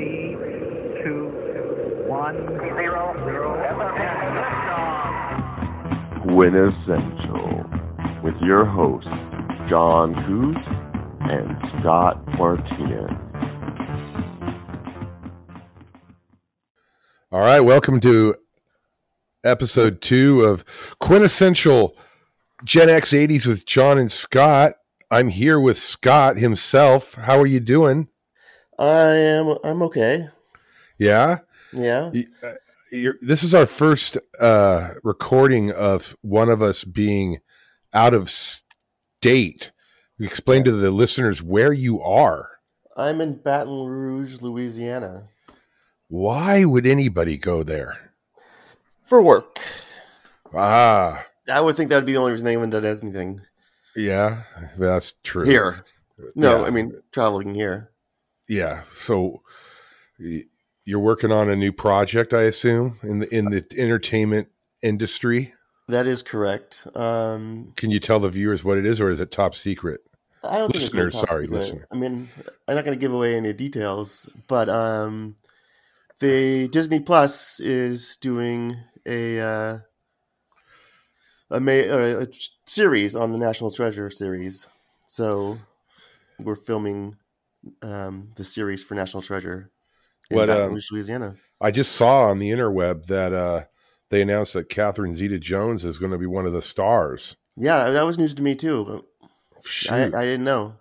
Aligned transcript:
Three, 0.00 0.32
two, 1.04 1.28
one, 2.08 2.36
zero, 2.58 3.12
zero. 3.26 3.52
And 3.60 3.76
liftoff. 4.40 4.96
Quintessential 6.22 7.68
with 8.24 8.34
your 8.40 8.64
hosts, 8.64 9.10
John 9.68 10.14
Coos 10.24 10.56
and 11.30 11.54
Scott 11.80 12.26
Martinez. 12.38 13.10
All 17.30 17.40
right, 17.40 17.60
welcome 17.60 18.00
to 18.00 18.36
episode 19.44 20.00
two 20.00 20.44
of 20.44 20.64
Quintessential 20.98 21.94
Gen 22.64 22.88
X 22.88 23.10
80s 23.10 23.44
with 23.44 23.66
John 23.66 23.98
and 23.98 24.10
Scott. 24.10 24.76
I'm 25.10 25.28
here 25.28 25.60
with 25.60 25.76
Scott 25.76 26.38
himself. 26.38 27.12
How 27.16 27.38
are 27.38 27.46
you 27.46 27.60
doing? 27.60 28.08
I 28.80 29.16
am. 29.16 29.56
I'm 29.62 29.82
okay. 29.82 30.28
Yeah? 30.98 31.38
Yeah. 31.72 32.10
Uh, 32.42 32.52
you're, 32.90 33.16
this 33.20 33.42
is 33.42 33.54
our 33.54 33.66
first 33.66 34.18
uh, 34.40 34.94
recording 35.04 35.70
of 35.70 36.16
one 36.22 36.48
of 36.48 36.62
us 36.62 36.82
being 36.84 37.38
out 37.92 38.14
of 38.14 38.30
state. 38.30 39.70
Explain 40.18 40.64
to 40.64 40.72
the 40.72 40.90
listeners 40.90 41.42
where 41.42 41.72
you 41.72 42.00
are. 42.02 42.48
I'm 42.96 43.20
in 43.20 43.36
Baton 43.36 43.86
Rouge, 43.86 44.42
Louisiana, 44.42 45.24
Why 46.08 46.64
would 46.64 46.86
anybody 46.86 47.38
go 47.38 47.62
there? 47.62 48.12
for 49.02 49.22
work. 49.22 49.58
Ah, 50.54 51.24
I 51.52 51.60
would 51.60 51.74
think 51.76 51.90
that 51.90 51.96
would 51.96 52.06
be 52.06 52.12
the 52.12 52.18
only 52.18 52.32
reason 52.32 52.46
anyone 52.46 52.70
does 52.70 53.02
anything 53.02 53.40
yeah, 53.96 54.42
that's 54.78 55.14
true. 55.24 55.44
here. 55.44 55.84
No, 56.36 56.60
Yeah. 56.60 56.66
I 56.66 56.70
mean 56.70 57.00
traveling 57.12 57.54
here. 57.54 57.89
Yeah. 58.50 58.82
So 58.92 59.42
you're 60.18 60.98
working 60.98 61.30
on 61.30 61.48
a 61.48 61.54
new 61.54 61.72
project, 61.72 62.34
I 62.34 62.42
assume, 62.42 62.98
in 63.02 63.20
the 63.20 63.34
in 63.34 63.44
the 63.46 63.64
entertainment 63.78 64.48
industry. 64.82 65.54
That 65.86 66.06
is 66.06 66.22
correct. 66.22 66.86
Um, 66.94 67.72
Can 67.76 67.90
you 67.92 68.00
tell 68.00 68.18
the 68.18 68.28
viewers 68.28 68.64
what 68.64 68.76
it 68.76 68.84
is, 68.84 69.00
or 69.00 69.08
is 69.08 69.20
it 69.20 69.30
top 69.30 69.54
secret? 69.54 70.00
i 70.42 70.56
don't 70.56 70.72
listener, 70.72 71.02
think 71.02 71.12
it's 71.12 71.20
top 71.20 71.30
sorry 71.30 71.44
secret. 71.44 71.60
listener 71.60 71.86
i 71.92 71.96
mean 71.96 72.26
i'm 72.66 72.74
not 72.74 72.82
going 72.82 72.98
to 72.98 73.00
give 73.00 73.12
away 73.12 73.36
any 73.36 73.52
details, 73.52 74.26
but 74.48 74.70
um, 74.70 75.36
the 76.20 76.66
Disney 76.68 76.98
Plus 77.00 77.60
is 77.60 78.16
doing 78.16 78.74
a 79.06 79.38
uh, 79.38 79.78
a, 81.50 81.60
ma- 81.60 81.72
uh, 81.72 82.24
a 82.24 82.26
series 82.64 83.14
on 83.14 83.32
the 83.32 83.38
National 83.38 83.70
Treasure 83.70 84.08
series. 84.10 84.66
So 85.06 85.58
we're 86.38 86.56
filming 86.56 87.16
um, 87.82 88.30
the 88.36 88.44
series 88.44 88.82
for 88.82 88.94
National 88.94 89.22
Treasure 89.22 89.70
in 90.30 90.36
What, 90.36 90.46
Baton 90.46 90.64
um, 90.66 90.72
Rouge, 90.74 90.90
Louisiana. 90.90 91.36
I 91.60 91.70
just 91.70 91.92
saw 91.92 92.24
on 92.30 92.38
the 92.38 92.50
interweb 92.50 93.06
that 93.06 93.32
uh, 93.32 93.64
they 94.10 94.22
announced 94.22 94.54
that 94.54 94.68
Catherine 94.68 95.14
Zeta-Jones 95.14 95.84
is 95.84 95.98
going 95.98 96.12
to 96.12 96.18
be 96.18 96.26
one 96.26 96.46
of 96.46 96.52
the 96.52 96.62
stars. 96.62 97.36
Yeah, 97.56 97.90
that 97.90 98.06
was 98.06 98.18
news 98.18 98.34
to 98.34 98.42
me 98.42 98.54
too. 98.54 99.04
I, 99.90 100.04
I 100.04 100.24
didn't 100.24 100.44
know. 100.44 100.76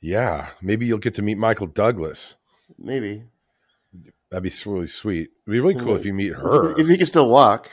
yeah, 0.00 0.48
maybe 0.60 0.86
you'll 0.86 0.98
get 0.98 1.14
to 1.16 1.22
meet 1.22 1.38
Michael 1.38 1.68
Douglas. 1.68 2.34
Maybe 2.76 3.24
That'd 4.30 4.42
be 4.42 4.70
really 4.70 4.86
sweet. 4.86 5.30
It'd 5.46 5.52
be 5.52 5.60
really 5.60 5.74
cool 5.74 5.96
if 5.96 6.04
you 6.04 6.12
meet 6.12 6.34
her. 6.34 6.78
if 6.78 6.86
he 6.86 6.96
can 6.96 7.06
still 7.06 7.30
walk. 7.30 7.70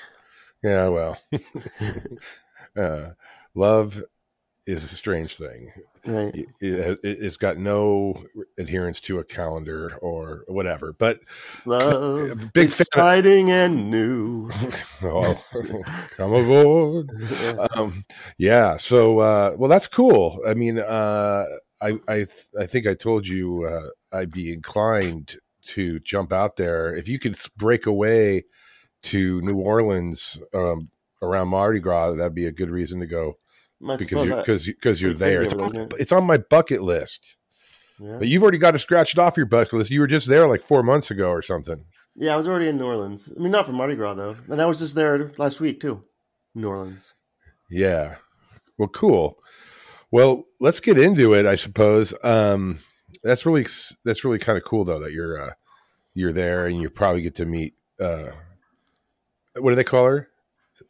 Yeah, 0.63 0.87
well, 0.87 1.17
uh, 2.77 3.09
love 3.53 4.01
is 4.65 4.83
a 4.83 4.87
strange 4.87 5.35
thing. 5.35 5.71
Right. 6.05 6.35
it, 6.35 6.49
it, 6.61 6.99
it's 7.03 7.37
got 7.37 7.57
no 7.57 8.23
adherence 8.57 8.99
to 9.01 9.19
a 9.19 9.23
calendar 9.23 9.97
or 10.01 10.43
whatever. 10.47 10.93
But 10.93 11.19
Love, 11.65 12.49
Big 12.53 12.71
fan 12.71 12.73
of- 12.73 12.79
exciting 12.81 13.51
and 13.51 13.91
new. 13.91 14.51
oh, 15.03 15.43
come 16.17 16.33
aboard. 16.33 17.09
Um, 17.75 18.03
yeah. 18.37 18.77
So, 18.77 19.19
uh, 19.19 19.55
well, 19.57 19.69
that's 19.69 19.87
cool. 19.87 20.39
I 20.47 20.53
mean, 20.53 20.79
uh, 20.79 21.45
I, 21.81 21.99
I, 22.07 22.27
I 22.59 22.65
think 22.65 22.87
I 22.87 22.93
told 22.93 23.27
you 23.27 23.65
uh, 23.65 24.17
I'd 24.17 24.31
be 24.31 24.51
inclined 24.53 25.37
to 25.67 25.99
jump 25.99 26.31
out 26.31 26.55
there 26.55 26.95
if 26.95 27.07
you 27.07 27.19
could 27.19 27.37
break 27.57 27.85
away 27.85 28.45
to 29.03 29.41
New 29.41 29.57
Orleans 29.57 30.39
um, 30.53 30.89
around 31.21 31.49
Mardi 31.49 31.79
Gras. 31.79 32.13
That'd 32.13 32.35
be 32.35 32.45
a 32.47 32.51
good 32.51 32.69
reason 32.69 32.99
to 32.99 33.07
go 33.07 33.37
I 33.89 33.97
because 33.97 34.23
you're 34.25 34.35
I- 34.35 34.39
because 34.41 34.65
because 34.65 35.01
you're 35.01 35.13
there. 35.13 35.43
It's 35.43 35.53
on, 35.53 35.71
there, 35.73 35.87
it's 35.99 36.11
on 36.11 36.25
my 36.25 36.37
bucket 36.37 36.81
list. 36.81 37.35
yeah. 37.99 38.17
But 38.19 38.27
you've 38.27 38.43
already 38.43 38.57
got 38.57 38.71
to 38.71 38.79
scratch 38.79 39.13
it 39.13 39.19
off 39.19 39.37
your 39.37 39.45
bucket 39.45 39.73
list. 39.73 39.91
You 39.91 39.99
were 40.01 40.07
just 40.07 40.27
there 40.27 40.47
like 40.47 40.63
four 40.63 40.83
months 40.83 41.11
ago 41.11 41.29
or 41.29 41.41
something. 41.41 41.85
yeah, 42.15 42.33
I 42.33 42.37
was 42.37 42.47
already 42.47 42.67
in 42.67 42.77
New 42.77 42.85
Orleans. 42.85 43.31
I 43.35 43.41
mean, 43.41 43.51
not 43.51 43.65
for 43.65 43.73
Mardi 43.73 43.95
Gras 43.95 44.13
though, 44.15 44.37
and 44.49 44.61
I 44.61 44.65
was 44.65 44.79
just 44.79 44.95
there 44.95 45.31
last 45.37 45.59
week 45.61 45.79
too. 45.79 46.03
New 46.53 46.67
Orleans. 46.67 47.13
Yeah. 47.69 48.15
Well, 48.77 48.87
cool. 48.89 49.37
Well, 50.11 50.43
let's 50.59 50.79
get 50.79 50.97
into 50.99 51.33
it. 51.33 51.45
I 51.45 51.55
suppose 51.55 52.13
um, 52.23 52.79
that's 53.23 53.45
really 53.45 53.65
that's 54.03 54.23
really 54.23 54.39
kind 54.39 54.57
of 54.57 54.63
cool 54.63 54.85
though 54.85 54.99
that 54.99 55.11
you're 55.11 55.41
uh, 55.41 55.51
you're 56.13 56.31
there 56.33 56.65
and 56.67 56.81
you 56.81 56.89
probably 56.89 57.21
get 57.21 57.35
to 57.35 57.45
meet 57.45 57.73
uh, 57.99 58.29
what 59.57 59.71
do 59.71 59.75
they 59.75 59.83
call 59.83 60.05
her? 60.05 60.29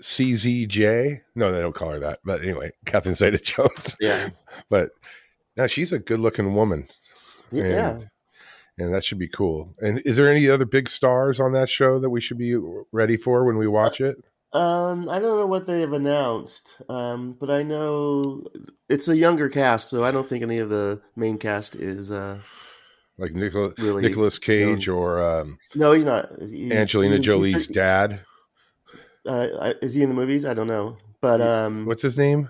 CZJ? 0.02 1.22
No, 1.36 1.52
they 1.52 1.60
don't 1.62 1.76
call 1.76 1.92
her 1.92 2.00
that. 2.00 2.20
But 2.24 2.42
anyway, 2.42 2.72
Catherine 2.86 3.16
Zeta 3.16 3.38
Jones. 3.38 3.96
Yeah, 4.00 4.30
But 4.70 4.90
now 5.58 5.68
she's 5.68 5.94
a 5.94 6.00
good 6.00 6.20
looking 6.20 6.54
woman. 6.56 6.88
yeah. 7.52 7.92
And- 7.92 8.10
and 8.78 8.94
that 8.94 9.06
should 9.06 9.20
be 9.20 9.30
cool. 9.30 9.74
And 9.80 10.00
is 10.04 10.18
there 10.18 10.30
any 10.30 10.50
other 10.50 10.66
big 10.66 10.90
stars 10.90 11.40
on 11.40 11.54
that 11.54 11.70
show 11.70 11.98
that 11.98 12.10
we 12.10 12.20
should 12.20 12.38
be 12.38 12.58
ready 12.92 13.16
for 13.16 13.46
when 13.46 13.56
we 13.58 13.68
watch 13.68 14.02
it? 14.02 14.18
Um, 14.52 15.08
I 15.08 15.18
don't 15.20 15.38
know 15.38 15.48
what 15.48 15.66
they 15.66 15.80
have 15.80 15.94
announced, 15.94 16.76
um, 16.90 17.38
but 17.40 17.50
I 17.50 17.64
know 17.64 18.44
it's 18.90 19.08
a 19.08 19.16
younger 19.16 19.48
cast, 19.48 19.92
so 19.92 20.04
I 20.04 20.12
don't 20.12 20.28
think 20.28 20.44
any 20.44 20.58
of 20.58 20.68
the 20.70 21.02
main 21.16 21.38
cast 21.38 21.78
is. 21.78 22.12
Uh, 22.12 22.40
Like 23.18 23.32
Nicolas 23.34 23.76
Really 23.80 24.14
Cage 24.42 24.90
or 24.90 25.22
um, 25.24 25.58
no, 25.74 25.94
he's 25.94 26.04
not. 26.04 26.28
He's- 26.42 26.70
Angelina 26.74 27.14
he's- 27.14 27.26
Jolie's 27.26 27.54
he's- 27.54 27.68
dad. 27.68 28.20
Uh, 29.26 29.74
is 29.82 29.94
he 29.94 30.04
in 30.04 30.10
the 30.10 30.16
movies? 30.16 30.46
I 30.46 30.54
don't 30.54 30.68
know, 30.68 30.98
but 31.22 31.42
um, 31.42 31.86
What's 31.86 32.02
his 32.02 32.18
name? 32.18 32.50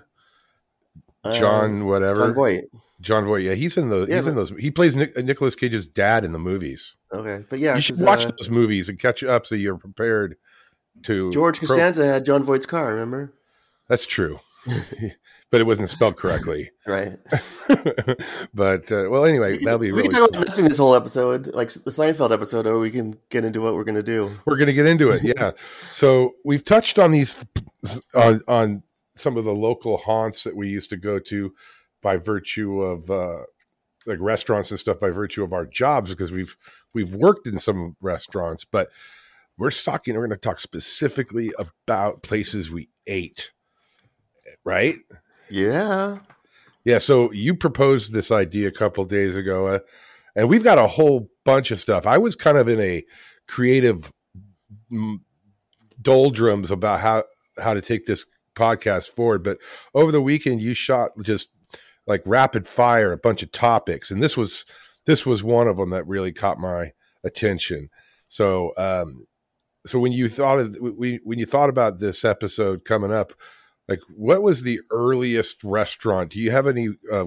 uh, 1.24 1.38
John 1.38 1.86
whatever. 1.86 2.26
Jon 2.26 2.34
Voight. 2.34 2.64
Jon 3.00 3.24
Voight. 3.24 3.42
Yeah, 3.44 3.54
he's 3.54 3.76
in 3.76 3.88
the 3.88 4.06
Yeah, 4.08 4.16
he's 4.16 4.26
in 4.26 4.34
those. 4.36 4.50
He 4.58 4.70
plays 4.70 4.94
Nic- 4.96 5.16
Nicolas 5.16 5.54
Cage's 5.54 5.86
dad 5.86 6.24
in 6.24 6.32
the 6.32 6.38
movies. 6.38 6.96
Okay, 7.12 7.44
but 7.48 7.58
yeah, 7.58 7.74
you 7.74 7.80
should 7.80 8.00
watch 8.00 8.24
uh, 8.26 8.32
those 8.38 8.50
movies 8.50 8.88
and 8.88 8.98
catch 8.98 9.22
up 9.22 9.46
so 9.46 9.54
you're 9.54 9.76
prepared 9.76 10.36
to. 11.04 11.30
George 11.32 11.58
pro- 11.58 11.68
Costanza 11.68 12.06
had 12.06 12.24
John 12.24 12.42
Voight's 12.42 12.66
car. 12.66 12.90
Remember? 12.92 13.32
That's 13.88 14.06
true, 14.06 14.40
but 15.50 15.60
it 15.60 15.64
wasn't 15.64 15.88
spelled 15.88 16.16
correctly. 16.16 16.70
Right. 16.86 17.18
but 18.54 18.92
uh, 18.92 19.10
well, 19.10 19.24
anyway, 19.24 19.58
that'll 19.58 19.80
be 19.80 19.90
we 19.90 20.02
really. 20.02 20.08
can 20.08 20.20
talk 20.20 20.30
cool. 20.30 20.42
about 20.42 20.46
nothing 20.46 20.66
this 20.66 20.78
whole 20.78 20.94
episode, 20.94 21.48
like 21.52 21.68
the 21.72 21.90
Seinfeld 21.90 22.30
episode, 22.30 22.64
or 22.64 22.78
we 22.78 22.92
can 22.92 23.18
get 23.28 23.44
into 23.44 23.60
what 23.60 23.74
we're 23.74 23.82
going 23.82 23.96
to 23.96 24.04
do. 24.04 24.30
We're 24.44 24.54
going 24.54 24.68
to 24.68 24.72
get 24.72 24.86
into 24.86 25.10
it. 25.10 25.20
Yeah. 25.24 25.50
so 25.80 26.36
we've 26.44 26.62
touched 26.62 27.00
on 27.00 27.10
these 27.10 27.44
on 28.14 28.40
on 28.46 28.84
some 29.16 29.36
of 29.36 29.44
the 29.44 29.52
local 29.52 29.96
haunts 29.96 30.44
that 30.44 30.54
we 30.54 30.68
used 30.68 30.90
to 30.90 30.96
go 30.96 31.18
to 31.18 31.52
by 32.02 32.18
virtue 32.18 32.82
of 32.82 33.10
uh, 33.10 33.38
like 34.06 34.18
restaurants 34.20 34.70
and 34.70 34.78
stuff 34.78 35.00
by 35.00 35.10
virtue 35.10 35.42
of 35.42 35.52
our 35.52 35.66
jobs 35.66 36.10
because 36.10 36.30
we've 36.30 36.56
we've 36.94 37.16
worked 37.16 37.48
in 37.48 37.58
some 37.58 37.96
restaurants, 38.00 38.64
but 38.64 38.90
we're 39.58 39.72
talking. 39.72 40.14
We're 40.14 40.20
going 40.20 40.30
to 40.30 40.36
talk 40.36 40.60
specifically 40.60 41.52
about 41.58 42.22
places 42.22 42.70
we 42.70 42.90
ate, 43.08 43.50
right? 44.62 44.98
Yeah. 45.50 46.18
Yeah, 46.84 46.98
so 46.98 47.32
you 47.32 47.54
proposed 47.54 48.12
this 48.12 48.30
idea 48.30 48.68
a 48.68 48.72
couple 48.72 49.04
days 49.04 49.34
ago, 49.34 49.66
uh, 49.66 49.78
and 50.36 50.48
we've 50.48 50.62
got 50.62 50.78
a 50.78 50.86
whole 50.86 51.28
bunch 51.44 51.72
of 51.72 51.80
stuff. 51.80 52.06
I 52.06 52.18
was 52.18 52.36
kind 52.36 52.56
of 52.56 52.68
in 52.68 52.80
a 52.80 53.04
creative 53.48 54.12
doldrums 56.00 56.70
about 56.70 57.00
how 57.00 57.24
how 57.58 57.74
to 57.74 57.82
take 57.82 58.06
this 58.06 58.24
podcast 58.54 59.10
forward, 59.10 59.42
but 59.42 59.58
over 59.94 60.12
the 60.12 60.22
weekend 60.22 60.62
you 60.62 60.74
shot 60.74 61.10
just 61.22 61.48
like 62.06 62.22
rapid 62.24 62.68
fire 62.68 63.12
a 63.12 63.18
bunch 63.18 63.42
of 63.42 63.50
topics, 63.50 64.12
and 64.12 64.22
this 64.22 64.36
was 64.36 64.64
this 65.06 65.26
was 65.26 65.42
one 65.42 65.66
of 65.66 65.76
them 65.76 65.90
that 65.90 66.06
really 66.06 66.32
caught 66.32 66.60
my 66.60 66.92
attention. 67.24 67.88
So, 68.28 68.72
um, 68.76 69.26
so 69.86 69.98
when 69.98 70.12
you 70.12 70.28
thought 70.28 70.58
of 70.60 70.76
when 70.80 71.38
you 71.38 71.46
thought 71.46 71.68
about 71.68 71.98
this 71.98 72.24
episode 72.24 72.84
coming 72.84 73.12
up, 73.12 73.32
like 73.88 74.00
what 74.14 74.42
was 74.42 74.62
the 74.62 74.80
earliest 74.90 75.62
restaurant 75.64 76.30
do 76.30 76.40
you 76.40 76.50
have 76.50 76.66
any 76.66 76.88
uh, 77.12 77.26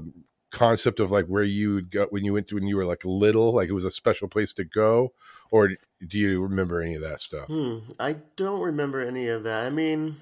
concept 0.52 1.00
of 1.00 1.12
like 1.12 1.26
where 1.28 1.44
you 1.44 1.76
would 1.76 1.92
go 1.92 2.08
when 2.10 2.26
you 2.26 2.34
went 2.34 2.48
to 2.48 2.56
when 2.56 2.68
you 2.68 2.76
were 2.76 2.86
like 2.86 3.04
little 3.06 3.54
like 3.54 3.70
it 3.70 3.74
was 3.74 3.86
a 3.86 3.92
special 3.92 4.28
place 4.28 4.52
to 4.54 4.64
go 4.64 5.14
or 5.52 5.70
do 6.08 6.18
you 6.18 6.42
remember 6.42 6.82
any 6.82 6.96
of 6.96 7.02
that 7.02 7.20
stuff 7.20 7.48
Hmm. 7.48 7.80
I 8.00 8.18
don't 8.36 8.62
remember 8.62 9.00
any 9.00 9.28
of 9.28 9.44
that. 9.44 9.66
I 9.66 9.70
mean, 9.70 10.18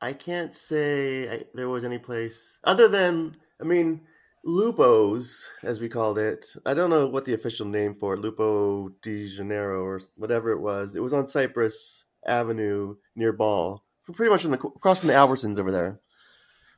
I 0.00 0.12
can't 0.12 0.52
say 0.52 1.28
I, 1.30 1.44
there 1.54 1.68
was 1.68 1.84
any 1.84 1.98
place 1.98 2.58
other 2.64 2.88
than. 2.88 3.34
I 3.60 3.64
mean, 3.64 4.02
Lupo's, 4.44 5.50
as 5.62 5.80
we 5.80 5.88
called 5.88 6.18
it. 6.18 6.54
I 6.66 6.74
don't 6.74 6.90
know 6.90 7.06
what 7.06 7.24
the 7.24 7.34
official 7.34 7.66
name 7.66 7.94
for 7.94 8.14
it, 8.14 8.20
Lupo 8.20 8.90
de 9.00 9.26
Janeiro 9.26 9.82
or 9.82 10.00
whatever 10.16 10.50
it 10.50 10.60
was. 10.60 10.96
It 10.96 11.02
was 11.02 11.12
on 11.12 11.28
Cypress 11.28 12.04
Avenue 12.26 12.96
near 13.14 13.32
Ball, 13.32 13.84
pretty 14.12 14.30
much 14.30 14.44
in 14.44 14.50
the 14.50 14.58
across 14.58 15.00
from 15.00 15.08
the 15.08 15.14
Albertsons 15.14 15.58
over 15.58 15.70
there, 15.70 16.00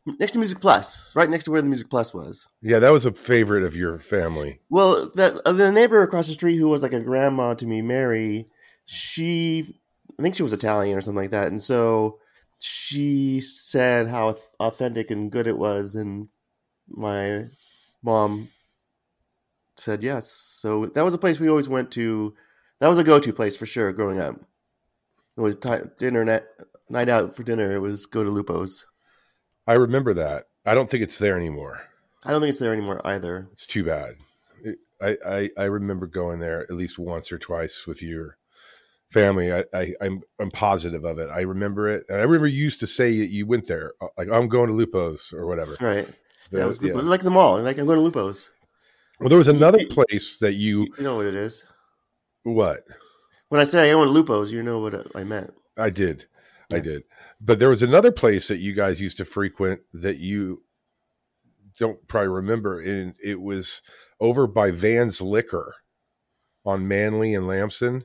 next 0.07 0.33
to 0.33 0.39
Music 0.39 0.61
Plus, 0.61 1.15
right 1.17 1.29
next 1.31 1.45
to 1.45 1.51
where 1.51 1.63
the 1.63 1.69
Music 1.69 1.89
Plus 1.89 2.13
was. 2.13 2.49
Yeah, 2.63 2.79
that 2.79 2.93
was 2.93 3.07
a 3.07 3.13
favorite 3.13 3.63
of 3.65 3.77
your 3.77 3.99
family. 3.99 4.61
Well, 4.71 5.11
that 5.15 5.41
uh, 5.45 5.53
the 5.53 5.73
neighbor 5.73 6.03
across 6.03 6.27
the 6.27 6.35
street 6.35 6.57
who 6.57 6.69
was 6.69 6.83
like 6.83 6.93
a 6.93 7.01
grandma 7.01 7.55
to 7.55 7.67
me, 7.67 7.83
Mary, 7.83 8.49
she, 8.85 9.75
I 10.19 10.23
think 10.23 10.35
she 10.35 10.43
was 10.43 10.53
Italian 10.53 10.97
or 10.97 11.01
something 11.01 11.23
like 11.23 11.31
that, 11.31 11.49
and 11.49 11.61
so 11.61 12.19
she 12.61 13.41
said 13.41 14.09
how 14.09 14.37
authentic 14.61 15.11
and 15.11 15.31
good 15.31 15.47
it 15.47 15.59
was, 15.59 15.95
and 15.95 16.29
my 16.89 17.47
mom 18.03 18.49
said 19.75 20.03
yes. 20.03 20.31
So 20.31 20.87
that 20.87 21.05
was 21.05 21.15
a 21.15 21.19
place 21.19 21.41
we 21.41 21.49
always 21.49 21.69
went 21.69 21.91
to. 21.93 22.35
That 22.81 22.89
was 22.89 22.99
a 22.99 23.05
go-to 23.05 23.33
place 23.33 23.57
for 23.57 23.67
sure 23.67 23.93
growing 23.93 24.21
up. 24.21 24.37
It 25.37 25.41
was 25.41 25.57
t- 25.57 25.71
dinner 25.99 26.25
night 26.89 27.09
out 27.09 27.35
for 27.35 27.43
dinner. 27.43 27.75
It 27.75 27.81
was 27.81 28.07
go 28.07 28.23
to 28.23 28.31
Lupo's. 28.31 28.87
I 29.67 29.75
remember 29.75 30.15
that. 30.15 30.45
I 30.67 30.75
don't 30.75 30.89
think 30.89 31.03
it's 31.03 31.19
there 31.19 31.37
anymore. 31.37 31.83
I 32.25 32.31
don't 32.31 32.41
think 32.41 32.51
it's 32.51 32.59
there 32.59 32.73
anymore 32.73 33.01
either. 33.05 33.49
It's 33.53 33.67
too 33.67 33.85
bad. 33.85 34.15
It, 34.63 34.79
I, 35.01 35.19
I 35.27 35.51
I 35.59 35.65
remember 35.65 36.07
going 36.07 36.41
there 36.41 36.63
at 36.63 36.71
least 36.71 36.99
once 36.99 37.33
or 37.33 37.39
twice 37.39 37.87
with 37.87 38.03
your 38.03 38.37
family. 39.11 39.53
I, 39.53 39.65
I 39.73 39.95
I'm 40.01 40.23
I'm 40.39 40.51
positive 40.51 41.05
of 41.05 41.19
it. 41.19 41.29
I 41.31 41.41
remember 41.41 41.89
it, 41.89 42.07
and 42.09 42.19
I 42.19 42.23
remember 42.23 42.47
you 42.47 42.65
used 42.65 42.81
to 42.81 42.87
say 42.87 43.11
you 43.11 43.47
went 43.47 43.67
there, 43.67 43.93
uh, 44.01 44.09
like 44.17 44.29
I'm 44.31 44.49
going 44.49 44.69
to 44.69 44.75
Lupo's 44.75 45.33
or 45.33 45.47
whatever. 45.47 45.77
Right. 45.81 46.09
The, 46.51 46.59
yeah, 46.59 46.65
it 46.65 46.67
was, 46.67 46.83
yeah. 46.83 46.91
it 46.91 46.97
was 46.97 47.09
like 47.09 47.23
the 47.23 47.31
mall. 47.31 47.61
Like 47.61 47.79
I'm 47.79 47.87
going 47.87 47.99
to 47.99 48.05
Lupo's. 48.05 48.51
Well, 49.21 49.29
there 49.29 49.39
was 49.39 49.49
another 49.49 49.79
place 49.91 50.39
that 50.39 50.55
you. 50.55 50.87
You 50.99 51.05
know 51.05 51.17
what 51.17 51.27
it 51.27 51.35
is. 51.35 51.67
What? 52.43 52.85
When 53.49 53.61
I 53.61 53.65
say 53.65 53.91
I 53.91 53.95
went 53.95 54.09
to 54.09 54.13
Lupo's, 54.13 54.53
you 54.53 54.63
know 54.63 54.81
what 54.81 55.17
I 55.17 55.25
meant. 55.25 55.55
I 55.77 55.91
did. 55.91 56.27
I 56.75 56.81
did. 56.81 57.05
But 57.41 57.59
there 57.59 57.69
was 57.69 57.83
another 57.83 58.13
place 58.13 58.49
that 58.49 58.59
you 58.59 58.73
guys 58.73 59.01
used 59.01 59.19
to 59.19 59.25
frequent 59.25 59.81
that 59.93 60.19
you 60.19 60.63
don't 61.79 62.07
probably 62.07 62.29
remember, 62.29 62.81
and 62.81 63.15
it 63.23 63.41
was 63.41 63.83
over 64.21 64.47
by 64.47 64.71
Van's 64.71 65.21
Liquor 65.21 65.75
on 66.65 66.89
Manly 66.89 67.35
and 67.35 67.47
Lampson. 67.47 68.05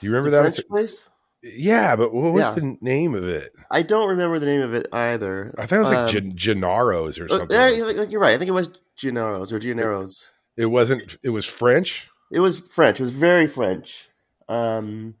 Do 0.00 0.06
you 0.06 0.12
remember 0.12 0.30
the 0.30 0.42
that 0.42 0.54
French 0.54 0.68
place? 0.68 1.08
Yeah, 1.42 1.96
but 1.96 2.14
what 2.14 2.32
was 2.32 2.42
yeah. 2.42 2.54
the 2.54 2.76
name 2.80 3.14
of 3.14 3.26
it? 3.26 3.52
I 3.70 3.82
don't 3.82 4.08
remember 4.10 4.38
the 4.38 4.46
name 4.46 4.60
of 4.60 4.74
it 4.74 4.86
either. 4.92 5.52
I 5.58 5.66
thought 5.66 5.76
it 5.76 5.78
was 5.80 5.88
like 5.88 6.14
um, 6.14 6.32
Gennaro's 6.32 7.18
or 7.18 7.24
uh, 7.24 7.38
something. 7.38 7.58
Uh, 7.58 8.06
you're 8.08 8.20
right. 8.20 8.34
I 8.34 8.38
think 8.38 8.48
it 8.48 8.52
was 8.52 8.78
Gennaro's 8.96 9.52
or 9.52 9.58
Gennaro's. 9.58 10.32
It 10.56 10.66
wasn't. 10.66 11.16
It 11.22 11.30
was 11.30 11.44
French. 11.44 12.08
It 12.30 12.40
was 12.40 12.60
French. 12.68 13.00
It 13.00 13.02
was 13.02 13.10
very 13.10 13.46
French. 13.46 14.08
Um, 14.48 15.14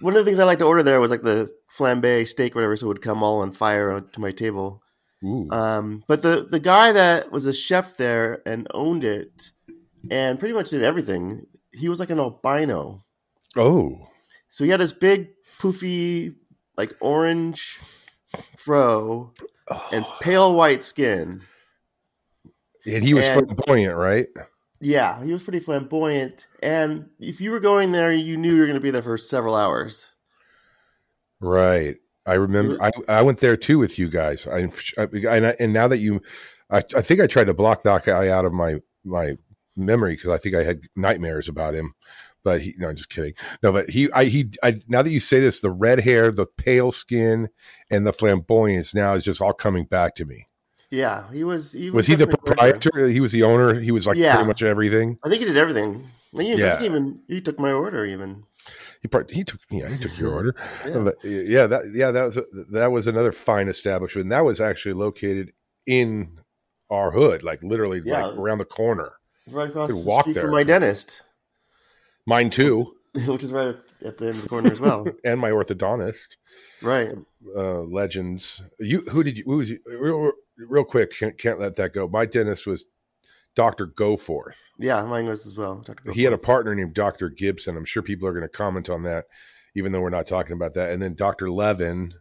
one 0.00 0.14
of 0.14 0.18
the 0.18 0.24
things 0.24 0.38
I 0.38 0.44
like 0.44 0.58
to 0.58 0.66
order 0.66 0.82
there 0.82 1.00
was 1.00 1.10
like 1.10 1.22
the 1.22 1.50
flambe 1.68 2.26
steak, 2.26 2.54
whatever, 2.54 2.76
so 2.76 2.86
it 2.86 2.88
would 2.88 3.02
come 3.02 3.22
all 3.22 3.40
on 3.40 3.52
fire 3.52 4.00
to 4.00 4.20
my 4.20 4.32
table. 4.32 4.82
Um, 5.50 6.04
but 6.06 6.22
the 6.22 6.46
the 6.48 6.60
guy 6.60 6.92
that 6.92 7.32
was 7.32 7.46
a 7.46 7.52
chef 7.52 7.96
there 7.96 8.42
and 8.46 8.68
owned 8.72 9.04
it, 9.04 9.50
and 10.10 10.38
pretty 10.38 10.54
much 10.54 10.70
did 10.70 10.82
everything. 10.82 11.46
He 11.72 11.88
was 11.88 11.98
like 11.98 12.10
an 12.10 12.20
albino. 12.20 13.04
Oh. 13.56 14.08
So 14.48 14.64
he 14.64 14.70
had 14.70 14.80
this 14.80 14.92
big 14.92 15.30
poofy, 15.58 16.36
like 16.76 16.94
orange 17.00 17.80
fro 18.56 19.32
oh. 19.70 19.88
and 19.92 20.06
pale 20.20 20.54
white 20.54 20.82
skin. 20.82 21.42
And 22.86 23.02
he 23.02 23.14
was 23.14 23.24
and, 23.24 23.46
flamboyant, 23.46 23.96
right? 23.96 24.28
Yeah, 24.80 25.24
he 25.24 25.32
was 25.32 25.42
pretty 25.42 25.60
flamboyant. 25.60 26.46
And 26.62 27.08
if 27.18 27.40
you 27.40 27.50
were 27.50 27.60
going 27.60 27.90
there, 27.90 28.12
you 28.12 28.36
knew 28.36 28.54
you 28.54 28.60
were 28.60 28.66
going 28.66 28.78
to 28.78 28.80
be 28.80 28.92
there 28.92 29.02
for 29.02 29.18
several 29.18 29.56
hours. 29.56 30.14
Right. 31.40 31.96
I 32.24 32.34
remember 32.34 32.82
I, 32.82 32.90
I 33.08 33.22
went 33.22 33.38
there 33.38 33.56
too 33.56 33.78
with 33.78 33.98
you 33.98 34.08
guys. 34.08 34.46
I, 34.46 34.68
I 34.98 35.54
and 35.60 35.72
now 35.72 35.86
that 35.86 35.98
you, 35.98 36.20
I, 36.70 36.78
I 36.96 37.02
think 37.02 37.20
I 37.20 37.26
tried 37.26 37.44
to 37.44 37.54
block 37.54 37.82
that 37.84 38.04
guy 38.04 38.28
out 38.28 38.44
of 38.44 38.52
my 38.52 38.80
my 39.04 39.36
memory 39.76 40.16
because 40.16 40.30
I 40.30 40.38
think 40.38 40.56
I 40.56 40.64
had 40.64 40.80
nightmares 40.96 41.48
about 41.48 41.74
him 41.74 41.94
but 42.46 42.62
he 42.62 42.76
no, 42.78 42.88
I'm 42.88 42.94
just 42.94 43.08
kidding. 43.08 43.34
No, 43.60 43.72
but 43.72 43.90
he, 43.90 44.08
I, 44.12 44.26
he, 44.26 44.52
I, 44.62 44.80
now 44.86 45.02
that 45.02 45.10
you 45.10 45.18
say 45.18 45.40
this, 45.40 45.58
the 45.58 45.70
red 45.72 45.98
hair, 45.98 46.30
the 46.30 46.46
pale 46.46 46.92
skin, 46.92 47.48
and 47.90 48.06
the 48.06 48.12
flamboyance 48.12 48.94
now 48.94 49.14
is 49.14 49.24
just 49.24 49.40
all 49.40 49.52
coming 49.52 49.84
back 49.84 50.14
to 50.14 50.24
me. 50.24 50.46
Yeah, 50.88 51.24
he 51.32 51.42
was. 51.42 51.72
He 51.72 51.90
was, 51.90 51.94
was 51.94 52.06
he 52.06 52.14
the 52.14 52.28
proprietor? 52.28 53.08
He 53.08 53.18
was 53.18 53.32
the 53.32 53.42
owner. 53.42 53.80
He 53.80 53.90
was 53.90 54.06
like 54.06 54.16
yeah. 54.16 54.36
pretty 54.36 54.46
much 54.46 54.62
everything. 54.62 55.18
I 55.24 55.28
think 55.28 55.40
he 55.40 55.44
did 55.44 55.56
everything. 55.56 56.08
He, 56.36 56.54
yeah. 56.54 56.80
even 56.84 57.18
he 57.26 57.40
took 57.40 57.58
my 57.58 57.72
order. 57.72 58.04
Even 58.04 58.44
he 59.06 59.08
part, 59.08 59.30
he 59.30 59.44
took 59.44 59.60
yeah 59.70 59.88
he 59.88 59.96
took 59.98 60.18
your 60.18 60.32
order. 60.34 60.56
yeah. 60.84 60.98
But, 60.98 61.14
yeah, 61.24 61.66
that 61.68 61.92
yeah 61.94 62.10
that 62.10 62.24
was 62.24 62.38
that 62.70 62.92
was 62.92 63.06
another 63.06 63.32
fine 63.32 63.68
establishment. 63.68 64.30
That 64.30 64.44
was 64.44 64.60
actually 64.60 64.94
located 64.94 65.52
in 65.86 66.40
our 66.90 67.12
hood, 67.12 67.42
like 67.42 67.62
literally 67.62 68.02
yeah. 68.04 68.26
like 68.26 68.36
around 68.36 68.58
the 68.58 68.64
corner. 68.64 69.12
Right 69.48 69.68
across 69.68 69.90
the 69.90 70.20
street 70.20 70.34
there. 70.34 70.42
from 70.42 70.52
my 70.52 70.64
dentist. 70.64 71.22
Mine 72.26 72.50
too. 72.50 72.94
Which 73.26 73.44
is 73.44 73.52
right 73.52 73.76
at 74.04 74.18
the 74.18 74.26
end 74.26 74.36
of 74.36 74.42
the 74.42 74.48
corner 74.48 74.70
as 74.70 74.80
well. 74.80 75.06
and 75.24 75.40
my 75.40 75.50
orthodontist. 75.50 76.36
Right. 76.82 77.10
Uh, 77.54 77.82
legends. 77.82 78.62
You 78.80 79.02
who 79.02 79.22
did 79.22 79.38
you 79.38 79.44
who 79.44 79.56
was 79.58 79.70
you, 79.70 79.78
real, 79.86 80.32
real 80.58 80.84
quick, 80.84 81.16
can't, 81.16 81.38
can't 81.38 81.60
let 81.60 81.76
that 81.76 81.94
go. 81.94 82.08
My 82.08 82.26
dentist 82.26 82.66
was 82.66 82.86
Dr. 83.56 83.86
Goforth. 83.86 84.60
Yeah, 84.78 85.02
mine 85.04 85.26
was 85.26 85.46
as 85.46 85.58
well. 85.58 85.82
He 86.12 86.22
had 86.22 86.34
a 86.34 86.38
partner 86.38 86.74
named 86.74 86.94
Dr. 86.94 87.30
Gibson. 87.30 87.76
I'm 87.76 87.86
sure 87.86 88.02
people 88.02 88.28
are 88.28 88.32
going 88.32 88.42
to 88.42 88.48
comment 88.48 88.88
on 88.88 89.02
that, 89.04 89.24
even 89.74 89.90
though 89.90 90.00
we're 90.00 90.10
not 90.10 90.26
talking 90.26 90.52
about 90.52 90.74
that. 90.74 90.92
And 90.92 91.02
then 91.02 91.14
Dr. 91.14 91.50
Levin 91.50 92.14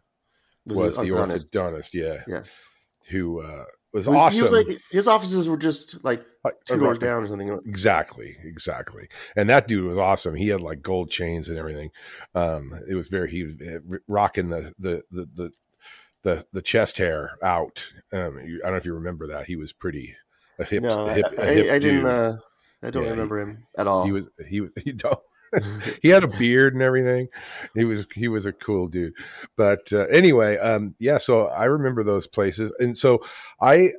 was, 0.66 0.78
was 0.78 0.96
the 0.96 1.04
orthodontist. 1.04 1.52
orthodontist. 1.52 1.94
Yeah. 1.94 2.24
Yes. 2.26 2.68
Who 3.10 3.42
uh, 3.42 3.66
was, 3.94 4.08
was 4.08 4.18
awesome. 4.18 4.36
He 4.38 4.42
was 4.42 4.52
like 4.54 4.68
his 4.90 5.08
offices 5.08 5.48
were 5.48 5.58
just 5.58 6.04
like 6.04 6.26
two 6.66 6.80
doors 6.80 6.98
down 6.98 7.22
or 7.22 7.28
something. 7.28 7.50
Exactly, 7.66 8.38
exactly. 8.44 9.10
And 9.36 9.50
that 9.50 9.68
dude 9.68 9.86
was 9.86 9.98
awesome. 9.98 10.36
He 10.36 10.48
had 10.48 10.62
like 10.62 10.81
gold 10.81 11.12
chains 11.12 11.50
and 11.50 11.58
everything. 11.60 11.92
Um, 12.34 12.74
it 12.90 12.96
was 12.96 13.10
very 13.10 13.30
he 13.30 13.44
was 13.44 13.56
eh, 13.62 13.78
rocking 14.08 14.50
the 14.50 14.74
the 14.80 15.04
the 15.12 15.30
the 15.36 15.52
the, 16.24 16.46
the 16.52 16.62
chest 16.64 16.98
hair 16.98 17.38
out. 17.44 17.92
Um, 18.12 18.40
I 18.40 18.64
don't 18.64 18.72
know 18.72 18.78
if 18.78 18.86
you 18.86 18.96
remember 18.96 19.28
that. 19.28 19.46
He 19.46 19.56
was 19.56 19.74
pretty 19.74 20.16
a 20.60 20.63
hip. 20.63 20.84
No, 20.84 21.07
a 21.07 21.13
hip, 21.13 21.25
I, 21.38 21.46
hip 21.46 21.72
I, 21.72 21.75
I 21.75 21.80
didn't. 21.80 22.06
Uh, 22.06 22.38
I 22.84 22.90
don't 22.90 23.06
yeah, 23.06 23.12
remember 23.12 23.40
he, 23.40 23.52
him 23.52 23.68
at 23.78 23.88
all. 23.88 24.06
He 24.06 24.12
was 24.12 24.28
he 24.48 24.68
he 24.84 24.92
don't. 24.92 25.19
he 26.02 26.09
had 26.09 26.24
a 26.24 26.28
beard 26.28 26.74
and 26.74 26.81
everything. 26.81 27.28
He 27.74 27.85
was 27.85 28.07
he 28.14 28.28
was 28.28 28.45
a 28.45 28.52
cool 28.52 28.88
dude. 28.88 29.14
But 29.56 29.92
uh, 29.94 30.06
anyway, 30.06 30.57
um, 30.57 30.95
yeah. 31.00 31.18
So 31.18 31.47
I 31.47 31.66
remember 31.66 32.04
those 32.04 32.28
places, 32.28 32.74
and 32.80 32.97
so 32.97 33.24
I 33.62 33.92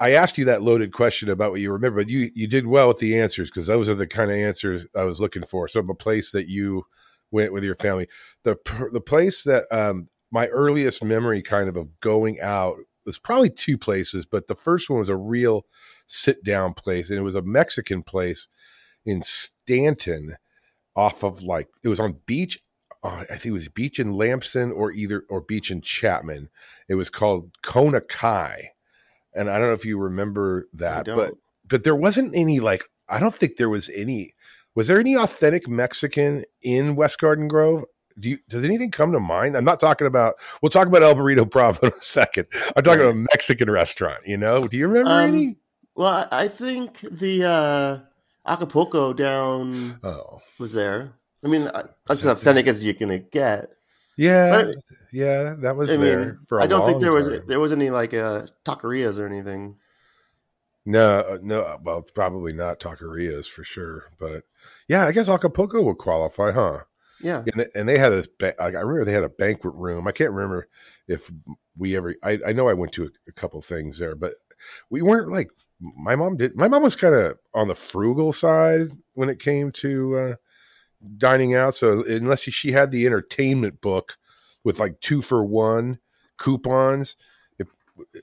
I 0.00 0.12
asked 0.12 0.38
you 0.38 0.44
that 0.46 0.62
loaded 0.62 0.92
question 0.92 1.28
about 1.28 1.50
what 1.50 1.60
you 1.60 1.72
remember, 1.72 2.02
but 2.02 2.10
you 2.10 2.30
you 2.34 2.46
did 2.46 2.66
well 2.66 2.88
with 2.88 2.98
the 2.98 3.18
answers 3.18 3.50
because 3.50 3.66
those 3.66 3.88
are 3.88 3.94
the 3.94 4.06
kind 4.06 4.30
of 4.30 4.36
answers 4.36 4.86
I 4.96 5.02
was 5.02 5.20
looking 5.20 5.44
for. 5.44 5.68
So 5.68 5.80
a 5.80 5.94
place 5.94 6.32
that 6.32 6.48
you 6.48 6.84
went 7.30 7.52
with 7.52 7.64
your 7.64 7.76
family. 7.76 8.08
The 8.44 8.56
the 8.92 9.00
place 9.00 9.42
that 9.44 9.64
um, 9.70 10.08
my 10.30 10.46
earliest 10.48 11.02
memory 11.02 11.42
kind 11.42 11.68
of 11.68 11.76
of 11.76 12.00
going 12.00 12.40
out 12.40 12.76
was 13.08 13.18
probably 13.18 13.50
two 13.50 13.78
places, 13.78 14.26
but 14.26 14.46
the 14.46 14.54
first 14.54 14.90
one 14.90 14.98
was 14.98 15.08
a 15.08 15.16
real 15.16 15.64
sit 16.06 16.44
down 16.44 16.74
place, 16.74 17.10
and 17.10 17.18
it 17.18 17.22
was 17.22 17.34
a 17.34 17.42
Mexican 17.42 18.02
place 18.02 18.48
in 19.04 19.22
Stanton 19.22 20.36
off 20.94 21.22
of 21.22 21.42
like 21.42 21.68
it 21.82 21.88
was 21.88 22.00
on 22.00 22.18
Beach. 22.26 22.60
Uh, 23.02 23.24
I 23.30 23.36
think 23.36 23.46
it 23.46 23.52
was 23.52 23.68
Beach 23.68 23.98
in 23.98 24.12
Lampson 24.12 24.72
or 24.72 24.92
either 24.92 25.24
or 25.30 25.40
Beach 25.40 25.70
in 25.70 25.80
Chapman. 25.80 26.50
It 26.88 26.96
was 26.96 27.08
called 27.08 27.50
Kona 27.62 28.00
Kai, 28.00 28.72
and 29.34 29.48
I 29.50 29.58
don't 29.58 29.68
know 29.68 29.74
if 29.74 29.84
you 29.84 29.98
remember 29.98 30.68
that, 30.74 31.06
but 31.06 31.34
but 31.66 31.84
there 31.84 31.96
wasn't 31.96 32.36
any 32.36 32.60
like 32.60 32.84
I 33.08 33.20
don't 33.20 33.34
think 33.34 33.56
there 33.56 33.70
was 33.70 33.88
any. 33.94 34.34
Was 34.74 34.86
there 34.86 35.00
any 35.00 35.16
authentic 35.16 35.66
Mexican 35.66 36.44
in 36.62 36.94
West 36.94 37.18
Garden 37.18 37.48
Grove? 37.48 37.84
Do 38.20 38.30
you, 38.30 38.38
does 38.48 38.64
anything 38.64 38.90
come 38.90 39.12
to 39.12 39.20
mind? 39.20 39.56
I'm 39.56 39.64
not 39.64 39.80
talking 39.80 40.06
about. 40.06 40.36
We'll 40.62 40.70
talk 40.70 40.86
about 40.88 41.02
El 41.02 41.14
Burrito 41.14 41.48
Bravo 41.48 41.86
in 41.86 41.92
a 41.92 42.02
second. 42.02 42.46
I'm 42.76 42.82
talking 42.82 43.00
about 43.00 43.14
a 43.14 43.26
Mexican 43.32 43.70
restaurant. 43.70 44.26
You 44.26 44.36
know? 44.36 44.66
Do 44.66 44.76
you 44.76 44.88
remember 44.88 45.10
um, 45.10 45.28
any? 45.28 45.56
Well, 45.94 46.28
I 46.30 46.48
think 46.48 47.00
the 47.00 47.44
uh, 47.44 48.50
Acapulco 48.50 49.12
down 49.12 49.98
oh. 50.02 50.40
was 50.58 50.72
there. 50.72 51.12
I 51.44 51.48
mean, 51.48 51.68
uh, 51.68 51.88
that's 52.06 52.24
as 52.24 52.26
authentic 52.26 52.66
as 52.66 52.84
you're 52.84 52.94
gonna 52.94 53.18
get. 53.18 53.70
Yeah, 54.16 54.72
yeah, 55.12 55.54
that 55.58 55.76
was 55.76 55.90
I 55.92 55.96
there 55.96 56.24
mean. 56.24 56.60
I 56.60 56.66
don't 56.66 56.84
think 56.84 57.00
there 57.00 57.10
time. 57.10 57.14
was 57.16 57.40
there 57.46 57.60
was 57.60 57.72
any 57.72 57.90
like 57.90 58.12
uh, 58.14 58.46
taquerias 58.64 59.18
or 59.18 59.26
anything. 59.26 59.76
No, 60.84 61.20
uh, 61.20 61.38
no. 61.42 61.78
Well, 61.82 62.02
probably 62.02 62.52
not 62.52 62.80
taquerias 62.80 63.46
for 63.46 63.62
sure, 63.62 64.06
but 64.18 64.42
yeah, 64.88 65.06
I 65.06 65.12
guess 65.12 65.28
Acapulco 65.28 65.82
would 65.82 65.98
qualify, 65.98 66.50
huh? 66.50 66.80
Yeah, 67.20 67.44
and 67.50 67.60
they, 67.60 67.66
and 67.74 67.88
they 67.88 67.98
had 67.98 68.12
a. 68.12 68.62
I 68.62 68.66
remember 68.66 69.04
they 69.04 69.12
had 69.12 69.24
a 69.24 69.28
banquet 69.28 69.74
room. 69.74 70.06
I 70.06 70.12
can't 70.12 70.32
remember 70.32 70.68
if 71.06 71.30
we 71.76 71.96
ever. 71.96 72.14
I, 72.22 72.38
I 72.46 72.52
know 72.52 72.68
I 72.68 72.74
went 72.74 72.92
to 72.92 73.04
a, 73.04 73.08
a 73.28 73.32
couple 73.32 73.60
things 73.60 73.98
there, 73.98 74.14
but 74.14 74.34
we 74.90 75.02
weren't 75.02 75.30
like 75.30 75.50
my 75.80 76.16
mom 76.16 76.36
did. 76.36 76.56
My 76.56 76.68
mom 76.68 76.82
was 76.82 76.96
kind 76.96 77.14
of 77.14 77.38
on 77.54 77.68
the 77.68 77.74
frugal 77.74 78.32
side 78.32 78.88
when 79.14 79.28
it 79.28 79.40
came 79.40 79.72
to 79.72 80.16
uh, 80.16 80.34
dining 81.16 81.54
out. 81.54 81.74
So 81.74 82.04
unless 82.04 82.40
she, 82.40 82.50
she 82.50 82.72
had 82.72 82.90
the 82.90 83.06
entertainment 83.06 83.80
book 83.80 84.16
with 84.64 84.78
like 84.78 85.00
two 85.00 85.22
for 85.22 85.44
one 85.44 85.98
coupons, 86.36 87.16
if, 87.58 87.68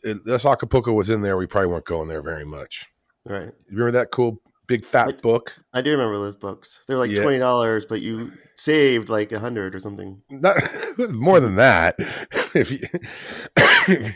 if 0.04 0.46
Acapulco 0.46 0.94
was 0.94 1.10
in 1.10 1.22
there, 1.22 1.38
we 1.38 1.48
probably 1.48 1.68
weren't 1.68 1.86
going 1.86 2.08
there 2.08 2.22
very 2.22 2.46
much. 2.46 2.88
Right. 3.26 3.46
You 3.70 3.78
remember 3.78 3.92
that 3.94 4.12
cool 4.12 4.42
big 4.68 4.86
fat 4.86 5.08
I- 5.08 5.12
book? 5.22 5.56
I 5.74 5.82
do 5.82 5.92
remember 5.92 6.18
those 6.20 6.38
books. 6.38 6.84
They're 6.88 6.98
like 6.98 7.12
Yeah. 7.12 7.22
twenty 7.22 7.40
dollars, 7.40 7.86
but 7.86 8.02
you 8.02 8.32
saved 8.56 9.10
like 9.10 9.32
a 9.32 9.40
hundred 9.40 9.76
or 9.76 9.80
something. 9.80 10.22
Not 10.30 10.58
more 11.12 11.40
than 11.40 11.56
that. 11.56 11.96
if 12.54 12.72
you 12.72 12.80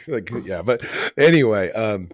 like, 0.14 0.30
yeah. 0.46 0.62
But 0.62 0.84
anyway, 1.18 1.72
um, 1.74 2.10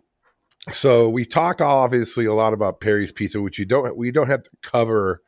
so 0.72 1.10
we 1.10 1.26
talked 1.26 1.62
obviously 1.62 2.26
a 2.26 2.34
lot 2.34 2.54
about 2.54 2.80
Perry's 2.80 3.12
Pizza, 3.12 3.42
which 3.42 3.60
you 3.60 3.66
don't 3.66 3.96
we 3.96 4.12
don't 4.12 4.28
have 4.28 4.44
to 4.44 4.50
cover 4.64 5.22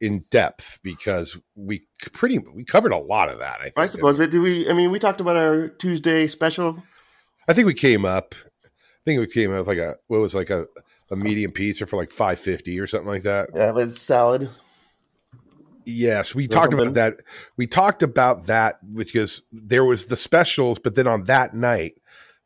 in 0.00 0.22
depth 0.30 0.80
because 0.82 1.36
we 1.54 1.86
pretty 2.12 2.38
we 2.38 2.64
covered 2.64 2.92
a 2.92 2.96
lot 2.98 3.28
of 3.28 3.38
that. 3.38 3.58
I 3.60 3.64
think. 3.64 3.78
I 3.78 3.86
suppose. 3.86 4.18
But 4.18 4.30
did 4.30 4.40
we? 4.40 4.68
I 4.70 4.72
mean, 4.72 4.90
we 4.90 4.98
talked 4.98 5.20
about 5.20 5.36
our 5.36 5.68
Tuesday 5.68 6.26
special. 6.26 6.82
I 7.48 7.52
think 7.52 7.66
we 7.66 7.74
came 7.74 8.04
up. 8.04 8.34
I 8.64 9.02
think 9.04 9.18
we 9.20 9.26
came 9.26 9.52
up 9.52 9.66
like 9.66 9.78
a 9.78 9.96
what 10.06 10.20
was 10.20 10.34
like 10.34 10.50
a, 10.50 10.66
a 11.10 11.16
medium 11.16 11.50
pizza 11.52 11.86
for 11.86 11.96
like 11.96 12.12
five 12.12 12.38
fifty 12.38 12.78
or 12.78 12.86
something 12.86 13.08
like 13.08 13.24
that. 13.24 13.48
Yeah, 13.54 13.72
with 13.72 13.92
salad. 13.92 14.48
Yes, 15.84 16.34
we 16.34 16.46
talked 16.46 16.72
about 16.72 16.94
that. 16.94 17.20
We 17.56 17.66
talked 17.66 18.02
about 18.02 18.46
that 18.46 18.78
because 18.94 19.42
there 19.50 19.84
was 19.84 20.06
the 20.06 20.16
specials, 20.16 20.78
but 20.78 20.94
then 20.94 21.06
on 21.06 21.24
that 21.24 21.54
night, 21.54 21.94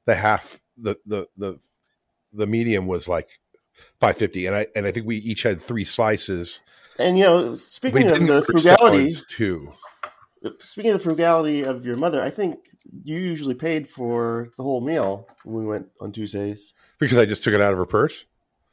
the 0.06 0.14
half 0.14 0.60
the 0.78 0.96
the 1.06 1.26
the 1.36 1.58
the 2.32 2.46
medium 2.46 2.86
was 2.86 3.08
like 3.08 3.28
five 4.00 4.16
fifty, 4.16 4.46
and 4.46 4.56
I 4.56 4.66
and 4.74 4.86
I 4.86 4.92
think 4.92 5.06
we 5.06 5.16
each 5.18 5.42
had 5.42 5.60
three 5.60 5.84
slices. 5.84 6.62
And 6.98 7.18
you 7.18 7.24
know, 7.24 7.54
speaking 7.56 8.10
of 8.10 8.26
the 8.26 8.42
frugality, 8.42 9.12
too. 9.28 9.72
speaking 10.60 10.92
of 10.92 10.98
the 10.98 11.04
frugality 11.04 11.64
of 11.64 11.84
your 11.84 11.96
mother, 11.96 12.22
I 12.22 12.30
think 12.30 12.68
you 13.04 13.18
usually 13.18 13.54
paid 13.54 13.88
for 13.88 14.52
the 14.56 14.62
whole 14.62 14.80
meal 14.80 15.26
when 15.44 15.64
we 15.64 15.66
went 15.66 15.88
on 16.00 16.12
Tuesdays. 16.12 16.72
because 16.98 17.18
I 17.18 17.24
just 17.24 17.42
took 17.42 17.54
it 17.54 17.60
out 17.60 17.72
of 17.72 17.78
her 17.78 17.86
purse. 17.86 18.24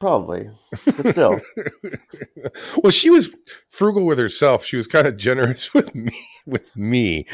Probably, 0.01 0.49
but 0.83 1.05
still, 1.05 1.39
well, 2.77 2.89
she 2.89 3.11
was 3.11 3.29
frugal 3.69 4.03
with 4.03 4.17
herself. 4.17 4.65
She 4.65 4.75
was 4.75 4.87
kind 4.87 5.05
of 5.05 5.15
generous 5.15 5.71
with 5.75 5.93
me. 5.93 6.27
With 6.47 6.75
me, 6.75 7.27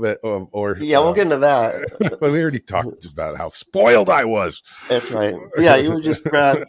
but, 0.00 0.24
um, 0.24 0.48
or 0.50 0.78
yeah, 0.80 0.98
we'll 1.00 1.12
get 1.12 1.24
into 1.24 1.36
that. 1.36 2.18
well, 2.22 2.32
we 2.32 2.40
already 2.40 2.58
talked 2.58 3.04
about 3.04 3.36
how 3.36 3.50
spoiled 3.50 4.08
I 4.08 4.24
was. 4.24 4.62
That's 4.88 5.10
right. 5.10 5.34
Yeah, 5.58 5.76
you 5.76 5.92
would 5.92 6.02
just 6.02 6.24
grab 6.24 6.66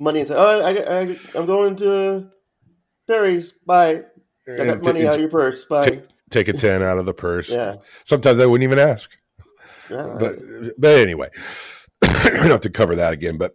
money 0.00 0.20
and 0.20 0.28
say, 0.28 0.34
"Oh, 0.34 0.64
I, 0.64 1.00
I, 1.00 1.18
I'm 1.38 1.44
going 1.44 1.76
to 1.76 2.30
Perry's. 3.06 3.52
Bye. 3.52 4.04
I 4.48 4.64
got 4.64 4.82
money 4.82 5.06
out 5.06 5.16
of 5.16 5.20
your 5.20 5.28
purse. 5.28 5.66
Bye." 5.66 6.04
Take 6.30 6.48
a 6.48 6.54
ten 6.54 6.82
out 6.82 6.96
of 6.96 7.04
the 7.04 7.12
purse. 7.12 7.50
Yeah, 7.50 7.76
Sometimes 8.06 8.40
I 8.40 8.46
wouldn't 8.46 8.64
even 8.64 8.78
ask. 8.78 9.10
yeah. 9.90 10.16
but 10.18 10.36
but 10.78 10.98
anyway, 10.98 11.28
we 12.00 12.08
don't 12.08 12.48
have 12.48 12.60
to 12.62 12.70
cover 12.70 12.96
that 12.96 13.12
again. 13.12 13.36
But 13.36 13.52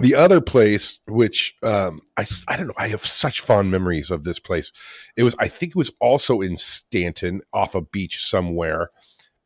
the 0.00 0.14
other 0.14 0.40
place, 0.40 0.98
which 1.06 1.54
um, 1.62 2.00
I 2.16 2.26
I 2.48 2.56
don't 2.56 2.66
know, 2.68 2.74
I 2.76 2.88
have 2.88 3.04
such 3.04 3.40
fond 3.40 3.70
memories 3.70 4.10
of 4.10 4.24
this 4.24 4.38
place. 4.38 4.72
It 5.16 5.22
was 5.22 5.36
I 5.38 5.48
think 5.48 5.70
it 5.70 5.76
was 5.76 5.92
also 6.00 6.40
in 6.40 6.56
Stanton, 6.56 7.42
off 7.52 7.74
a 7.74 7.80
beach 7.80 8.24
somewhere. 8.24 8.90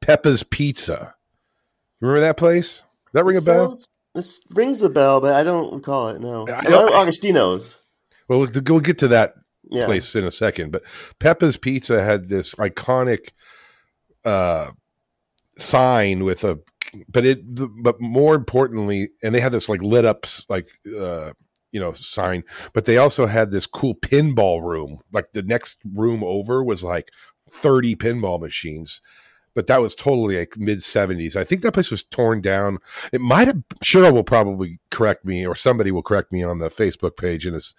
Peppa's 0.01 0.43
Pizza. 0.43 1.15
Remember 2.01 2.21
that 2.21 2.37
place? 2.37 2.83
Does 3.07 3.13
that 3.15 3.25
ring 3.25 3.37
a 3.37 3.41
bell? 3.41 3.67
sounds- 3.69 3.89
This 4.15 4.41
rings 4.51 4.81
a 4.83 4.89
bell, 4.89 5.21
but 5.21 5.35
I 5.35 5.43
don't 5.43 5.75
recall 5.75 6.09
it. 6.09 6.21
No, 6.21 6.47
I 6.49 6.63
don't- 6.63 6.95
Augustino's. 6.95 7.81
Well, 8.29 8.41
we'll 8.41 8.51
we'll 8.67 8.81
get 8.81 8.99
to 8.99 9.09
that 9.09 9.35
Yeah, 9.71 9.87
place 9.87 10.15
in 10.15 10.25
a 10.25 10.31
second. 10.31 10.71
But 10.73 10.83
Peppa's 11.19 11.57
Pizza 11.57 12.03
had 12.03 12.29
this 12.29 12.55
iconic 12.55 13.31
uh, 14.25 14.71
sign 15.57 16.25
with 16.25 16.45
a, 16.45 16.59
but 17.09 17.25
it, 17.25 17.43
but 17.83 18.01
more 18.01 18.35
importantly, 18.35 19.11
and 19.23 19.35
they 19.35 19.41
had 19.41 19.53
this 19.53 19.69
like 19.69 19.83
lit 19.83 20.05
up 20.05 20.27
like 20.49 20.69
uh, 20.87 21.33
you 21.73 21.81
know 21.81 21.93
sign, 21.93 22.45
but 22.73 22.85
they 22.85 22.97
also 22.97 23.27
had 23.27 23.51
this 23.51 23.67
cool 23.67 23.95
pinball 23.95 24.63
room. 24.63 25.01
Like 25.13 25.33
the 25.33 25.43
next 25.43 25.81
room 25.95 26.23
over 26.25 26.63
was 26.63 26.83
like 26.85 27.11
thirty 27.51 27.95
pinball 27.97 28.41
machines. 28.41 29.01
But 29.55 29.67
that 29.67 29.81
was 29.81 29.97
totally 29.97 30.39
like 30.39 30.57
mid 30.57 30.85
seventies. 30.85 31.37
I 31.37 31.43
think 31.43 31.63
that 31.63 31.75
place 31.75 31.91
was 31.91 32.05
torn 32.05 32.41
down. 32.41 32.79
It 33.13 33.21
might 33.21 33.49
have. 33.49 33.63
Cheryl 33.83 34.13
will 34.13 34.23
probably 34.23 34.79
correct 34.91 35.25
me, 35.25 35.45
or 35.47 35.57
somebody 35.57 35.91
will 35.91 36.03
correct 36.03 36.31
me 36.31 36.45
on 36.45 36.59
the 36.59 36.69
Facebook 36.69 37.17
page. 37.17 37.45
And 37.45 37.57
it's, 37.57 37.75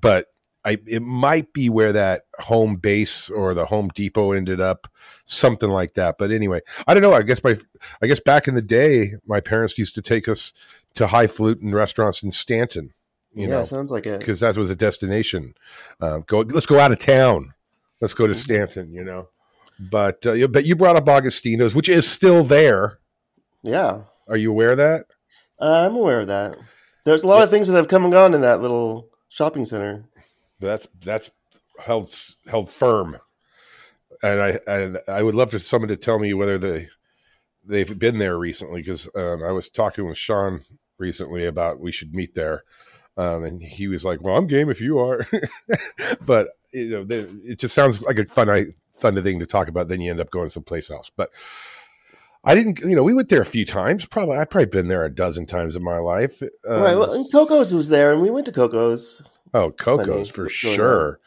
but 0.00 0.31
I 0.64 0.78
it 0.86 1.02
might 1.02 1.52
be 1.52 1.68
where 1.68 1.92
that 1.92 2.26
home 2.38 2.76
base 2.76 3.28
or 3.30 3.54
the 3.54 3.66
Home 3.66 3.90
Depot 3.94 4.32
ended 4.32 4.60
up, 4.60 4.88
something 5.24 5.70
like 5.70 5.94
that. 5.94 6.16
But 6.18 6.30
anyway, 6.30 6.60
I 6.86 6.94
don't 6.94 7.02
know. 7.02 7.12
I 7.14 7.22
guess 7.22 7.42
my 7.42 7.56
I 8.00 8.06
guess 8.06 8.20
back 8.20 8.46
in 8.46 8.54
the 8.54 8.62
day, 8.62 9.14
my 9.26 9.40
parents 9.40 9.78
used 9.78 9.94
to 9.96 10.02
take 10.02 10.28
us 10.28 10.52
to 10.94 11.08
highfalutin 11.08 11.74
restaurants 11.74 12.22
in 12.22 12.30
Stanton. 12.30 12.92
You 13.34 13.44
yeah, 13.48 13.58
know, 13.58 13.64
sounds 13.64 13.90
like 13.90 14.06
it. 14.06 14.18
because 14.20 14.40
that 14.40 14.56
was 14.56 14.70
a 14.70 14.76
destination. 14.76 15.54
Uh, 16.00 16.18
go, 16.18 16.40
let's 16.40 16.66
go 16.66 16.78
out 16.78 16.92
of 16.92 16.98
town. 16.98 17.54
Let's 18.00 18.14
go 18.14 18.26
to 18.26 18.34
Stanton. 18.34 18.92
You 18.92 19.04
know, 19.04 19.28
but 19.80 20.24
uh, 20.26 20.46
but 20.48 20.64
you 20.64 20.76
brought 20.76 20.96
up 20.96 21.08
Augustino's, 21.08 21.74
which 21.74 21.88
is 21.88 22.06
still 22.08 22.44
there. 22.44 22.98
Yeah, 23.62 24.02
Are 24.28 24.36
you 24.36 24.50
aware 24.50 24.72
of 24.72 24.78
that? 24.78 25.06
uh, 25.60 25.86
I'm 25.88 25.94
aware 25.96 26.20
of 26.20 26.26
that. 26.26 26.58
There's 27.04 27.22
a 27.22 27.28
lot 27.28 27.42
of 27.42 27.50
things 27.50 27.68
that 27.68 27.76
have 27.76 27.88
come 27.88 28.04
and 28.04 28.12
gone 28.12 28.34
in 28.34 28.40
that 28.42 28.60
little 28.60 29.08
shopping 29.28 29.64
center. 29.64 30.04
That's 30.66 30.88
that's 31.00 31.30
held 31.78 32.14
held 32.46 32.70
firm, 32.70 33.18
and 34.22 34.40
I 34.40 34.58
and 34.66 34.98
I 35.08 35.22
would 35.22 35.34
love 35.34 35.50
for 35.50 35.58
someone 35.58 35.88
to 35.88 35.96
tell 35.96 36.18
me 36.18 36.34
whether 36.34 36.58
they 36.58 36.88
they've 37.64 37.98
been 37.98 38.18
there 38.18 38.38
recently 38.38 38.80
because 38.80 39.08
um, 39.14 39.42
I 39.42 39.52
was 39.52 39.68
talking 39.68 40.06
with 40.06 40.18
Sean 40.18 40.64
recently 40.98 41.46
about 41.46 41.80
we 41.80 41.92
should 41.92 42.14
meet 42.14 42.34
there, 42.34 42.64
um, 43.16 43.44
and 43.44 43.62
he 43.62 43.88
was 43.88 44.04
like, 44.04 44.20
"Well, 44.22 44.36
I'm 44.36 44.46
game 44.46 44.70
if 44.70 44.80
you 44.80 44.98
are," 44.98 45.26
but 46.24 46.48
you 46.72 46.90
know, 46.90 47.04
they, 47.04 47.20
it 47.44 47.58
just 47.58 47.74
sounds 47.74 48.02
like 48.02 48.18
a 48.18 48.24
fun 48.26 48.48
I 48.48 48.66
fun 48.96 49.20
thing 49.22 49.38
to 49.40 49.46
talk 49.46 49.68
about. 49.68 49.88
Then 49.88 50.00
you 50.00 50.10
end 50.10 50.20
up 50.20 50.30
going 50.30 50.50
someplace 50.50 50.90
else, 50.90 51.10
but. 51.14 51.30
I 52.44 52.56
didn't, 52.56 52.80
you 52.80 52.96
know, 52.96 53.04
we 53.04 53.14
went 53.14 53.28
there 53.28 53.40
a 53.40 53.46
few 53.46 53.64
times. 53.64 54.04
Probably, 54.04 54.36
I've 54.36 54.50
probably 54.50 54.66
been 54.66 54.88
there 54.88 55.04
a 55.04 55.14
dozen 55.14 55.46
times 55.46 55.76
in 55.76 55.84
my 55.84 55.98
life. 55.98 56.42
Um, 56.42 56.82
right. 56.82 56.96
Well, 56.96 57.12
and 57.12 57.30
Coco's 57.30 57.72
was 57.72 57.88
there, 57.88 58.12
and 58.12 58.20
we 58.20 58.30
went 58.30 58.46
to 58.46 58.52
Coco's. 58.52 59.22
Oh, 59.54 59.70
Coco's 59.70 60.30
for 60.30 60.48
sure. 60.48 61.20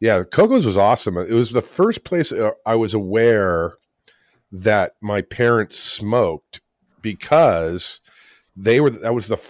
Yeah, 0.00 0.24
Coco's 0.24 0.66
was 0.66 0.76
awesome. 0.76 1.16
It 1.16 1.30
was 1.30 1.52
the 1.52 1.62
first 1.62 2.04
place 2.04 2.32
uh, 2.32 2.50
I 2.66 2.74
was 2.74 2.94
aware 2.94 3.74
that 4.52 4.94
my 5.00 5.22
parents 5.22 5.78
smoked 5.78 6.60
because 7.00 8.00
they 8.56 8.80
were. 8.80 8.90
That 8.90 9.14
was 9.14 9.28
the 9.28 9.40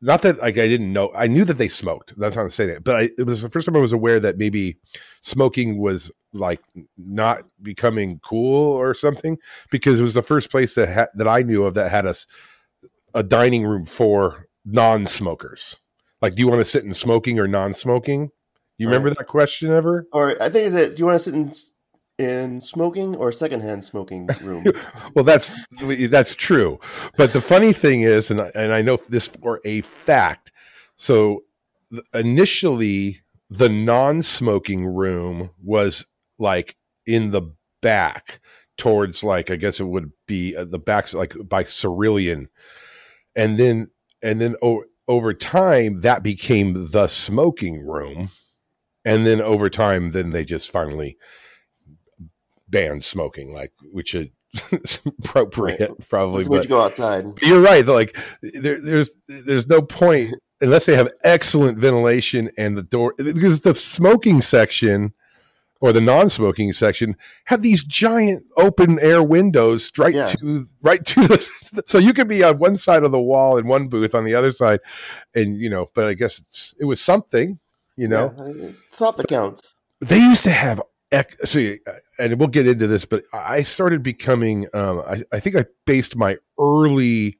not 0.00 0.22
that 0.22 0.38
like 0.38 0.58
I 0.58 0.68
didn't 0.68 0.92
know. 0.92 1.10
I 1.14 1.26
knew 1.26 1.44
that 1.44 1.58
they 1.58 1.68
smoked. 1.68 2.18
That's 2.18 2.36
not 2.36 2.44
to 2.44 2.50
say 2.50 2.66
that, 2.66 2.84
but 2.84 2.96
I, 2.96 3.10
it 3.18 3.26
was 3.26 3.42
the 3.42 3.50
first 3.50 3.66
time 3.66 3.76
I 3.76 3.80
was 3.80 3.92
aware 3.92 4.20
that 4.20 4.38
maybe 4.38 4.76
smoking 5.20 5.78
was 5.78 6.10
like 6.32 6.60
not 6.96 7.44
becoming 7.62 8.20
cool 8.22 8.72
or 8.72 8.94
something 8.94 9.38
because 9.70 9.98
it 9.98 10.04
was 10.04 10.14
the 10.14 10.22
first 10.22 10.50
place 10.50 10.74
that 10.74 10.92
ha- 10.92 11.08
that 11.14 11.26
I 11.26 11.42
knew 11.42 11.64
of 11.64 11.74
that 11.74 11.90
had 11.90 12.06
us 12.06 12.26
a 13.14 13.22
dining 13.22 13.64
room 13.64 13.86
for 13.86 14.46
non-smokers. 14.64 15.80
Like, 16.20 16.34
do 16.34 16.40
you 16.40 16.48
want 16.48 16.60
to 16.60 16.64
sit 16.64 16.84
in 16.84 16.94
smoking 16.94 17.38
or 17.38 17.46
non-smoking? 17.46 18.30
You 18.76 18.86
remember 18.86 19.10
that 19.10 19.26
question 19.26 19.72
ever? 19.72 20.06
Or 20.12 20.40
I 20.40 20.48
think 20.48 20.66
is 20.66 20.74
it? 20.74 20.96
Do 20.96 21.00
you 21.00 21.06
want 21.06 21.16
to 21.16 21.18
sit 21.18 21.34
in 21.34 21.52
in 22.18 22.60
smoking 22.60 23.14
or 23.16 23.30
secondhand 23.32 23.84
smoking 23.84 24.26
room? 24.42 24.64
Well, 25.14 25.24
that's 25.24 25.66
that's 26.08 26.34
true. 26.34 26.78
But 27.16 27.32
the 27.32 27.40
funny 27.40 27.72
thing 27.72 28.02
is, 28.02 28.30
and 28.30 28.40
I, 28.40 28.50
and 28.54 28.72
I 28.72 28.82
know 28.82 28.98
this 29.08 29.26
for 29.26 29.60
a 29.64 29.80
fact. 29.80 30.52
So 30.96 31.44
initially, 32.14 33.20
the 33.50 33.68
non-smoking 33.68 34.86
room 34.86 35.50
was 35.62 36.06
like 36.38 36.76
in 37.06 37.30
the 37.30 37.42
back, 37.80 38.40
towards 38.76 39.24
like 39.24 39.50
I 39.50 39.56
guess 39.56 39.80
it 39.80 39.84
would 39.84 40.12
be 40.26 40.56
uh, 40.56 40.64
the 40.64 40.78
backs 40.78 41.14
like 41.14 41.34
by 41.48 41.64
Cerulean, 41.64 42.48
and 43.34 43.58
then 43.58 43.90
and 44.22 44.40
then 44.40 44.56
o- 44.62 44.84
over 45.08 45.34
time 45.34 46.02
that 46.02 46.22
became 46.22 46.90
the 46.90 47.08
smoking 47.08 47.84
room, 47.84 48.30
and 49.04 49.26
then 49.26 49.40
over 49.40 49.70
time, 49.70 50.10
then 50.10 50.30
they 50.30 50.44
just 50.44 50.70
finally 50.70 51.16
banned 52.68 53.04
smoking, 53.04 53.52
like 53.52 53.72
which 53.90 54.14
is 54.14 54.28
appropriate 55.06 56.08
probably. 56.08 56.44
That's 56.44 56.48
you 56.64 56.68
go 56.68 56.82
outside. 56.82 57.24
you're 57.42 57.60
right. 57.62 57.84
Like 57.86 58.16
there, 58.42 58.80
there's 58.80 59.10
there's 59.26 59.66
no 59.66 59.82
point 59.82 60.34
unless 60.60 60.86
they 60.86 60.96
have 60.96 61.10
excellent 61.24 61.78
ventilation 61.78 62.50
and 62.58 62.76
the 62.76 62.82
door 62.82 63.14
because 63.16 63.62
the 63.62 63.74
smoking 63.74 64.42
section 64.42 65.12
or 65.80 65.92
the 65.92 66.00
non-smoking 66.00 66.72
section 66.72 67.16
have 67.44 67.62
these 67.62 67.84
giant 67.84 68.44
open 68.56 68.98
air 69.00 69.22
windows 69.22 69.90
right 69.96 70.14
Yeah. 70.14 70.26
to 70.26 70.66
right 70.82 71.04
to 71.04 71.28
the 71.28 71.82
so 71.86 71.98
you 71.98 72.12
could 72.12 72.28
be 72.28 72.42
on 72.42 72.58
one 72.58 72.76
side 72.76 73.04
of 73.04 73.12
the 73.12 73.20
wall 73.20 73.56
in 73.56 73.66
one 73.66 73.88
booth 73.88 74.14
on 74.14 74.24
the 74.24 74.34
other 74.34 74.50
side 74.52 74.80
and 75.34 75.56
you 75.56 75.70
know 75.70 75.88
but 75.94 76.06
i 76.08 76.14
guess 76.14 76.38
it's 76.40 76.74
it 76.80 76.84
was 76.86 77.00
something 77.00 77.58
you 77.96 78.08
know 78.08 78.34
Yeah, 78.36 78.70
it's 78.88 79.00
not 79.00 79.16
that 79.18 79.28
counts. 79.28 79.76
they 80.00 80.18
used 80.18 80.44
to 80.44 80.50
have 80.52 80.80
see 81.44 81.78
and 82.18 82.38
we'll 82.38 82.48
get 82.48 82.66
into 82.68 82.86
this 82.86 83.04
but 83.06 83.24
i 83.32 83.62
started 83.62 84.02
becoming 84.02 84.66
um 84.74 85.00
i, 85.06 85.22
I 85.32 85.40
think 85.40 85.56
i 85.56 85.64
based 85.86 86.16
my 86.16 86.36
early 86.60 87.38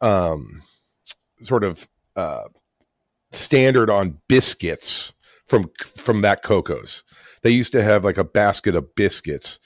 um 0.00 0.62
sort 1.42 1.64
of 1.64 1.86
uh 2.16 2.44
standard 3.32 3.90
on 3.90 4.18
biscuits 4.28 5.12
from 5.46 5.70
from 5.96 6.22
that 6.22 6.42
coco's 6.42 7.04
they 7.44 7.50
used 7.50 7.70
to 7.72 7.84
have 7.84 8.04
like 8.04 8.18
a 8.18 8.24
basket 8.24 8.74
of 8.74 8.94
biscuits 8.96 9.60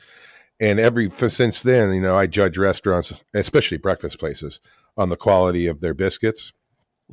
and 0.61 0.79
every 0.79 1.09
since 1.11 1.63
then 1.63 1.95
you 1.95 2.01
know 2.03 2.17
i 2.19 2.27
judge 2.27 2.59
restaurants 2.59 3.15
especially 3.33 3.79
breakfast 3.79 4.19
places 4.19 4.61
on 4.99 5.09
the 5.09 5.17
quality 5.17 5.67
of 5.67 5.81
their 5.81 5.95
biscuits 5.95 6.53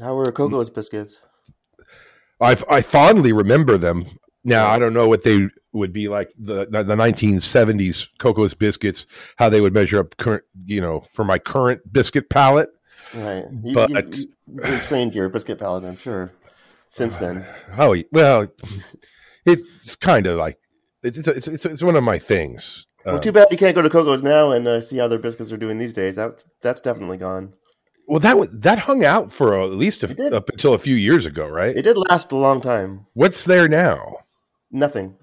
How 0.01 0.15
were 0.15 0.29
Coco's 0.33 0.69
biscuits? 0.69 1.25
I 2.41 2.57
I 2.69 2.81
fondly 2.81 3.31
remember 3.31 3.77
them. 3.77 4.07
Now 4.43 4.67
I 4.67 4.77
don't 4.77 4.93
know 4.93 5.07
what 5.07 5.23
they 5.23 5.47
would 5.71 5.93
be 5.93 6.07
like 6.09 6.33
the 6.37 6.65
the 6.65 6.83
1970s 6.83 8.09
Coco's 8.19 8.53
biscuits, 8.53 9.05
how 9.37 9.49
they 9.49 9.61
would 9.61 9.73
measure 9.73 9.99
up 9.99 10.17
current, 10.17 10.43
you 10.65 10.81
know, 10.81 11.01
for 11.13 11.23
my 11.23 11.39
current 11.39 11.81
biscuit 11.93 12.29
palate. 12.29 12.69
Right. 13.13 13.45
You, 13.63 13.73
But- 13.73 13.89
you, 14.17 14.27
you, 14.47 14.73
you 14.73 14.79
trained 14.79 15.15
your 15.15 15.29
biscuit 15.29 15.59
palate, 15.59 15.85
I'm 15.85 15.95
sure. 15.95 16.33
Since 16.89 17.15
then, 17.17 17.45
Oh 17.77 17.95
well, 18.11 18.47
it's 19.45 19.95
kind 19.97 20.25
of 20.27 20.37
like 20.37 20.57
it's 21.03 21.17
it's, 21.17 21.47
it's 21.47 21.65
it's 21.65 21.83
one 21.83 21.95
of 21.95 22.03
my 22.03 22.17
things. 22.19 22.85
well, 23.05 23.15
Um, 23.15 23.21
too 23.21 23.31
bad 23.31 23.47
you 23.51 23.57
can't 23.57 23.75
go 23.75 23.81
to 23.81 23.89
Coco's 23.89 24.23
now 24.23 24.51
and 24.51 24.67
uh, 24.67 24.81
see 24.81 24.97
how 24.97 25.07
their 25.07 25.19
biscuits 25.19 25.51
are 25.51 25.57
doing 25.57 25.77
these 25.77 25.93
days. 25.93 26.15
That's 26.15 26.45
that's 26.61 26.81
definitely 26.81 27.17
gone. 27.17 27.53
well, 28.07 28.19
that 28.19 28.35
that 28.61 28.79
hung 28.79 29.03
out 29.05 29.31
for 29.31 29.59
at 29.61 29.71
least 29.71 30.03
a, 30.03 30.35
up 30.35 30.49
until 30.49 30.73
a 30.73 30.79
few 30.79 30.95
years 30.95 31.25
ago, 31.25 31.47
right? 31.47 31.75
It 31.75 31.83
did 31.83 31.97
last 32.09 32.31
a 32.31 32.35
long 32.35 32.61
time. 32.61 33.05
What's 33.13 33.43
there 33.45 33.67
now? 33.67 34.17
Nothing. 34.71 35.15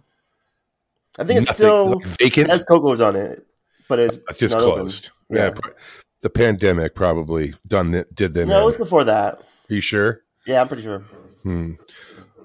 I 1.19 1.25
think 1.25 1.41
it's 1.41 1.49
Nothing. 1.49 1.57
still 1.67 1.87
Like 1.99 2.07
vacant. 2.19 2.49
it 2.49 2.50
has 2.50 2.64
Coco's 2.64 3.00
on 3.00 3.17
it, 3.17 3.45
but 3.88 3.99
it's 3.99 4.21
It's 4.31 4.38
just 4.38 4.55
closed. 4.55 5.11
Yeah. 5.29 5.52
Yeah. 5.55 5.71
the 6.23 6.31
pandemic 6.31 6.95
probably 6.95 7.55
done 7.67 7.93
th- 7.93 8.07
did 8.14 8.33
them. 8.33 8.49
No, 8.49 8.62
it 8.62 8.64
was 8.64 8.76
before 8.76 9.05
that. 9.05 9.35
Are 9.71 9.75
you 9.75 9.81
sure? 9.81 10.21
Yeah, 10.47 10.61
I'm 10.61 10.69
pretty 10.69 10.85
sure. 10.85 11.00
Hmm. 11.43 11.73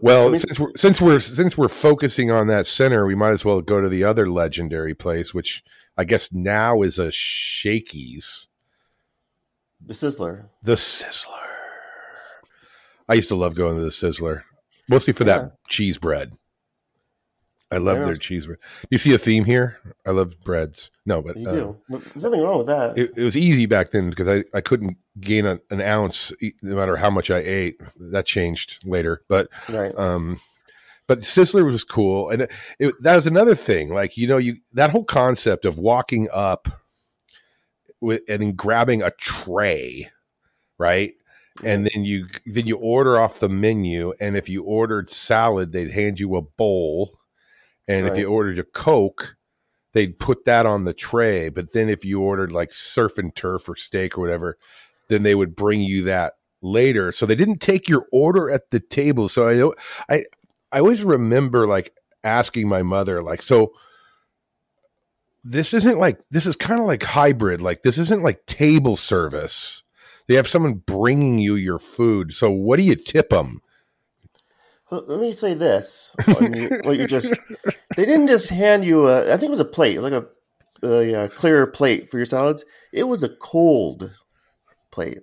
Well, 0.02 0.28
I 0.28 0.32
mean- 0.32 0.40
since 0.42 0.60
we're 0.60 0.72
since 0.76 1.02
we're 1.02 1.20
since 1.20 1.58
we're 1.58 1.68
focusing 1.70 2.32
on 2.32 2.48
that 2.48 2.68
center, 2.68 3.06
we 3.06 3.16
might 3.16 3.32
as 3.32 3.44
well 3.46 3.62
go 3.62 3.82
to 3.82 3.90
the 3.90 4.04
other 4.04 4.30
legendary 4.30 4.94
place, 4.94 5.34
which 5.34 5.64
I 5.98 6.04
guess 6.04 6.32
now 6.32 6.82
is 6.84 7.00
a 7.00 7.12
Shakey's, 7.12 8.48
The 9.84 9.94
Sizzler. 9.94 10.50
the 10.64 10.74
Sizzler. 10.74 11.26
I 13.10 13.16
used 13.16 13.30
to 13.30 13.36
love 13.36 13.56
going 13.56 13.78
to 13.78 13.84
the 13.84 13.90
Sizzler, 13.90 14.44
mostly 14.90 15.14
for 15.14 15.24
Yeah. 15.24 15.38
that 15.38 15.52
cheese 15.68 15.98
bread. 15.98 16.34
I 17.72 17.78
love 17.78 17.98
their 17.98 18.16
cheese. 18.16 18.48
You 18.90 18.98
see 18.98 19.14
a 19.14 19.18
theme 19.18 19.44
here? 19.44 19.78
I 20.06 20.12
love 20.12 20.40
breads. 20.40 20.90
No, 21.06 21.22
but 21.22 21.36
You 21.36 21.50
uh, 21.50 21.52
do. 21.52 21.78
There's 21.90 22.24
nothing 22.24 22.42
wrong 22.42 22.60
with 22.60 22.68
that. 22.68 22.98
it, 22.98 23.12
it 23.18 23.24
was 23.24 23.36
easy 23.36 23.66
back 23.66 23.92
then 23.92 24.10
because 24.10 24.28
I, 24.28 24.46
I 24.54 24.62
couldn't 24.62 24.98
gain 25.20 25.46
a, 25.46 25.60
an 25.70 25.82
ounce 25.82 26.32
no 26.62 26.76
matter 26.76 26.96
how 26.96 27.10
much 27.10 27.30
I 27.30 27.40
ate. 27.40 27.82
That 27.98 28.26
changed 28.26 28.84
later, 28.86 29.22
but 29.28 29.50
right. 29.70 29.94
um 29.98 30.40
but 31.08 31.20
sizzler 31.20 31.66
was 31.66 31.84
cool 31.84 32.30
and 32.30 32.44
it, 32.44 32.52
it, 32.80 32.94
that 33.02 33.16
was 33.16 33.26
another 33.26 33.56
thing 33.56 33.90
like 33.94 34.18
you 34.18 34.28
know 34.28 34.38
you 34.38 34.58
that 34.74 34.90
whole 34.90 35.06
concept 35.06 35.66
of 35.66 35.80
walking 35.80 36.28
up 36.32 36.68
with 38.02 38.22
and 38.30 38.42
then 38.42 38.54
grabbing 38.54 39.02
a 39.02 39.12
tray 39.12 40.10
right 40.78 41.14
and 41.64 41.88
then 41.88 42.04
you 42.04 42.28
then 42.46 42.68
you 42.68 42.78
order 42.78 43.20
off 43.20 43.40
the 43.40 43.50
menu 43.50 44.14
and 44.20 44.38
if 44.38 44.48
you 44.48 44.64
ordered 44.64 45.10
salad 45.10 45.72
they'd 45.72 45.92
hand 45.92 46.20
you 46.20 46.36
a 46.36 46.42
bowl 46.42 47.17
and 47.88 48.08
if 48.08 48.18
you 48.18 48.30
ordered 48.30 48.60
a 48.60 48.64
coke 48.64 49.36
they'd 49.94 50.20
put 50.20 50.46
that 50.46 50.68
on 50.68 50.84
the 50.84 50.94
tray. 50.94 51.50
But 51.50 51.72
then 51.72 51.90
if 51.90 52.06
you 52.06 52.22
ordered 52.22 52.52
like 52.52 52.72
surf 52.72 53.18
and 53.18 53.36
turf 53.36 53.68
or 53.68 53.76
steak 53.76 54.18
or 54.18 54.22
whatever 54.22 54.58
then 55.10 55.24
they 55.24 55.36
would 55.36 55.56
bring 55.56 55.82
you 55.82 56.04
that 56.04 56.34
later. 56.62 57.12
So 57.12 57.26
they 57.26 57.36
didn't 57.36 57.62
take 57.62 57.88
your 57.88 58.06
order 58.12 58.52
at 58.52 58.70
the 58.72 58.80
table. 58.80 59.30
So 59.30 59.74
i 60.10 60.16
i 60.16 60.26
i 60.72 60.80
always 60.80 61.04
remember 61.04 61.66
like 61.66 61.94
asking 62.24 62.68
my 62.68 62.84
mother 62.84 63.24
like 63.24 63.42
so 63.42 63.74
this 65.44 65.74
isn't 65.74 65.98
like 65.98 66.20
this 66.30 66.46
is 66.46 66.56
kind 66.56 66.80
of 66.80 66.88
like 66.88 67.04
hybrid. 67.04 67.62
Like 67.62 67.84
this 67.84 67.98
isn't 67.98 68.24
like 68.24 68.46
table 68.46 68.98
service. 68.98 69.82
They 70.28 70.36
have 70.36 70.48
someone 70.48 70.84
bringing 70.86 71.40
you 71.40 71.56
your 71.56 71.80
food. 71.80 72.34
So 72.34 72.52
what 72.52 72.78
do 72.78 72.84
you 72.84 72.96
tip 72.96 73.30
them 73.30 73.62
Let 74.92 75.20
me 75.20 75.34
say 75.34 75.54
this: 75.54 76.12
what 76.26 76.98
you 76.98 77.08
just 77.08 77.34
they 77.96 78.06
didn't 78.06 78.28
just 78.28 78.50
hand 78.50 78.86
you 78.86 79.08
a. 79.08 79.34
I 79.34 79.38
think 79.38 79.50
it 79.50 79.50
was 79.52 79.60
a 79.60 79.66
plate. 79.66 79.96
It 79.96 80.02
was 80.02 80.12
like 80.12 80.24
a, 80.84 80.88
a, 80.88 81.24
uh 81.24 81.28
clear 81.30 81.68
plate 81.68 82.10
for 82.10 82.18
your 82.18 82.26
salads. 82.26 82.64
It 82.94 83.04
was 83.04 83.22
a 83.24 83.30
cold 83.30 84.12
plate. 84.92 85.20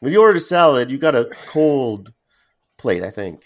When 0.00 0.12
you 0.12 0.20
ordered 0.20 0.36
a 0.36 0.40
salad, 0.40 0.90
you 0.90 0.98
got 0.98 1.14
a 1.14 1.30
cold 1.46 2.12
plate. 2.76 3.02
I 3.02 3.10
think. 3.10 3.42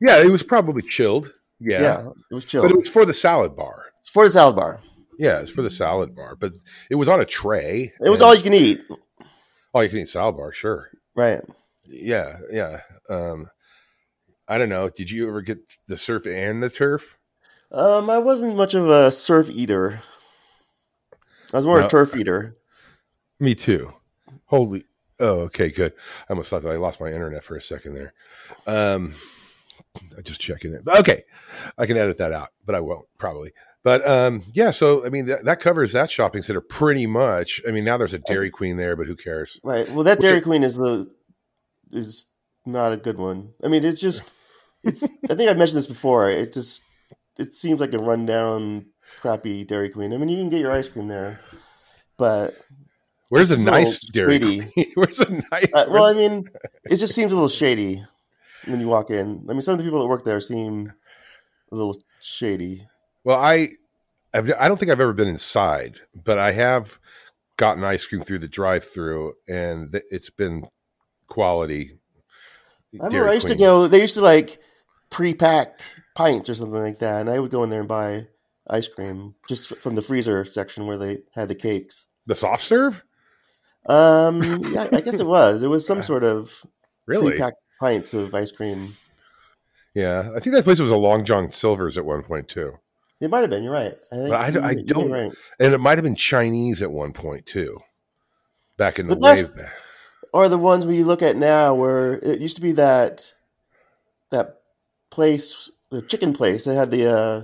yeah 0.00 0.18
it 0.22 0.30
was 0.30 0.42
probably 0.42 0.82
chilled 0.82 1.32
yeah, 1.58 1.80
Yeah, 1.82 2.08
it 2.30 2.34
was 2.34 2.44
chilled. 2.44 2.64
but 2.64 2.70
it 2.72 2.78
was 2.78 2.88
for 2.88 3.04
the 3.06 3.14
salad 3.14 3.56
bar 3.56 3.86
it's 4.00 4.10
for 4.10 4.24
the 4.24 4.30
salad 4.30 4.54
bar. 4.56 4.80
yeah 5.18 5.38
it's 5.40 5.50
for 5.50 5.62
the 5.62 5.70
salad 5.70 6.14
bar 6.14 6.36
but 6.36 6.52
it 6.90 6.94
was 6.96 7.08
on 7.08 7.18
a 7.20 7.24
tray 7.24 7.92
It 8.04 8.10
was 8.10 8.20
all 8.20 8.34
you 8.34 8.42
can 8.42 8.52
eat. 8.52 8.82
all 9.72 9.82
you 9.82 9.88
can 9.88 10.00
eat 10.00 10.08
salad 10.10 10.36
bar 10.36 10.52
sure 10.52 10.90
Right. 11.16 11.40
yeah 11.86 12.36
yeah 12.52 12.80
um 13.08 13.48
i 14.48 14.58
don't 14.58 14.68
know 14.68 14.88
did 14.88 15.10
you 15.10 15.28
ever 15.28 15.40
get 15.42 15.58
the 15.86 15.96
surf 15.96 16.26
and 16.26 16.62
the 16.62 16.70
turf 16.70 17.16
Um, 17.72 18.08
I 18.10 18.18
wasn't 18.18 18.56
much 18.56 18.74
of 18.74 18.88
a 18.88 19.10
surf 19.10 19.50
eater. 19.50 19.98
I 21.52 21.56
was 21.56 21.66
more 21.66 21.80
No. 21.80 21.86
a 21.86 21.88
turf 21.88 22.16
eater. 22.16 22.56
Me 23.40 23.54
too. 23.56 23.92
Holy. 24.46 24.84
Oh, 25.18 25.40
okay, 25.50 25.70
good. 25.70 25.92
I 26.28 26.32
almost 26.32 26.48
thought 26.50 26.62
that 26.62 26.70
I 26.70 26.76
lost 26.76 27.00
my 27.00 27.08
internet 27.12 27.42
for 27.42 27.56
a 27.56 27.60
second 27.62 27.94
there. 27.94 28.12
Um, 28.68 29.14
I'm 30.16 30.22
just 30.22 30.40
checking 30.40 30.74
it. 30.74 30.82
Okay, 30.86 31.24
I 31.76 31.86
can 31.86 31.96
edit 31.96 32.18
that 32.18 32.32
out, 32.32 32.50
but 32.64 32.74
I 32.76 32.80
won't 32.80 33.06
probably. 33.18 33.52
But 33.82 34.06
um, 34.06 34.42
yeah, 34.52 34.70
so 34.70 35.04
I 35.04 35.08
mean 35.10 35.26
that, 35.26 35.44
that 35.44 35.58
covers 35.60 35.92
that 35.92 36.08
shopping 36.10 36.42
center 36.42 36.60
pretty 36.60 37.06
much. 37.08 37.60
I 37.66 37.72
mean 37.72 37.84
now 37.84 37.96
there's 37.96 38.14
a 38.14 38.18
Dairy 38.20 38.50
Queen 38.50 38.76
there, 38.76 38.94
but 38.94 39.06
who 39.08 39.16
cares? 39.16 39.58
Right. 39.64 39.88
Well, 39.90 40.04
that 40.04 40.18
Which 40.18 40.22
Dairy 40.22 40.38
are- 40.38 40.42
Queen 40.42 40.62
is 40.62 40.76
the 40.76 41.10
is 41.90 42.26
not 42.64 42.92
a 42.92 42.96
good 42.96 43.18
one. 43.18 43.54
I 43.64 43.68
mean, 43.68 43.84
it's 43.84 44.00
just 44.00 44.32
it's. 44.86 45.04
I 45.30 45.34
think 45.34 45.50
I've 45.50 45.58
mentioned 45.58 45.78
this 45.78 45.86
before. 45.86 46.30
It 46.30 46.52
just 46.52 46.82
it 47.38 47.54
seems 47.54 47.80
like 47.80 47.92
a 47.94 47.98
rundown, 47.98 48.86
crappy 49.20 49.64
Dairy 49.64 49.88
Queen. 49.90 50.12
I 50.12 50.16
mean, 50.16 50.28
you 50.28 50.38
can 50.38 50.50
get 50.50 50.60
your 50.60 50.72
ice 50.72 50.88
cream 50.88 51.08
there, 51.08 51.40
but 52.16 52.56
Where's 53.28 53.50
a 53.50 53.54
It's 53.54 53.66
a 53.66 53.70
nice 53.70 53.98
Dairy 53.98 54.32
shady. 54.38 54.70
Queen? 54.72 54.92
Where's 54.94 55.20
a 55.20 55.30
nice? 55.30 55.68
uh, 55.72 55.86
well, 55.88 56.04
I 56.04 56.12
mean, 56.12 56.48
it 56.84 56.96
just 56.96 57.14
seems 57.14 57.32
a 57.32 57.34
little 57.34 57.48
shady 57.48 58.04
when 58.66 58.80
you 58.80 58.88
walk 58.88 59.10
in. 59.10 59.44
I 59.48 59.52
mean, 59.52 59.62
some 59.62 59.72
of 59.72 59.78
the 59.78 59.84
people 59.84 60.00
that 60.00 60.06
work 60.06 60.24
there 60.24 60.40
seem 60.40 60.92
a 61.72 61.74
little 61.74 61.96
shady. 62.20 62.86
Well, 63.24 63.38
I, 63.38 63.70
I've, 64.32 64.50
I 64.58 64.68
don't 64.68 64.78
think 64.78 64.92
I've 64.92 65.00
ever 65.00 65.12
been 65.12 65.28
inside, 65.28 65.98
but 66.14 66.38
I 66.38 66.52
have 66.52 67.00
gotten 67.56 67.82
ice 67.82 68.06
cream 68.06 68.22
through 68.22 68.38
the 68.38 68.48
drive-through, 68.48 69.34
and 69.48 69.90
th- 69.90 70.04
it's 70.10 70.30
been 70.30 70.64
quality. 71.26 71.98
I 73.00 73.06
remember 73.06 73.28
I 73.28 73.34
used 73.34 73.46
Queen. 73.46 73.58
to 73.58 73.64
go. 73.64 73.88
They 73.88 74.00
used 74.00 74.14
to 74.14 74.20
like 74.20 74.58
pre-pack 75.10 75.80
pints 76.14 76.48
or 76.48 76.54
something 76.54 76.80
like 76.80 76.98
that, 76.98 77.20
and 77.20 77.30
I 77.30 77.38
would 77.38 77.50
go 77.50 77.62
in 77.64 77.70
there 77.70 77.80
and 77.80 77.88
buy 77.88 78.26
ice 78.68 78.88
cream 78.88 79.34
just 79.48 79.76
from 79.78 79.94
the 79.94 80.02
freezer 80.02 80.44
section 80.44 80.86
where 80.86 80.96
they 80.98 81.22
had 81.34 81.48
the 81.48 81.54
cakes. 81.54 82.06
the 82.26 82.34
soft 82.34 82.62
serve. 82.64 83.04
Um, 83.88 84.42
yeah, 84.72 84.88
I 84.92 85.00
guess 85.00 85.20
it 85.20 85.26
was. 85.38 85.62
It 85.62 85.68
was 85.68 85.86
some 85.86 86.02
sort 86.02 86.24
of 86.24 86.64
Really? 87.06 87.28
pre-packed 87.30 87.58
pints 87.80 88.14
of 88.14 88.34
ice 88.34 88.50
cream. 88.50 88.96
Yeah, 89.94 90.30
I 90.34 90.40
think 90.40 90.54
that 90.56 90.64
place 90.64 90.80
was 90.80 90.90
a 90.90 90.96
Long 90.96 91.24
John 91.24 91.50
Silver's 91.52 91.96
at 91.96 92.04
one 92.04 92.22
point 92.22 92.48
too, 92.48 92.78
It 93.20 93.30
might 93.30 93.40
have 93.42 93.50
been. 93.50 93.62
You're 93.62 93.72
right. 93.72 93.96
I, 94.12 94.16
think 94.16 94.28
But 94.30 94.40
I 94.64 94.68
I 94.68 94.74
don't- 94.74 95.10
right. 95.10 95.32
and 95.60 95.72
it 95.72 95.78
might 95.78 95.96
have 95.98 96.04
been 96.04 96.16
Chinese 96.16 96.82
at 96.82 96.90
one 96.90 97.12
point 97.12 97.46
too. 97.46 97.78
Back 98.76 98.98
in 98.98 99.06
the, 99.08 99.14
The 99.14 99.20
best- 99.20 99.52
Or 100.34 100.48
the 100.50 100.58
ones 100.58 100.84
we 100.86 101.02
look 101.04 101.22
at 101.22 101.36
now, 101.36 101.72
where 101.74 102.14
it 102.14 102.40
used 102.40 102.56
to 102.56 102.62
be 102.62 102.72
that 102.72 103.32
that 104.30 104.60
place, 105.16 105.70
the 105.90 106.02
chicken 106.02 106.32
place. 106.34 106.64
They 106.64 106.74
had 106.74 106.90
the 106.90 107.06
uh, 107.10 107.42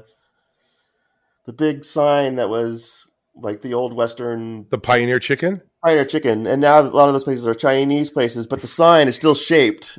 the 1.47 1.53
big 1.55 1.85
sign 1.85 2.37
that 2.37 2.51
was 2.51 3.09
like 3.35 3.63
the 3.63 3.75
old 3.75 3.95
Western 3.95 4.67
the 4.69 4.79
Pioneer 4.79 5.19
Chicken. 5.19 5.63
Pioneer 5.83 6.05
Chicken, 6.05 6.47
and 6.47 6.61
now 6.61 6.81
a 6.81 6.83
lot 6.83 7.09
of 7.09 7.15
those 7.15 7.25
places 7.25 7.47
are 7.47 7.55
Chinese 7.55 8.11
places, 8.11 8.47
but 8.47 8.61
the 8.61 8.69
sign 8.69 9.09
is 9.09 9.17
still 9.17 9.35
shaped 9.35 9.99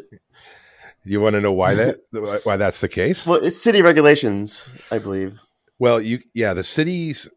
You 1.04 1.20
want 1.20 1.34
to 1.34 1.42
know 1.42 1.52
why 1.52 1.74
that 1.74 2.00
why 2.44 2.56
that's 2.58 2.80
the 2.80 2.88
case? 2.88 3.26
Well, 3.26 3.44
it's 3.44 3.62
city 3.62 3.82
regulations, 3.82 4.78
I 4.92 5.00
believe. 5.00 5.40
Well, 5.80 6.00
you 6.00 6.20
yeah, 6.34 6.54
the 6.54 6.64
cities 6.64 7.28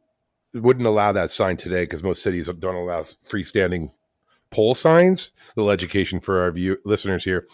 wouldn't 0.54 0.86
allow 0.86 1.12
that 1.12 1.30
sign 1.30 1.56
today 1.56 1.84
because 1.84 2.02
most 2.02 2.22
cities 2.22 2.46
don't 2.46 2.74
allow 2.74 3.02
freestanding 3.30 3.90
pole 4.50 4.74
signs. 4.74 5.32
A 5.48 5.60
little 5.60 5.72
education 5.72 6.20
for 6.20 6.42
our 6.42 6.50
view 6.52 6.78
listeners 6.84 7.24
here. 7.24 7.46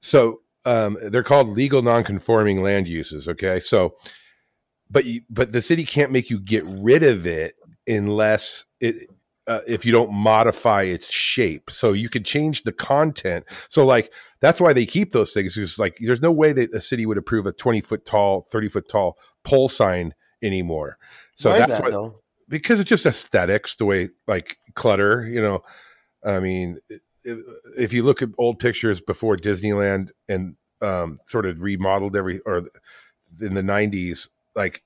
So 0.00 0.40
um, 0.64 0.98
they're 1.02 1.22
called 1.22 1.48
legal 1.48 1.82
non-conforming 1.82 2.62
land 2.62 2.88
uses. 2.88 3.28
Okay, 3.28 3.60
so 3.60 3.94
but 4.90 5.04
you, 5.04 5.22
but 5.30 5.52
the 5.52 5.62
city 5.62 5.84
can't 5.84 6.12
make 6.12 6.30
you 6.30 6.38
get 6.38 6.64
rid 6.66 7.02
of 7.02 7.26
it 7.26 7.56
unless 7.86 8.64
it 8.80 9.08
uh, 9.46 9.60
if 9.66 9.84
you 9.84 9.92
don't 9.92 10.12
modify 10.12 10.82
its 10.82 11.10
shape. 11.10 11.70
So 11.70 11.92
you 11.92 12.08
could 12.08 12.24
change 12.24 12.62
the 12.62 12.72
content. 12.72 13.44
So 13.68 13.84
like 13.84 14.12
that's 14.40 14.60
why 14.60 14.72
they 14.72 14.86
keep 14.86 15.12
those 15.12 15.32
things. 15.32 15.54
Because 15.54 15.78
like 15.78 15.98
there's 16.00 16.22
no 16.22 16.32
way 16.32 16.52
that 16.52 16.74
a 16.74 16.80
city 16.80 17.06
would 17.06 17.18
approve 17.18 17.46
a 17.46 17.52
20 17.52 17.80
foot 17.80 18.06
tall, 18.06 18.46
30 18.50 18.68
foot 18.68 18.88
tall 18.88 19.18
pole 19.42 19.68
sign 19.68 20.14
anymore. 20.42 20.98
So 21.36 21.50
Why 21.50 21.58
that's 21.58 21.72
that 21.72 21.82
why, 21.82 21.90
though? 21.90 22.20
because 22.48 22.80
it's 22.80 22.88
just 22.88 23.06
aesthetics, 23.06 23.74
the 23.76 23.84
way 23.84 24.10
like 24.26 24.58
clutter. 24.74 25.26
You 25.26 25.42
know, 25.42 25.62
I 26.24 26.40
mean, 26.40 26.78
if, 27.24 27.92
you 27.92 28.02
look 28.02 28.22
at 28.22 28.30
old 28.38 28.58
pictures 28.58 29.00
before 29.00 29.36
Disneyland 29.36 30.10
and 30.28 30.56
um, 30.80 31.20
sort 31.24 31.46
of 31.46 31.60
remodeled 31.60 32.16
every 32.16 32.40
or 32.40 32.68
in 33.40 33.54
the 33.54 33.62
90s, 33.62 34.28
like 34.54 34.82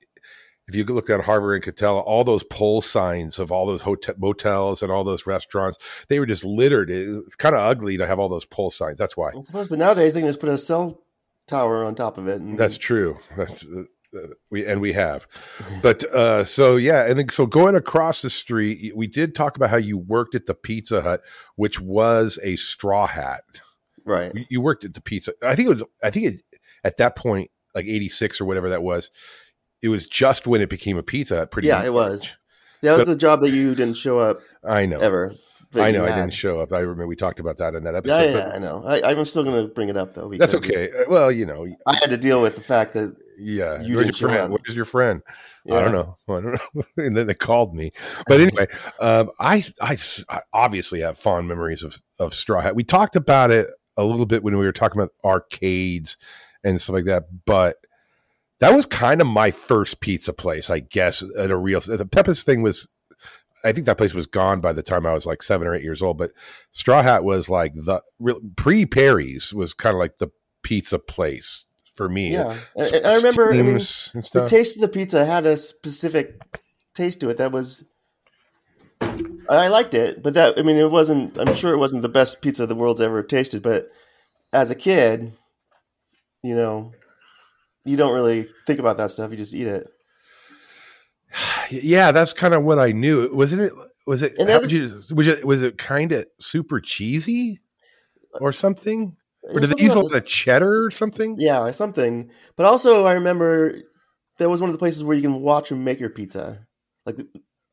if 0.67 0.75
you 0.75 0.83
look 0.85 1.09
at 1.09 1.21
Harbor 1.21 1.55
and 1.55 1.63
Katella, 1.63 2.01
all 2.01 2.23
those 2.23 2.43
pole 2.43 2.81
signs 2.81 3.39
of 3.39 3.51
all 3.51 3.65
those 3.65 3.81
hotel, 3.81 4.15
motels 4.17 4.83
and 4.83 4.91
all 4.91 5.03
those 5.03 5.25
restaurants, 5.25 5.77
they 6.09 6.19
were 6.19 6.27
just 6.27 6.45
littered. 6.45 6.89
It's 6.91 7.35
kind 7.35 7.55
of 7.55 7.61
ugly 7.61 7.97
to 7.97 8.05
have 8.05 8.19
all 8.19 8.29
those 8.29 8.45
pole 8.45 8.69
signs. 8.69 8.99
That's 8.99 9.17
why. 9.17 9.29
I 9.29 9.41
suppose, 9.41 9.67
but 9.67 9.79
nowadays 9.79 10.13
they 10.13 10.21
can 10.21 10.29
just 10.29 10.39
put 10.39 10.49
a 10.49 10.57
cell 10.57 11.01
tower 11.47 11.83
on 11.83 11.95
top 11.95 12.17
of 12.17 12.27
it. 12.27 12.39
And 12.39 12.57
That's 12.57 12.77
true. 12.77 13.17
That's, 13.35 13.65
uh, 13.65 13.83
we 14.49 14.65
and 14.65 14.81
we 14.81 14.93
have, 14.93 15.27
but 15.83 16.03
uh, 16.05 16.43
so 16.45 16.75
yeah, 16.77 17.05
and 17.05 17.19
then 17.19 17.29
so 17.29 17.45
going 17.45 17.75
across 17.75 18.21
the 18.21 18.29
street, 18.29 18.91
we 18.95 19.07
did 19.07 19.35
talk 19.35 19.55
about 19.55 19.69
how 19.69 19.77
you 19.77 19.97
worked 19.97 20.35
at 20.35 20.45
the 20.47 20.53
Pizza 20.55 21.01
Hut, 21.01 21.21
which 21.55 21.79
was 21.79 22.39
a 22.43 22.55
straw 22.55 23.05
hat. 23.07 23.43
right. 24.05 24.31
You- 24.33 24.45
You 24.49 24.61
worked 24.61 24.85
at 24.85 24.93
the 24.93 25.01
pizza. 25.01 25.33
I 25.43 25.55
think 25.55 25.67
it 25.67 25.71
was. 25.73 25.83
I 26.03 26.09
think 26.09 26.25
it 26.25 26.59
at 26.83 26.97
that 26.97 27.15
point, 27.15 27.51
like 27.75 27.85
eighty 27.85 28.07
six 28.07 28.41
or 28.41 28.45
whatever 28.45 28.69
that 28.69 28.81
was. 28.83 29.11
It 29.81 29.89
was 29.89 30.07
just 30.07 30.47
when 30.47 30.61
it 30.61 30.69
became 30.69 30.97
a 30.97 31.03
pizza 31.03 31.37
Hut. 31.37 31.51
Pretty. 31.51 31.67
Yeah, 31.67 31.85
it 31.85 31.93
was. 31.93 32.37
That 32.81 32.97
was 32.97 33.07
the 33.07 33.15
job 33.15 33.41
that 33.41 33.51
you 33.51 33.75
didn't 33.75 33.97
show 33.97 34.19
up 34.19 34.39
I 34.63 34.85
know. 34.85 34.99
ever. 34.99 35.35
I 35.75 35.91
know. 35.91 36.03
I 36.03 36.07
didn't 36.15 36.33
show 36.33 36.59
up. 36.61 36.73
I 36.73 36.79
remember 36.79 37.05
we 37.05 37.15
talked 37.15 37.39
about 37.39 37.59
that 37.59 37.75
in 37.75 37.83
that 37.83 37.93
episode. 37.93 38.17
Yeah, 38.17 38.31
but 38.33 38.37
yeah, 38.47 38.51
I 38.55 38.57
know. 38.57 38.83
I, 38.85 39.01
I'm 39.11 39.23
still 39.25 39.43
going 39.43 39.61
to 39.61 39.71
bring 39.71 39.87
it 39.89 39.97
up 39.97 40.15
though. 40.15 40.29
That's 40.31 40.55
okay. 40.55 40.89
Uh, 40.89 41.03
Well, 41.09 41.31
you 41.31 41.45
know, 41.45 41.67
I 41.85 41.95
had 41.97 42.09
to 42.09 42.17
deal 42.17 42.41
with 42.41 42.55
the 42.55 42.63
fact 42.63 42.93
that 42.93 43.15
yeah. 43.39 43.81
You 43.81 43.97
Where's 43.97 44.19
your 44.19 44.29
friend? 44.29 44.51
Where's 44.51 44.75
your 44.75 44.85
friend? 44.85 45.21
I 45.69 45.83
don't 45.83 45.91
know. 45.91 46.17
I 46.27 46.41
don't 46.41 46.53
know. 46.53 46.83
and 47.03 47.15
then 47.15 47.27
they 47.27 47.33
called 47.33 47.73
me. 47.73 47.91
But 48.27 48.41
anyway, 48.41 48.67
um, 48.99 49.31
I, 49.39 49.65
I 49.81 49.97
I 50.29 50.41
obviously 50.53 51.01
have 51.01 51.17
fond 51.17 51.47
memories 51.47 51.83
of 51.83 52.01
of 52.19 52.33
Straw 52.33 52.61
Hat. 52.61 52.75
We 52.75 52.83
talked 52.83 53.15
about 53.15 53.51
it 53.51 53.69
a 53.97 54.03
little 54.03 54.25
bit 54.25 54.43
when 54.43 54.57
we 54.57 54.65
were 54.65 54.71
talking 54.71 54.99
about 54.99 55.13
arcades 55.23 56.17
and 56.63 56.79
stuff 56.79 56.95
like 56.95 57.05
that, 57.05 57.23
but 57.45 57.77
that 58.59 58.73
was 58.73 58.85
kind 58.85 59.21
of 59.21 59.27
my 59.27 59.51
first 59.51 60.01
pizza 60.01 60.33
place, 60.33 60.69
I 60.69 60.79
guess, 60.79 61.23
at 61.37 61.51
a 61.51 61.57
real. 61.57 61.79
The 61.79 62.05
Peppa's 62.05 62.43
thing 62.43 62.61
was. 62.61 62.87
I 63.61 63.73
think 63.73 63.87
that 63.87 63.97
place 63.97 64.13
was 64.13 64.25
gone 64.25 64.61
by 64.61 64.71
the 64.71 64.81
time 64.81 65.05
I 65.05 65.13
was 65.13 65.25
like 65.25 65.43
seven 65.43 65.67
or 65.67 65.75
eight 65.75 65.83
years 65.83 66.01
old. 66.01 66.17
But 66.17 66.31
Straw 66.71 67.01
Hat 67.01 67.25
was 67.25 67.49
like 67.49 67.73
the 67.73 68.01
pre 68.55 68.85
Perry's 68.85 69.53
was 69.53 69.73
kind 69.73 69.93
of 69.93 69.99
like 69.99 70.17
the 70.17 70.29
pizza 70.63 70.97
place 70.97 71.65
for 71.99 72.07
me. 72.07 72.31
Yeah, 72.31 72.57
I, 72.79 73.01
I 73.03 73.15
remember. 73.17 73.51
I 73.51 73.61
mean, 73.61 73.73
the 73.73 74.45
taste 74.47 74.77
of 74.77 74.81
the 74.81 74.87
pizza 74.87 75.25
had 75.25 75.45
a 75.45 75.57
specific 75.57 76.41
taste 76.95 77.19
to 77.19 77.29
it 77.29 77.35
that 77.39 77.51
was. 77.51 77.83
I 79.01 79.67
liked 79.67 79.93
it, 79.93 80.23
but 80.23 80.33
that 80.35 80.57
I 80.57 80.61
mean, 80.61 80.77
it 80.77 80.89
wasn't. 80.89 81.37
I'm 81.37 81.53
sure 81.53 81.73
it 81.73 81.77
wasn't 81.77 82.03
the 82.03 82.07
best 82.07 82.41
pizza 82.41 82.65
the 82.65 82.73
world's 82.73 83.01
ever 83.01 83.21
tasted. 83.21 83.61
But 83.61 83.89
as 84.53 84.71
a 84.71 84.75
kid, 84.75 85.33
you 86.41 86.55
know, 86.55 86.93
you 87.83 87.97
don't 87.97 88.13
really 88.13 88.47
think 88.65 88.79
about 88.79 88.95
that 88.95 89.09
stuff. 89.09 89.29
You 89.31 89.37
just 89.37 89.53
eat 89.53 89.67
it. 89.67 89.85
Yeah, 91.69 92.11
that's 92.11 92.33
kind 92.33 92.55
of 92.55 92.63
what 92.63 92.79
I 92.79 92.93
knew. 92.93 93.29
Wasn't 93.31 93.61
it? 93.61 93.73
Was 94.07 94.23
it? 94.23 94.33
Would 94.39 94.71
you, 94.71 95.01
was 95.13 95.27
it? 95.27 95.45
Was 95.45 95.61
it 95.61 95.77
kind 95.77 96.13
of 96.13 96.25
super 96.39 96.79
cheesy 96.79 97.59
or 98.39 98.51
something? 98.51 99.17
Or 99.53 99.59
did 99.59 99.69
they 99.71 99.83
use 99.83 99.93
a 99.93 99.99
lot 99.99 100.11
the- 100.11 100.17
of 100.17 100.25
cheddar 100.25 100.85
or 100.85 100.91
something? 100.91 101.35
Yeah, 101.39 101.71
something. 101.71 102.29
But 102.55 102.65
also, 102.65 103.05
I 103.05 103.13
remember 103.13 103.75
that 104.37 104.49
was 104.49 104.61
one 104.61 104.69
of 104.69 104.73
the 104.73 104.79
places 104.79 105.03
where 105.03 105.15
you 105.15 105.21
can 105.21 105.41
watch 105.41 105.69
them 105.69 105.83
make 105.83 105.99
your 105.99 106.09
pizza. 106.09 106.65
Like 107.05 107.17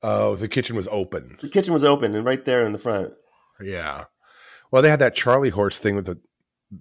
Oh, 0.03 0.37
the 0.37 0.49
kitchen 0.49 0.77
was 0.77 0.89
open. 0.91 1.37
the 1.41 1.49
kitchen 1.49 1.73
was 1.73 1.85
open 1.85 2.15
and 2.15 2.25
right 2.25 2.45
there 2.45 2.65
in 2.67 2.73
the 2.73 2.79
front. 2.79 3.13
Yeah. 3.63 4.05
Well, 4.71 4.83
they 4.83 4.91
had 4.91 4.99
that 5.01 5.15
Charlie 5.15 5.51
horse 5.51 5.79
thing 5.79 5.97
with 5.97 6.07
the 6.07 6.19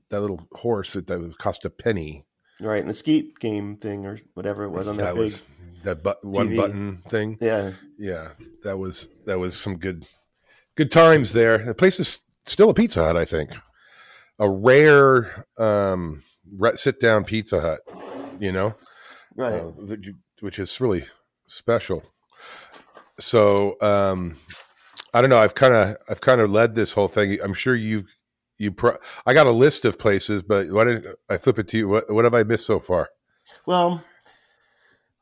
that 0.10 0.20
little 0.22 0.48
horse 0.54 0.94
that, 0.94 1.08
that 1.08 1.20
was 1.20 1.36
cost 1.36 1.64
a 1.66 1.70
penny. 1.70 2.26
Right, 2.60 2.80
and 2.80 2.90
the 2.90 2.94
skeet 2.94 3.40
game 3.40 3.78
thing 3.78 4.06
or 4.06 4.18
whatever 4.34 4.64
it 4.64 4.70
was 4.72 4.88
on 4.88 4.98
that, 4.98 5.04
that 5.04 5.14
big. 5.16 5.20
was 5.24 5.42
that 5.84 6.02
but 6.04 6.24
one 6.26 6.50
TV. 6.50 6.56
button 6.58 7.04
thing. 7.10 7.38
yeah, 7.42 7.72
Yeah, 8.00 8.30
that 8.64 8.78
was 8.78 9.08
that 9.26 9.40
was 9.40 9.56
some 9.58 9.78
good 9.78 10.06
good 10.76 10.90
times 10.92 11.34
there. 11.34 11.58
The 11.60 11.74
place 11.76 12.00
is 12.00 12.20
still 12.46 12.70
a 12.70 12.74
Pizza 12.74 13.04
Hut, 13.04 13.16
I 13.18 13.26
think. 13.26 13.52
A 14.40 14.50
rare 14.50 15.46
um 15.58 16.24
sit 16.76 17.00
down 17.00 17.24
Pizza 17.24 17.62
Hut, 17.62 17.80
you 18.40 18.52
know. 18.52 18.76
right. 19.36 19.54
uh, 19.54 19.72
which 20.42 20.60
is 20.60 20.80
really 20.82 21.06
special. 21.48 22.04
So 23.20 23.78
um, 23.82 24.38
I 25.14 25.22
don't 25.22 25.30
know. 25.30 25.40
I've 25.40 25.56
kind 25.56 25.74
of 25.74 25.98
I've 26.10 26.22
kind 26.22 26.42
of 26.42 26.52
led 26.52 26.76
this 26.76 26.94
whole 26.94 27.08
thing. 27.08 27.38
I'm 27.42 27.54
sure 27.54 27.76
you 27.76 28.06
you. 28.58 28.72
Pro- 28.72 28.98
I 29.26 29.34
got 29.34 29.48
a 29.48 29.52
list 29.52 29.86
of 29.86 29.98
places, 29.98 30.44
but 30.44 30.70
why 30.70 30.84
didn't 30.86 31.08
I 31.30 31.38
flip 31.38 31.60
it 31.60 31.68
to 31.70 31.78
you? 31.78 31.88
What 31.88 32.12
what 32.14 32.26
have 32.26 32.34
I 32.34 32.44
missed 32.44 32.66
so 32.66 32.80
far? 32.80 33.10
Well, 33.66 34.04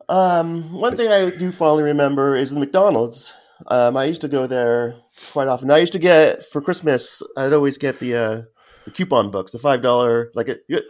um, 0.10 0.73
one 0.73 0.97
thing 0.97 1.12
I 1.12 1.30
do 1.30 1.52
fondly 1.52 1.84
remember 1.84 2.36
is 2.36 2.52
the 2.52 2.60
McDonald's. 2.60 3.36
Um, 3.67 3.95
I 3.95 4.06
used 4.06 4.21
to 4.21 4.28
go 4.28 4.47
there 4.47 4.95
quite 5.32 5.47
often. 5.47 5.71
I 5.71 5.78
used 5.78 5.93
to 5.93 5.99
get 5.99 6.43
for 6.43 6.62
Christmas. 6.62 7.21
I'd 7.38 7.54
always 7.54 7.78
get 7.78 7.99
the 7.99 8.15
uh, 8.15 8.41
the 8.86 8.91
coupon 8.91 9.32
books, 9.32 9.52
the 9.52 9.60
five 9.60 9.82
dollar. 9.82 10.32
Like 10.36 10.50
it, 10.50 10.63
it- 10.67 10.86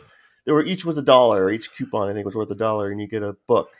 there 0.45 0.53
were 0.53 0.63
each 0.63 0.83
was 0.83 0.97
a 0.97 1.01
dollar. 1.01 1.49
Each 1.49 1.73
coupon 1.73 2.09
I 2.09 2.13
think 2.13 2.25
was 2.25 2.35
worth 2.35 2.51
a 2.51 2.55
dollar, 2.55 2.91
and 2.91 2.99
you 2.99 3.07
get 3.07 3.23
a 3.23 3.37
book. 3.47 3.71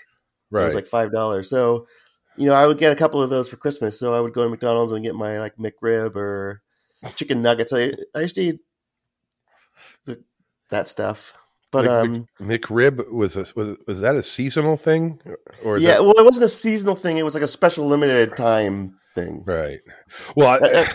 Right, 0.49 0.61
it 0.61 0.65
was 0.65 0.75
like 0.75 0.87
five 0.87 1.11
dollars. 1.11 1.49
So, 1.49 1.87
you 2.37 2.45
know, 2.45 2.53
I 2.53 2.65
would 2.67 2.77
get 2.77 2.93
a 2.93 2.95
couple 2.95 3.21
of 3.21 3.29
those 3.29 3.49
for 3.49 3.57
Christmas. 3.57 3.99
So 3.99 4.13
I 4.13 4.21
would 4.21 4.31
go 4.33 4.43
to 4.45 4.49
McDonald's 4.49 4.93
and 4.93 5.03
get 5.03 5.13
my 5.13 5.39
like 5.39 5.57
McRib 5.57 6.15
or 6.15 6.61
chicken 7.15 7.41
nuggets. 7.41 7.73
I 7.73 7.91
I 8.15 8.21
used 8.21 8.35
to 8.35 8.41
eat 8.43 8.59
the, 10.05 10.23
that 10.69 10.87
stuff. 10.87 11.33
But 11.71 11.85
Mc- 11.85 11.91
um, 11.91 12.27
McRib 12.39 13.11
was 13.11 13.35
a, 13.35 13.45
was 13.55 13.75
was 13.87 13.99
that 14.01 14.15
a 14.15 14.23
seasonal 14.23 14.77
thing 14.77 15.19
or 15.65 15.77
yeah, 15.79 15.93
that- 15.93 16.03
well, 16.03 16.13
it 16.17 16.23
wasn't 16.23 16.45
a 16.45 16.49
seasonal 16.49 16.95
thing. 16.95 17.17
It 17.17 17.25
was 17.25 17.33
like 17.33 17.43
a 17.43 17.47
special 17.47 17.87
limited 17.87 18.35
time 18.37 18.97
thing. 19.15 19.43
right? 19.45 19.79
Well, 20.35 20.49
Uh, 20.63 20.67
I, 20.67 20.69
uh, 20.81 20.85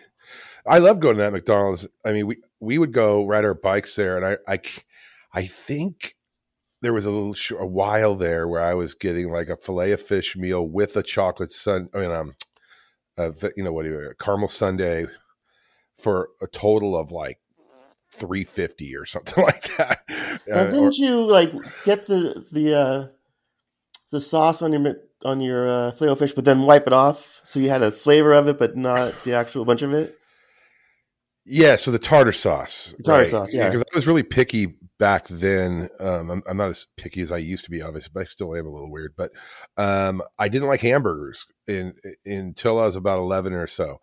I 0.66 0.78
love 0.78 1.00
going 1.00 1.16
to 1.16 1.22
that 1.24 1.32
McDonald's. 1.32 1.88
I 2.04 2.12
mean, 2.12 2.26
we 2.28 2.36
we 2.62 2.78
would 2.78 2.92
go 2.92 3.26
ride 3.26 3.44
our 3.44 3.54
bikes 3.54 3.96
there, 3.96 4.16
and 4.16 4.24
I 4.46 4.52
I, 4.54 4.60
I 5.34 5.46
think 5.46 6.14
there 6.80 6.92
was 6.92 7.04
a 7.04 7.10
little 7.10 7.34
sh- 7.34 7.52
a 7.58 7.66
while 7.66 8.14
there 8.14 8.46
where 8.48 8.62
I 8.62 8.74
was 8.74 8.94
getting 8.94 9.30
like 9.30 9.48
a 9.48 9.56
fillet 9.56 9.92
of 9.92 10.00
fish 10.00 10.36
meal 10.36 10.66
with 10.66 10.96
a 10.96 11.02
chocolate 11.02 11.52
sun. 11.52 11.88
I 11.94 11.98
mean, 11.98 12.10
um, 12.10 12.34
a, 13.18 13.32
you 13.56 13.64
know 13.64 13.72
what 13.72 13.84
do 13.84 13.90
you 13.90 14.10
a 14.10 14.14
caramel 14.14 14.48
sundae 14.48 15.06
for 16.00 16.30
a 16.40 16.46
total 16.46 16.96
of 16.96 17.10
like 17.10 17.38
three 18.12 18.44
fifty 18.44 18.94
or 18.96 19.04
something 19.04 19.42
like 19.50 19.76
that. 19.76 20.00
Now, 20.46 20.60
Uh, 20.60 20.64
or- 20.64 20.70
didn't 20.70 20.98
you 20.98 21.22
like 21.26 21.52
get 21.84 22.06
the 22.06 22.44
the 22.52 22.74
uh, 22.74 23.06
the 24.12 24.20
sauce 24.20 24.62
on 24.62 24.72
your 24.72 24.96
on 25.24 25.40
your 25.40 25.68
uh, 25.68 25.90
filet 25.92 26.14
fish, 26.16 26.32
but 26.32 26.44
then 26.44 26.62
wipe 26.62 26.86
it 26.86 26.92
off 26.92 27.40
so 27.44 27.58
you 27.60 27.70
had 27.70 27.82
a 27.82 27.90
flavor 27.90 28.32
of 28.32 28.48
it, 28.48 28.58
but 28.58 28.76
not 28.76 29.24
the 29.24 29.34
actual 29.34 29.64
bunch 29.64 29.82
of 29.82 29.92
it? 29.92 30.18
Yeah, 31.44 31.76
so 31.76 31.90
the 31.90 31.98
tartar 31.98 32.32
sauce. 32.32 32.94
The 32.98 33.02
tartar 33.02 33.24
sauce, 33.24 33.54
yeah. 33.54 33.68
Because 33.68 33.82
I 33.82 33.96
was 33.96 34.06
really 34.06 34.22
picky 34.22 34.74
back 34.98 35.26
then. 35.28 35.88
Um, 35.98 36.30
I'm, 36.30 36.42
I'm 36.46 36.56
not 36.56 36.70
as 36.70 36.86
picky 36.96 37.20
as 37.20 37.32
I 37.32 37.38
used 37.38 37.64
to 37.64 37.70
be, 37.70 37.82
obviously, 37.82 38.10
but 38.14 38.20
I 38.20 38.24
still 38.24 38.54
am 38.54 38.66
a 38.66 38.70
little 38.70 38.90
weird. 38.90 39.14
But 39.16 39.32
um, 39.76 40.22
I 40.38 40.48
didn't 40.48 40.68
like 40.68 40.80
hamburgers 40.80 41.46
in, 41.66 41.94
until 42.24 42.78
I 42.78 42.86
was 42.86 42.96
about 42.96 43.18
11 43.18 43.52
or 43.54 43.66
so. 43.66 44.00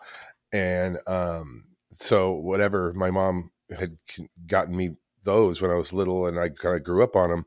And 0.51 0.97
um, 1.07 1.65
so, 1.91 2.33
whatever, 2.33 2.91
my 2.93 3.11
mom 3.11 3.51
had 3.77 3.97
gotten 4.45 4.75
me 4.75 4.95
those 5.23 5.61
when 5.61 5.71
I 5.71 5.75
was 5.75 5.93
little, 5.93 6.27
and 6.27 6.37
I 6.37 6.49
kind 6.49 6.75
of 6.75 6.83
grew 6.83 7.03
up 7.03 7.15
on 7.15 7.29
them. 7.29 7.45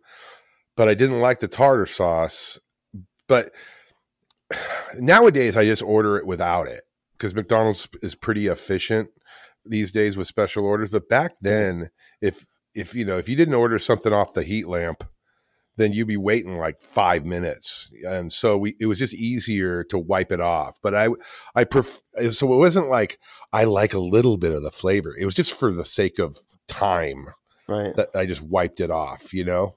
But 0.75 0.89
I 0.89 0.95
didn't 0.95 1.21
like 1.21 1.41
the 1.41 1.49
tartar 1.49 1.87
sauce. 1.87 2.59
But 3.29 3.53
nowadays, 4.99 5.55
I 5.55 5.67
just 5.67 5.83
order 5.83 6.17
it 6.17 6.27
without 6.27 6.67
it 6.67 6.85
because 7.19 7.35
McDonald's 7.35 7.87
is 8.01 8.15
pretty 8.15 8.47
efficient 8.47 9.11
these 9.65 9.91
days 9.93 10.17
with 10.17 10.27
special 10.29 10.65
orders. 10.65 10.91
But 10.91 11.09
back 11.09 11.35
then, 11.41 11.91
if 12.21 12.47
if 12.75 12.95
you 12.95 13.05
know 13.05 13.19
if 13.19 13.29
you 13.29 13.37
didn't 13.37 13.55
order 13.55 13.79
something 13.79 14.13
off 14.13 14.35
the 14.35 14.43
heat 14.43 14.67
lamp, 14.69 15.05
then 15.77 15.93
you'd 15.93 16.07
be 16.09 16.17
waiting 16.17 16.59
like 16.59 16.81
five 16.83 17.25
minutes, 17.25 17.91
and 18.07 18.33
so 18.33 18.59
we 18.59 18.77
it 18.81 18.87
was 18.87 18.99
just 18.99 19.15
easier 19.15 19.85
to 19.85 19.99
wipe 19.99 20.33
it 20.33 20.41
off. 20.41 20.79
But 20.83 20.95
I 20.95 21.09
I 21.55 21.65
pref- 21.65 22.03
so 22.33 22.53
it 22.53 22.57
wasn't 22.57 22.91
like 22.91 23.19
I 23.53 23.65
like 23.65 23.95
a 23.95 23.99
little 23.99 24.37
bit 24.37 24.53
of 24.53 24.63
the 24.63 24.71
flavor. 24.73 25.15
It 25.17 25.25
was 25.25 25.35
just 25.35 25.53
for 25.53 25.73
the 25.73 25.85
sake 25.85 26.19
of 26.19 26.39
time 26.69 27.29
Right. 27.69 27.95
that 27.97 28.11
I 28.15 28.27
just 28.27 28.43
wiped 28.43 28.81
it 28.81 28.91
off. 28.91 29.33
You 29.33 29.45
know, 29.45 29.77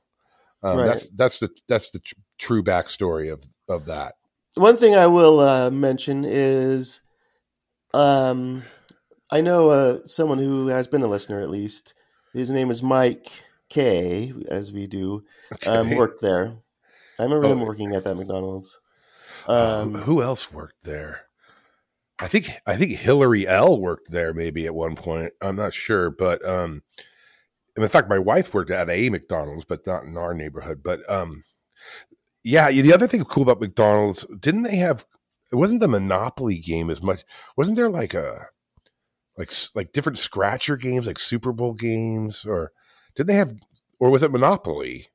um, 0.63 0.77
Right. 0.79 0.85
that's 0.85 1.09
that's 1.11 1.39
the 1.39 1.49
that's 1.67 1.91
the 1.91 1.99
tr- 1.99 2.15
true 2.39 2.63
backstory 2.63 3.31
of 3.31 3.43
of 3.69 3.85
that. 3.85 4.15
One 4.55 4.77
thing 4.77 4.95
I 4.95 5.07
will 5.07 5.39
uh, 5.41 5.69
mention 5.69 6.23
is, 6.25 7.01
um, 7.93 8.63
I 9.35 9.41
know 9.41 9.69
uh, 9.69 9.97
someone 10.05 10.37
who 10.37 10.67
has 10.67 10.87
been 10.87 11.01
a 11.01 11.07
listener 11.07 11.41
at 11.41 11.49
least. 11.49 11.93
His 12.31 12.49
name 12.49 12.71
is 12.71 12.81
Mike 12.81 13.43
K, 13.67 14.31
as 14.47 14.71
we 14.71 14.87
do. 14.87 15.25
Um, 15.67 15.87
Okay. 15.87 15.97
worked 15.97 16.21
there. 16.21 16.55
I 17.19 17.23
remember 17.23 17.51
him 17.51 17.59
Oh. 17.61 17.65
working 17.65 17.93
at 17.93 18.05
that 18.05 18.15
McDonald's. 18.15 18.79
Uh, 19.45 19.81
Um, 19.81 19.93
who, 19.93 19.99
who 20.03 20.21
else 20.21 20.53
worked 20.53 20.83
there? 20.83 21.23
I 22.17 22.29
think 22.29 22.49
I 22.65 22.77
think 22.77 22.91
Hillary 22.93 23.45
L 23.45 23.77
worked 23.77 24.09
there 24.09 24.33
maybe 24.33 24.67
at 24.67 24.73
one 24.73 24.95
point. 24.95 25.33
I'm 25.41 25.57
not 25.57 25.73
sure, 25.73 26.09
but 26.11 26.43
um, 26.47 26.81
in 27.75 27.85
fact, 27.89 28.07
my 28.07 28.19
wife 28.19 28.53
worked 28.53 28.71
at 28.71 28.89
a 28.89 29.09
McDonald's, 29.09 29.65
but 29.65 29.85
not 29.85 30.05
in 30.05 30.15
our 30.15 30.33
neighborhood. 30.33 30.81
But 30.81 31.01
um, 31.11 31.43
yeah, 32.41 32.71
the 32.71 32.93
other 32.93 33.07
thing 33.07 33.25
cool 33.25 33.43
about 33.43 33.59
McDonald's, 33.59 34.25
didn't 34.39 34.63
they 34.63 34.77
have? 34.77 35.05
It 35.51 35.57
wasn't 35.57 35.81
the 35.81 35.89
Monopoly 35.89 36.57
game 36.59 36.89
as 36.89 37.01
much. 37.01 37.25
Wasn't 37.57 37.75
there 37.75 37.89
like 37.89 38.13
a 38.13 38.47
like 39.37 39.51
like 39.75 39.91
different 39.93 40.17
scratcher 40.17 40.77
games, 40.77 41.07
like 41.07 41.19
Super 41.19 41.51
Bowl 41.51 41.73
games, 41.73 42.45
or 42.45 42.71
did 43.15 43.27
they 43.27 43.35
have? 43.35 43.53
Or 43.99 44.09
was 44.09 44.23
it 44.23 44.31
Monopoly? 44.31 45.07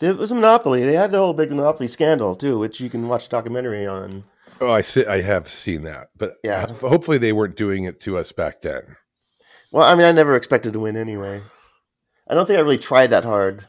It 0.00 0.16
was 0.16 0.32
Monopoly. 0.32 0.84
They 0.84 0.94
had 0.94 1.10
the 1.10 1.18
whole 1.18 1.34
big 1.34 1.50
Monopoly 1.50 1.86
scandal 1.88 2.34
too, 2.34 2.58
which 2.58 2.80
you 2.80 2.88
can 2.90 3.08
watch 3.08 3.26
a 3.26 3.30
documentary 3.30 3.86
on. 3.86 4.24
Oh, 4.60 4.70
I 4.70 4.80
see. 4.82 5.04
I 5.06 5.20
have 5.22 5.48
seen 5.48 5.82
that, 5.82 6.08
but 6.16 6.36
Yeah. 6.44 6.66
hopefully 6.66 7.18
they 7.18 7.32
weren't 7.32 7.56
doing 7.56 7.84
it 7.84 8.00
to 8.00 8.16
us 8.18 8.32
back 8.32 8.62
then. 8.62 8.96
Well, 9.72 9.84
I 9.86 9.94
mean, 9.94 10.06
I 10.06 10.12
never 10.12 10.34
expected 10.34 10.72
to 10.72 10.80
win 10.80 10.96
anyway. 10.96 11.42
I 12.28 12.34
don't 12.34 12.46
think 12.46 12.58
I 12.58 12.62
really 12.62 12.78
tried 12.78 13.08
that 13.08 13.24
hard. 13.24 13.66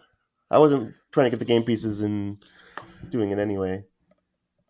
I 0.52 0.58
wasn't 0.60 0.94
trying 1.12 1.26
to 1.26 1.30
get 1.30 1.40
the 1.40 1.46
game 1.46 1.64
pieces 1.64 2.02
and 2.02 2.38
doing 3.10 3.32
it 3.32 3.40
anyway. 3.40 3.84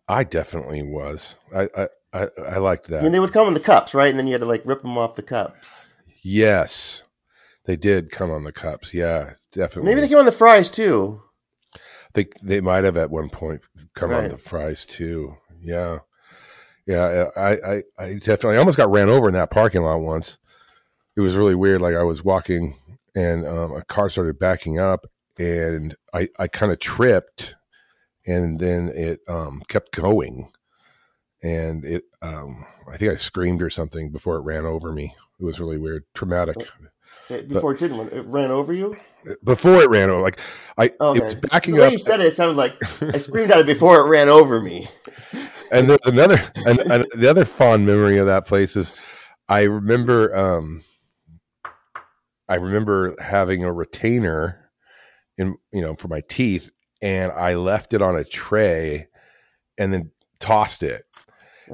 I 0.08 0.24
definitely 0.24 0.82
was. 0.82 1.36
I 1.54 1.68
I 1.76 1.88
I, 2.12 2.28
I 2.44 2.58
liked 2.58 2.88
that. 2.88 3.00
I 3.00 3.02
mean, 3.02 3.12
they 3.12 3.20
would 3.20 3.32
come 3.32 3.46
in 3.48 3.54
the 3.54 3.60
cups, 3.60 3.94
right? 3.94 4.10
And 4.10 4.18
then 4.18 4.26
you 4.26 4.32
had 4.32 4.40
to 4.40 4.46
like 4.46 4.62
rip 4.64 4.82
them 4.82 4.98
off 4.98 5.14
the 5.14 5.22
cups. 5.22 5.96
yes, 6.22 7.02
they 7.66 7.76
did 7.76 8.10
come 8.10 8.30
on 8.30 8.44
the 8.44 8.52
cups. 8.52 8.92
Yeah, 8.92 9.34
definitely. 9.52 9.90
Maybe 9.90 10.00
they 10.00 10.08
came 10.08 10.18
on 10.18 10.24
the 10.26 10.32
fries 10.32 10.70
too. 10.70 11.22
they 12.14 12.26
they 12.42 12.60
might 12.60 12.84
have 12.84 12.96
at 12.96 13.10
one 13.10 13.30
point 13.30 13.60
come 13.94 14.10
on 14.10 14.28
the 14.28 14.38
fries 14.38 14.84
too. 14.84 15.36
Yeah, 15.62 15.98
yeah. 16.86 17.28
I 17.36 17.50
I 17.52 17.82
I 17.98 18.14
definitely 18.14 18.56
I 18.56 18.58
almost 18.58 18.76
got 18.78 18.90
ran 18.90 19.08
over 19.08 19.28
in 19.28 19.34
that 19.34 19.50
parking 19.50 19.82
lot 19.82 19.98
once. 20.00 20.38
It 21.16 21.20
was 21.20 21.36
really 21.36 21.54
weird. 21.54 21.80
Like 21.80 21.94
I 21.94 22.02
was 22.02 22.24
walking 22.24 22.76
and 23.14 23.46
um, 23.46 23.72
a 23.72 23.84
car 23.84 24.08
started 24.10 24.38
backing 24.38 24.78
up, 24.78 25.06
and 25.38 25.96
I 26.14 26.28
I 26.38 26.48
kind 26.48 26.72
of 26.72 26.78
tripped, 26.80 27.54
and 28.26 28.58
then 28.58 28.88
it 28.88 29.20
um, 29.28 29.62
kept 29.68 29.92
going, 29.92 30.50
and 31.42 31.84
it 31.84 32.04
um, 32.22 32.64
I 32.90 32.96
think 32.96 33.12
I 33.12 33.16
screamed 33.16 33.62
or 33.62 33.70
something 33.70 34.10
before 34.10 34.36
it 34.36 34.40
ran 34.42 34.64
over 34.66 34.92
me. 34.92 35.14
It 35.38 35.44
was 35.44 35.60
really 35.60 35.78
weird, 35.78 36.04
traumatic. 36.14 36.56
It- 37.28 37.46
Before 37.48 37.72
it 37.72 37.78
didn't, 37.78 38.12
it 38.12 38.26
ran 38.26 38.50
over 38.50 38.72
you. 38.72 38.96
Before 39.44 39.76
it 39.82 39.88
ran 39.88 40.10
over, 40.10 40.20
like 40.20 40.40
I 40.76 40.92
Okay. 41.00 41.20
it 41.20 41.24
was 41.24 41.34
backing 41.36 41.74
the 41.74 41.80
way 41.82 41.86
up. 41.86 41.92
you 41.92 41.98
said 41.98 42.20
it, 42.20 42.26
it 42.26 42.32
sounded 42.32 42.56
like 42.56 42.74
I 43.02 43.18
screamed 43.18 43.52
at 43.52 43.60
it 43.60 43.66
before 43.66 44.00
it 44.00 44.08
ran 44.10 44.28
over 44.28 44.60
me. 44.60 44.88
and 45.72 45.88
there's 45.88 46.00
another 46.06 46.40
and, 46.66 46.80
and 46.80 47.06
the 47.14 47.28
other 47.28 47.44
fond 47.44 47.86
memory 47.86 48.18
of 48.18 48.26
that 48.26 48.44
place 48.46 48.74
is 48.76 48.98
i 49.48 49.62
remember 49.62 50.34
um 50.34 50.82
i 52.48 52.56
remember 52.56 53.14
having 53.22 53.62
a 53.62 53.72
retainer 53.72 54.70
in 55.38 55.54
you 55.72 55.80
know 55.80 55.94
for 55.94 56.08
my 56.08 56.20
teeth 56.28 56.70
and 57.02 57.30
i 57.32 57.54
left 57.54 57.94
it 57.94 58.02
on 58.02 58.16
a 58.16 58.24
tray 58.24 59.06
and 59.78 59.92
then 59.92 60.10
tossed 60.40 60.82
it 60.82 61.04
I 61.04 61.04
think 61.04 61.09
And 61.09 61.09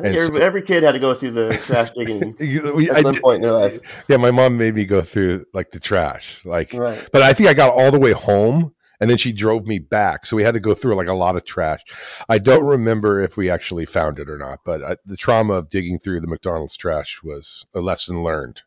every, 0.04 0.42
every 0.42 0.62
kid 0.62 0.82
had 0.82 0.92
to 0.92 0.98
go 0.98 1.14
through 1.14 1.30
the 1.32 1.56
trash 1.64 1.90
digging 1.92 2.34
We- 2.74 2.90
at 2.90 2.96
I 2.96 3.02
some 3.02 3.14
did- 3.14 3.22
point 3.22 3.36
in 3.36 3.42
their 3.42 3.52
life. 3.52 3.80
yeah 4.08 4.16
my 4.16 4.30
mom 4.30 4.56
made 4.58 4.74
me 4.74 4.84
go 4.84 5.02
through 5.02 5.44
like 5.54 5.70
the 5.72 5.80
trash 5.80 6.40
like 6.44 6.72
Right. 6.72 7.06
but 7.12 7.22
i 7.22 7.32
think 7.32 7.48
i 7.48 7.54
got 7.54 7.72
all 7.72 7.90
the 7.90 7.98
way 8.00 8.12
home 8.12 8.72
and 9.00 9.10
then 9.10 9.18
she 9.18 9.32
drove 9.32 9.66
me 9.66 9.78
back 9.78 10.24
so 10.26 10.36
we 10.36 10.42
had 10.42 10.54
to 10.54 10.60
go 10.60 10.74
through 10.74 10.94
like 10.96 11.08
a 11.08 11.14
lot 11.14 11.36
of 11.36 11.44
trash 11.44 11.82
i 12.28 12.38
don't 12.38 12.64
remember 12.64 13.20
if 13.20 13.36
we 13.36 13.48
actually 13.50 13.86
found 13.86 14.18
it 14.18 14.28
or 14.28 14.38
not 14.38 14.60
but 14.64 14.82
I, 14.82 14.96
the 15.04 15.16
trauma 15.16 15.54
of 15.54 15.68
digging 15.70 15.98
through 15.98 16.20
the 16.20 16.26
mcdonald's 16.26 16.76
trash 16.76 17.20
was 17.22 17.64
a 17.74 17.80
lesson 17.80 18.22
learned 18.22 18.62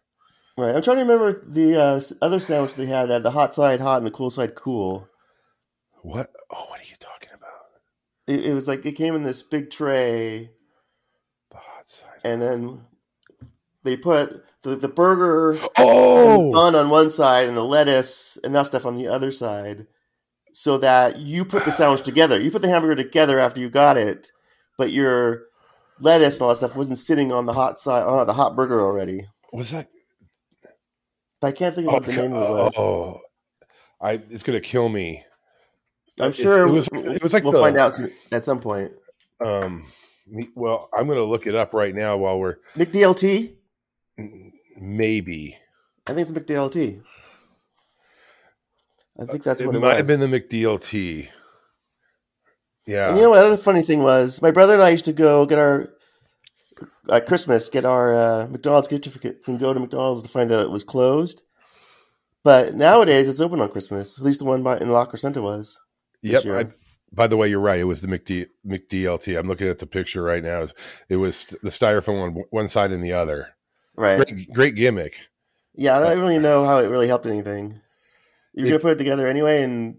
Right. 0.58 0.76
I'm 0.76 0.82
trying 0.82 0.98
to 0.98 1.04
remember 1.04 1.42
the 1.48 1.80
uh, 1.82 2.02
other 2.22 2.42
sandwich 2.42 2.76
they 2.76 2.86
had. 2.86 3.06
They 3.06 3.13
had 3.13 3.24
the 3.24 3.32
hot 3.32 3.54
side 3.56 3.80
hot 3.80 4.00
and 4.00 4.06
the 4.06 4.12
cool 4.12 4.30
side 4.30 4.56
cool. 4.56 5.08
what 6.02 6.30
oh 6.52 6.65
what 6.68 6.82
are 6.82 6.84
you 6.84 6.98
talking 7.00 7.30
about 7.34 7.50
It, 8.28 8.44
it 8.52 8.54
was 8.54 8.68
like 8.68 8.86
it 8.86 8.94
came 8.98 9.15
in 9.15 9.24
this 9.24 9.42
big 9.42 9.70
tray, 9.72 10.02
the 10.02 10.10
hot 10.10 10.50
side 10.50 10.59
and 12.23 12.41
then 12.41 12.82
they 13.84 13.95
put 13.97 14.43
the, 14.63 14.75
the 14.75 14.88
burger 14.89 15.52
and 15.54 15.62
the 15.62 15.69
oh 15.78 16.52
bun 16.52 16.75
on 16.75 16.89
one 16.89 17.10
side 17.12 17.47
and 17.47 17.56
the 17.58 17.63
lettuce 17.63 18.38
and 18.43 18.54
that 18.56 18.65
stuff 18.65 18.86
on 18.86 18.97
the 18.97 19.08
other 19.08 19.32
side, 19.32 19.88
so 20.52 20.78
that 20.80 21.17
you 21.19 21.45
put 21.45 21.65
the 21.65 21.71
sandwich 21.71 22.02
together. 22.02 22.39
You 22.39 22.52
put 22.52 22.62
the 22.62 22.69
hamburger 22.69 22.95
together 23.02 23.39
after 23.39 23.62
you 23.62 23.69
got 23.69 23.97
it, 23.97 24.32
but 24.78 24.91
your 24.91 25.43
lettuce 25.99 26.36
and 26.36 26.43
all 26.43 26.49
that 26.49 26.58
stuff 26.58 26.75
wasn't 26.75 26.99
sitting 26.99 27.32
on 27.32 27.45
the 27.45 27.54
hot 27.54 27.80
side 27.80 28.04
on 28.04 28.25
the 28.28 28.34
hot 28.34 28.56
burger 28.56 28.80
already. 28.82 29.28
was 29.52 29.71
that 29.71 29.88
But 31.41 31.47
I 31.47 31.52
can't 31.52 31.75
think 31.75 31.88
of 31.88 31.93
oh, 31.93 31.97
what 31.97 32.06
the 32.06 32.13
name 32.13 32.34
of 32.34 32.41
it 32.43 32.49
was. 32.52 32.73
oh 32.78 33.21
i 34.02 34.12
it's 34.30 34.43
gonna 34.43 34.62
kill 34.62 34.88
me 34.88 35.23
I'm 36.21 36.32
sure 36.32 36.65
it 36.67 36.71
was 36.71 36.88
it 36.93 37.21
was 37.21 37.34
like 37.34 37.43
we'll 37.43 37.52
the, 37.52 37.60
find 37.60 37.78
out 37.78 37.93
soon- 37.93 38.13
at 38.32 38.45
some 38.45 38.60
point. 38.62 38.91
um 39.43 39.86
well 40.56 40.89
i'm 40.98 41.08
gonna 41.08 41.24
look 41.24 41.48
it 41.48 41.56
up 41.56 41.74
right 41.74 41.96
now 41.96 42.18
while 42.18 42.38
we're 42.39 42.56
McDLT. 42.76 43.54
maybe 44.80 45.58
I 46.08 46.13
think 46.13 46.28
it's 46.28 46.38
McDLT. 46.38 47.02
I 49.20 49.26
think 49.26 49.44
that's 49.44 49.62
it 49.62 49.68
what 49.68 49.76
it 49.76 49.80
might 49.80 49.98
was. 50.00 50.08
have 50.08 50.20
been 50.20 50.32
the 50.32 50.39
mcdlt 50.39 51.30
yeah 52.86 53.10
and 53.10 53.18
you 53.18 53.22
know 53.22 53.30
what? 53.32 53.39
Other 53.44 53.58
funny 53.58 53.82
thing 53.84 54.02
was, 54.02 54.42
my 54.42 54.50
brother 54.52 54.74
and 54.74 54.82
I 54.82 54.89
used 54.89 55.06
to 55.06 55.13
go 55.13 55.46
get 55.46 55.60
our 55.60 55.89
at 57.12 57.26
Christmas 57.28 57.70
get 57.70 57.86
our 57.86 58.13
uh, 58.13 58.48
McDonald's 58.50 58.88
gift 58.88 59.04
certificates 59.04 59.48
and 59.48 59.60
go 59.60 59.74
to 59.74 59.80
McDonald's 59.80 60.24
to 60.24 60.30
find 60.30 60.52
out 60.52 60.65
it 60.65 60.72
was 60.72 60.84
closed. 60.84 61.44
But 62.44 62.74
nowadays 62.76 63.28
it's 63.28 63.42
open 63.42 63.60
on 63.60 63.70
Christmas. 63.70 64.18
At 64.18 64.26
least 64.26 64.39
the 64.39 64.46
one 64.46 64.63
by, 64.63 64.78
in 64.78 64.89
La 64.89 65.06
Crescenta 65.06 65.42
was. 65.42 65.78
Yep. 66.22 66.46
I, 66.46 66.68
by 67.12 67.28
the 67.28 67.38
way, 67.38 67.48
you're 67.50 67.60
right. 67.60 67.80
It 67.80 67.86
was 67.86 68.02
the 68.02 68.08
McD, 68.08 68.48
McDLT. 68.65 69.38
I'm 69.38 69.48
looking 69.48 69.67
at 69.67 69.80
the 69.80 69.88
picture 69.88 70.22
right 70.24 70.43
now. 70.43 70.67
It 71.10 71.17
was 71.17 71.45
the 71.45 71.69
styrofoam 71.69 72.22
on 72.24 72.43
one 72.52 72.67
side 72.67 72.91
and 72.91 73.04
the 73.04 73.13
other. 73.13 73.50
Right. 73.95 74.17
Great, 74.28 74.54
great 74.54 74.76
gimmick. 74.76 75.15
Yeah, 75.76 75.98
I 75.98 76.00
don't 76.00 76.19
really 76.19 76.39
know 76.39 76.65
how 76.65 76.78
it 76.80 76.88
really 76.88 77.08
helped 77.08 77.26
anything. 77.26 77.82
You're 78.54 78.67
It- 78.67 78.69
gonna 78.72 78.80
put 78.82 78.91
it 78.93 78.98
together 78.98 79.28
anyway, 79.28 79.62
and 79.63 79.98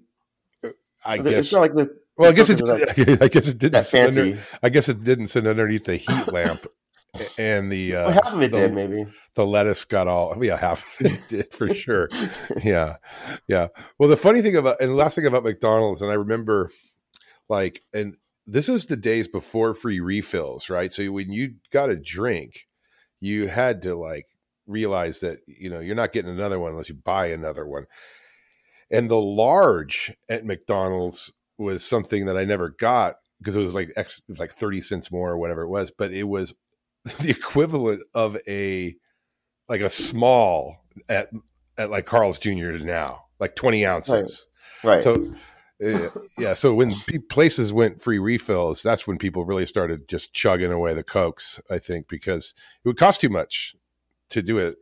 I 1.05 1.17
it's 1.19 1.53
not 1.53 1.61
like 1.61 1.73
the 1.73 1.89
well, 2.17 2.29
I 2.29 2.33
guess 2.33 2.51
it. 2.51 2.59
that, 2.59 3.19
I 3.23 3.29
guess 3.29 3.49
it 3.49 3.59
didn't. 3.59 3.73
that 3.73 3.87
sit 3.87 4.09
under- 4.11 4.23
fancy. 4.37 4.41
I 4.63 4.69
guess 4.69 4.89
it 4.89 5.03
didn't 5.05 5.29
sit 5.29 5.47
underneath 5.47 5.85
the 5.85 5.97
heat 5.97 6.29
lamp, 6.33 6.61
and 7.39 7.73
the 7.73 7.97
uh, 7.97 8.05
well, 8.07 8.11
half 8.13 8.35
of 8.35 8.43
it 8.43 8.53
the, 8.53 8.59
did, 8.59 8.75
maybe. 8.75 9.07
the 9.37 9.47
lettuce 9.47 9.85
got 9.85 10.09
all. 10.09 10.43
Yeah, 10.45 10.57
half 10.59 10.85
of 11.01 11.07
it 11.07 11.27
did 11.31 11.51
for 11.53 11.69
sure. 11.75 12.09
Yeah, 12.63 12.97
yeah. 13.49 13.69
Well, 13.99 14.11
the 14.11 14.17
funny 14.19 14.43
thing 14.43 14.57
about 14.57 14.81
and 14.81 14.91
the 14.91 14.95
last 14.97 15.15
thing 15.15 15.25
about 15.27 15.45
McDonald's, 15.45 16.03
and 16.03 16.11
I 16.11 16.15
remember, 16.15 16.71
like, 17.51 17.83
and 17.93 18.17
this 18.47 18.69
is 18.69 18.87
the 18.87 18.97
days 18.97 19.29
before 19.29 19.75
free 19.75 20.01
refills, 20.01 20.71
right? 20.71 20.93
So 20.93 21.11
when 21.13 21.33
you 21.33 21.57
got 21.73 21.91
a 21.91 21.97
drink, 21.97 22.67
you 23.21 23.49
had 23.49 23.83
to 23.83 23.95
like 23.95 24.27
realize 24.67 25.21
that 25.21 25.41
you 25.47 25.69
know 25.69 25.81
you're 25.81 25.97
not 25.97 26.13
getting 26.13 26.31
another 26.31 26.59
one 26.59 26.71
unless 26.71 26.89
you 26.89 26.95
buy 26.95 27.27
another 27.27 27.67
one. 27.67 27.87
And 28.91 29.11
the 29.11 29.21
large 29.21 30.13
at 30.29 30.47
McDonald's 30.47 31.31
was 31.59 31.85
something 31.85 32.27
that 32.27 32.39
I 32.39 32.45
never 32.45 32.71
got 32.71 33.17
because 33.39 33.57
it 33.57 33.63
was 33.63 33.75
like 33.75 33.93
X, 33.97 34.19
it 34.19 34.25
was 34.29 34.39
like 34.39 34.53
thirty 34.53 34.81
cents 34.81 35.11
more 35.11 35.31
or 35.31 35.39
whatever 35.39 35.63
it 35.63 35.69
was, 35.69 35.91
but 35.91 36.13
it 36.13 36.25
was 36.25 36.55
the 37.21 37.31
equivalent 37.31 38.03
of 38.15 38.37
a 38.49 38.95
like 39.69 39.81
a 39.81 39.91
small 39.91 40.85
at 41.09 41.31
at 41.77 41.91
like 41.91 42.07
Carl's 42.07 42.39
Jr. 42.39 42.71
is 42.71 42.85
now, 42.85 43.25
like 43.39 43.57
twenty 43.57 43.85
ounces. 43.85 44.47
Right. 44.83 45.03
So 45.03 45.15
uh, 45.15 45.37
yeah, 46.39 46.55
so 46.55 46.75
when 46.75 46.91
places 47.31 47.73
went 47.73 48.03
free 48.03 48.19
refills, 48.19 48.83
that's 48.83 49.07
when 49.07 49.17
people 49.19 49.45
really 49.45 49.67
started 49.67 50.07
just 50.09 50.33
chugging 50.35 50.71
away 50.73 50.93
the 50.95 51.03
cokes. 51.03 51.61
I 51.71 51.79
think 51.79 52.09
because 52.09 52.55
it 52.85 52.89
would 52.89 52.99
cost 52.99 53.21
too 53.21 53.29
much 53.31 53.75
to 54.31 54.43
do 54.43 54.59
it. 54.59 54.77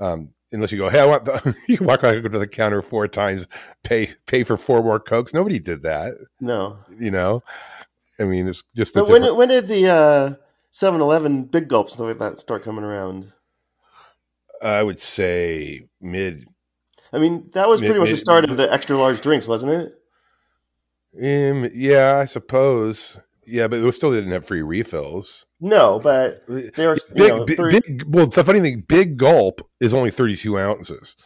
Um, 0.00 0.30
unless 0.52 0.72
you 0.72 0.78
go, 0.78 0.88
hey, 0.88 1.00
I 1.00 1.04
want 1.06 1.24
the 1.24 1.54
you 1.68 1.78
walk 1.80 2.02
go 2.02 2.20
to 2.20 2.38
the 2.38 2.46
counter 2.48 2.82
four 2.82 3.06
times, 3.08 3.46
pay 3.84 4.14
pay 4.26 4.44
for 4.44 4.56
four 4.56 4.82
more 4.82 4.98
cokes. 5.00 5.32
Nobody 5.34 5.58
did 5.58 5.82
that, 5.82 6.14
No. 6.40 6.78
you 6.98 7.10
know. 7.10 7.42
I 8.20 8.24
mean, 8.24 8.48
it's 8.48 8.64
just 8.74 8.94
But 8.94 9.08
when 9.08 9.20
different- 9.22 9.36
when 9.38 9.48
did 9.48 9.68
the 9.68 9.88
uh 9.88 10.34
7-Eleven 10.72 11.44
big 11.44 11.68
gulps 11.68 11.92
stuff 11.94 12.06
like 12.06 12.18
that 12.18 12.40
start 12.40 12.62
coming 12.64 12.84
around? 12.84 13.32
I 14.62 14.82
would 14.82 15.00
say 15.00 15.86
mid. 16.00 16.46
I 17.12 17.18
mean, 17.18 17.48
that 17.54 17.68
was 17.68 17.80
Mid- 17.80 17.88
pretty 17.88 18.00
much 18.00 18.08
the 18.10 18.14
mid- 18.14 18.20
start 18.20 18.44
of 18.50 18.56
the 18.56 18.70
extra 18.72 18.98
large 18.98 19.20
drinks, 19.20 19.46
wasn't 19.48 19.72
it? 19.72 19.97
Um, 21.22 21.68
yeah, 21.74 22.16
I 22.18 22.24
suppose. 22.26 23.18
Yeah, 23.46 23.66
but 23.66 23.78
it 23.80 23.92
still 23.92 24.12
didn't 24.12 24.30
have 24.32 24.46
free 24.46 24.62
refills. 24.62 25.46
No, 25.60 25.98
but 25.98 26.46
they 26.46 26.86
were 26.86 26.94
you 26.94 27.14
Big, 27.14 27.28
know, 27.28 27.44
big, 27.46 27.56
thirty- 27.56 27.80
big- 27.80 28.04
Well, 28.06 28.26
the 28.26 28.44
funny 28.44 28.60
thing, 28.60 28.84
big 28.86 29.16
gulp 29.16 29.66
is 29.80 29.94
only 29.94 30.10
thirty-two 30.10 30.58
ounces, 30.58 31.16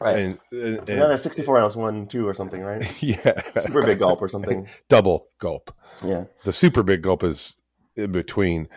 right. 0.00 0.16
and, 0.18 0.38
and, 0.52 0.78
and- 0.78 0.88
Another 0.90 1.18
sixty-four 1.18 1.58
ounce 1.58 1.74
one 1.76 2.06
two, 2.06 2.26
or 2.26 2.34
something, 2.34 2.62
right? 2.62 2.90
yeah, 3.02 3.40
Super 3.58 3.82
big 3.82 3.98
gulp 3.98 4.22
or 4.22 4.28
something. 4.28 4.68
double 4.88 5.26
gulp. 5.38 5.74
Yeah. 6.04 6.24
The 6.44 6.52
super 6.52 6.82
big 6.84 7.02
gulp 7.02 7.24
is 7.24 7.56
in 7.96 8.12
between. 8.12 8.68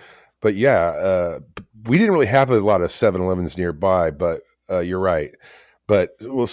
But 0.42 0.56
yeah, 0.56 0.80
uh, 0.90 1.40
we 1.84 1.98
didn't 1.98 2.14
really 2.14 2.26
have 2.28 2.50
a 2.50 2.60
lot 2.62 2.82
of 2.82 2.90
7-Elevens 2.92 3.58
nearby. 3.58 4.10
But 4.12 4.42
uh, 4.70 4.80
you're 4.80 5.00
right. 5.00 5.32
But 5.86 6.12
we'll, 6.22 6.48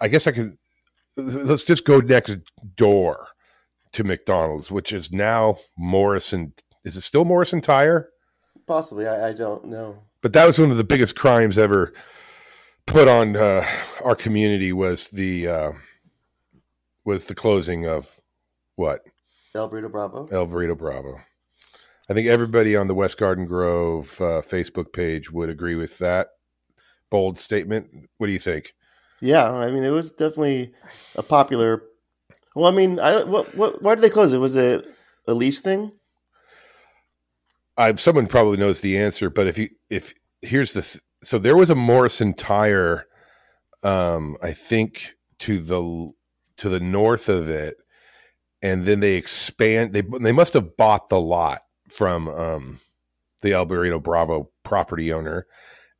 I 0.00 0.08
guess 0.08 0.26
I 0.26 0.32
could. 0.32 0.57
Let's 1.18 1.64
just 1.64 1.84
go 1.84 1.98
next 1.98 2.38
door 2.76 3.26
to 3.92 4.04
McDonald's, 4.04 4.70
which 4.70 4.92
is 4.92 5.10
now 5.10 5.58
Morrison. 5.76 6.52
Is 6.84 6.96
it 6.96 7.00
still 7.00 7.24
Morrison 7.24 7.60
Tire? 7.60 8.10
Possibly. 8.66 9.06
I, 9.08 9.28
I 9.28 9.32
don't 9.32 9.64
know. 9.64 10.04
but 10.22 10.32
that 10.34 10.44
was 10.44 10.58
one 10.58 10.70
of 10.70 10.76
the 10.76 10.84
biggest 10.84 11.16
crimes 11.16 11.58
ever 11.58 11.92
put 12.86 13.08
on 13.08 13.36
uh, 13.36 13.66
our 14.04 14.14
community 14.14 14.72
was 14.72 15.08
the 15.10 15.48
uh, 15.48 15.72
was 17.04 17.24
the 17.24 17.34
closing 17.34 17.86
of 17.86 18.20
what 18.76 19.00
El 19.54 19.68
Burrito 19.70 19.90
Bravo. 19.90 20.26
El 20.30 20.46
Burrito 20.46 20.76
Bravo. 20.78 21.20
I 22.08 22.14
think 22.14 22.28
everybody 22.28 22.76
on 22.76 22.86
the 22.86 22.94
West 22.94 23.18
Garden 23.18 23.44
Grove 23.44 24.20
uh, 24.20 24.40
Facebook 24.40 24.92
page 24.92 25.30
would 25.30 25.50
agree 25.50 25.74
with 25.74 25.98
that 25.98 26.28
bold 27.10 27.38
statement. 27.38 27.88
What 28.18 28.28
do 28.28 28.32
you 28.32 28.38
think? 28.38 28.74
Yeah, 29.20 29.52
I 29.52 29.70
mean, 29.70 29.84
it 29.84 29.90
was 29.90 30.10
definitely 30.10 30.72
a 31.16 31.22
popular. 31.22 31.82
Well, 32.54 32.72
I 32.72 32.76
mean, 32.76 33.00
I. 33.00 33.24
What? 33.24 33.54
What? 33.54 33.82
Why 33.82 33.94
did 33.94 34.02
they 34.02 34.10
close 34.10 34.32
it? 34.32 34.38
Was 34.38 34.56
it 34.56 34.86
a 35.26 35.34
lease 35.34 35.60
thing? 35.60 35.92
I, 37.76 37.94
someone 37.94 38.26
probably 38.26 38.56
knows 38.56 38.80
the 38.80 38.98
answer, 38.98 39.30
but 39.30 39.46
if 39.46 39.56
you 39.58 39.70
if 39.88 40.12
here's 40.42 40.72
the 40.72 40.82
th- 40.82 41.02
so 41.22 41.38
there 41.38 41.56
was 41.56 41.70
a 41.70 41.74
Morrison 41.74 42.34
tire, 42.34 43.06
um, 43.82 44.36
I 44.42 44.52
think 44.52 45.14
to 45.40 45.60
the 45.60 46.10
to 46.58 46.68
the 46.68 46.80
north 46.80 47.28
of 47.28 47.48
it, 47.48 47.76
and 48.62 48.84
then 48.84 49.00
they 49.00 49.14
expand. 49.14 49.92
They 49.92 50.02
they 50.20 50.32
must 50.32 50.54
have 50.54 50.76
bought 50.76 51.08
the 51.08 51.20
lot 51.20 51.62
from 51.88 52.28
um, 52.28 52.80
the 53.42 53.52
El 53.52 53.66
Burrito 53.66 54.02
Bravo 54.02 54.50
property 54.64 55.12
owner, 55.12 55.46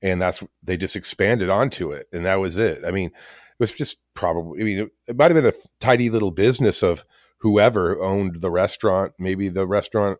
and 0.02 0.20
that's 0.20 0.42
they 0.62 0.76
just 0.76 0.96
expanded 0.96 1.50
onto 1.50 1.92
it, 1.92 2.08
and 2.12 2.26
that 2.26 2.36
was 2.36 2.58
it. 2.58 2.84
I 2.86 2.90
mean, 2.90 3.08
it 3.08 3.58
was 3.58 3.72
just 3.72 3.98
probably. 4.14 4.60
I 4.60 4.64
mean, 4.64 4.78
it, 4.78 4.88
it 5.08 5.16
might 5.16 5.30
have 5.30 5.42
been 5.42 5.52
a 5.52 5.58
tidy 5.80 6.10
little 6.10 6.30
business 6.30 6.82
of 6.82 7.04
whoever 7.38 8.02
owned 8.02 8.40
the 8.40 8.50
restaurant. 8.50 9.12
Maybe 9.18 9.48
the 9.48 9.66
restaurant 9.66 10.18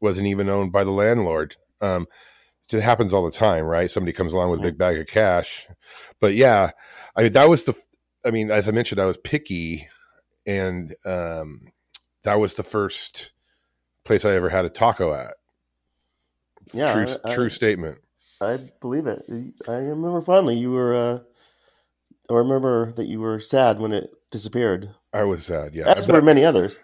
wasn't 0.00 0.28
even 0.28 0.48
owned 0.48 0.72
by 0.72 0.84
the 0.84 0.90
landlord. 0.90 1.56
Um, 1.80 2.06
it 2.72 2.80
happens 2.80 3.12
all 3.12 3.24
the 3.24 3.30
time, 3.30 3.64
right? 3.64 3.90
Somebody 3.90 4.12
comes 4.12 4.32
along 4.32 4.50
with 4.50 4.60
a 4.60 4.64
big 4.64 4.78
bag 4.78 4.98
of 4.98 5.06
cash. 5.06 5.66
But 6.20 6.34
yeah, 6.34 6.70
I 7.16 7.24
mean, 7.24 7.32
that 7.32 7.48
was 7.48 7.64
the, 7.64 7.74
I 8.24 8.30
mean, 8.30 8.50
as 8.50 8.68
I 8.68 8.70
mentioned, 8.70 9.00
I 9.00 9.06
was 9.06 9.16
picky 9.16 9.88
and 10.46 10.94
um, 11.04 11.72
that 12.22 12.38
was 12.38 12.54
the 12.54 12.62
first 12.62 13.32
place 14.04 14.24
I 14.24 14.34
ever 14.34 14.48
had 14.48 14.64
a 14.64 14.70
taco 14.70 15.12
at. 15.12 15.34
Yeah, 16.72 16.92
true, 16.92 17.16
I, 17.24 17.34
true 17.34 17.50
statement. 17.50 17.98
I, 18.40 18.70
believe 18.80 19.06
it. 19.06 19.24
I 19.68 19.76
remember 19.76 20.20
fondly 20.20 20.56
you 20.56 20.72
were. 20.72 20.94
uh 20.94 21.18
I 22.30 22.34
remember 22.34 22.92
that 22.92 23.06
you 23.06 23.20
were 23.20 23.40
sad 23.40 23.80
when 23.80 23.92
it 23.92 24.10
disappeared. 24.30 24.90
I 25.12 25.24
was 25.24 25.46
sad. 25.46 25.74
Yeah. 25.74 25.92
As 25.92 26.06
were 26.06 26.22
many 26.22 26.44
others. 26.44 26.78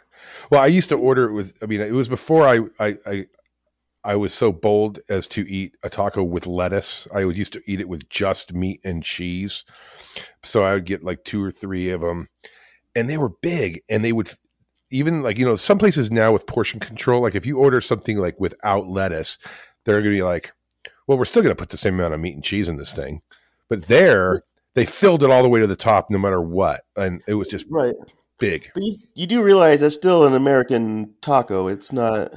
Well, 0.50 0.60
I 0.60 0.66
used 0.66 0.88
to 0.88 0.96
order 0.96 1.28
it 1.28 1.32
with. 1.32 1.56
I 1.62 1.66
mean, 1.66 1.80
it 1.80 1.92
was 1.92 2.08
before 2.08 2.46
I 2.46 2.60
I 2.78 2.96
I, 3.06 3.26
I 4.04 4.16
was 4.16 4.34
so 4.34 4.52
bold 4.52 5.00
as 5.08 5.26
to 5.28 5.48
eat 5.48 5.76
a 5.82 5.90
taco 5.90 6.22
with 6.22 6.46
lettuce. 6.46 7.06
I 7.14 7.24
would 7.24 7.36
used 7.36 7.52
to 7.54 7.62
eat 7.66 7.80
it 7.80 7.88
with 7.88 8.08
just 8.08 8.52
meat 8.52 8.80
and 8.84 9.02
cheese. 9.02 9.64
So 10.42 10.62
I 10.62 10.74
would 10.74 10.84
get 10.84 11.04
like 11.04 11.24
two 11.24 11.42
or 11.42 11.52
three 11.52 11.90
of 11.90 12.00
them, 12.00 12.28
and 12.94 13.08
they 13.08 13.18
were 13.18 13.30
big, 13.42 13.82
and 13.88 14.04
they 14.04 14.12
would 14.12 14.30
even 14.90 15.22
like 15.22 15.38
you 15.38 15.44
know 15.44 15.56
some 15.56 15.78
places 15.78 16.10
now 16.10 16.32
with 16.32 16.46
portion 16.46 16.80
control. 16.80 17.22
Like 17.22 17.34
if 17.34 17.46
you 17.46 17.58
order 17.58 17.80
something 17.80 18.18
like 18.18 18.38
without 18.38 18.86
lettuce, 18.86 19.38
they're 19.84 20.02
going 20.02 20.14
to 20.14 20.18
be 20.18 20.22
like, 20.22 20.52
well, 21.06 21.18
we're 21.18 21.24
still 21.24 21.42
going 21.42 21.54
to 21.54 21.58
put 21.60 21.68
the 21.70 21.76
same 21.76 21.94
amount 21.94 22.14
of 22.14 22.20
meat 22.20 22.34
and 22.34 22.44
cheese 22.44 22.68
in 22.68 22.76
this 22.76 22.92
thing, 22.94 23.22
but 23.68 23.86
there 23.86 24.42
they 24.74 24.84
filled 24.84 25.22
it 25.22 25.30
all 25.30 25.42
the 25.42 25.48
way 25.48 25.60
to 25.60 25.66
the 25.66 25.76
top, 25.76 26.10
no 26.10 26.18
matter 26.18 26.40
what, 26.40 26.82
and 26.96 27.22
it 27.26 27.34
was 27.34 27.48
just 27.48 27.64
Right. 27.70 27.94
big. 28.38 28.70
But 28.74 28.82
you, 28.82 28.96
you 29.14 29.26
do 29.26 29.42
realize 29.42 29.80
that's 29.80 29.94
still 29.94 30.26
an 30.26 30.34
American 30.34 31.14
taco. 31.22 31.68
It's 31.68 31.92
not. 31.92 32.32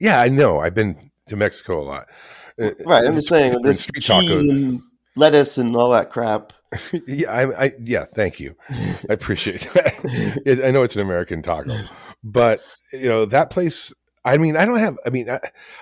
Yeah, 0.00 0.20
I 0.20 0.28
know. 0.28 0.60
I've 0.60 0.74
been 0.74 1.10
to 1.28 1.36
Mexico 1.36 1.80
a 1.80 1.84
lot. 1.84 2.06
Uh, 2.60 2.70
Right. 2.84 3.04
I'm 3.04 3.14
just 3.14 3.28
saying, 3.28 3.60
this 3.62 3.80
street 3.82 4.02
cheese 4.02 4.30
tacos. 4.30 4.50
and 4.50 4.82
lettuce 5.16 5.58
and 5.58 5.74
all 5.76 5.90
that 5.90 6.10
crap. 6.10 6.52
yeah, 7.06 7.30
I, 7.32 7.64
I, 7.66 7.72
yeah. 7.82 8.04
Thank 8.14 8.40
you. 8.40 8.54
I 9.08 9.12
appreciate 9.12 9.68
that. 9.74 9.94
It- 10.46 10.64
I 10.64 10.70
know 10.70 10.82
it's 10.82 10.94
an 10.96 11.02
American 11.02 11.42
taco, 11.42 11.70
but 12.24 12.60
you 12.92 13.08
know 13.08 13.24
that 13.26 13.50
place. 13.50 13.92
I 14.28 14.38
mean, 14.38 14.56
I 14.56 14.64
don't 14.64 14.78
have. 14.78 14.98
I 15.06 15.10
mean, 15.10 15.30
I, 15.30 15.40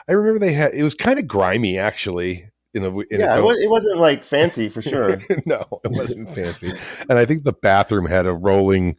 I 0.09 0.13
remember 0.13 0.39
they 0.39 0.53
had. 0.53 0.75
It 0.75 0.83
was 0.83 0.95
kind 0.95 1.19
of 1.19 1.27
grimy, 1.27 1.79
actually. 1.79 2.51
In 2.75 2.85
a, 2.85 2.91
in 2.99 3.07
yeah, 3.21 3.39
it, 3.39 3.43
was, 3.43 3.59
it 3.59 3.71
wasn't 3.71 3.99
like 3.99 4.23
fancy 4.23 4.69
for 4.69 4.83
sure. 4.91 5.23
no, 5.47 5.67
it 5.85 5.93
wasn't 5.93 6.35
fancy. 6.35 6.73
And 7.09 7.19
I 7.19 7.25
think 7.25 7.45
the 7.45 7.53
bathroom 7.53 8.07
had 8.07 8.27
a 8.27 8.33
rolling 8.33 8.97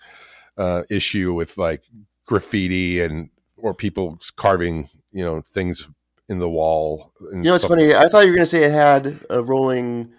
uh, 0.58 0.84
issue 0.90 1.34
with 1.34 1.58
like 1.58 1.84
graffiti 2.26 3.02
and 3.02 3.30
or 3.56 3.74
people 3.74 4.20
carving, 4.36 4.90
you 5.12 5.24
know, 5.24 5.42
things 5.42 5.88
in 6.30 6.40
the 6.40 6.50
wall. 6.50 7.14
You 7.22 7.38
know, 7.38 7.56
it's 7.56 7.66
funny. 7.66 7.94
I 7.94 8.08
thought 8.08 8.24
you 8.24 8.32
were 8.32 8.38
going 8.38 8.40
to 8.40 8.46
say 8.46 8.64
it 8.64 8.72
had 8.72 9.20
a 9.30 9.44
rolling 9.44 10.12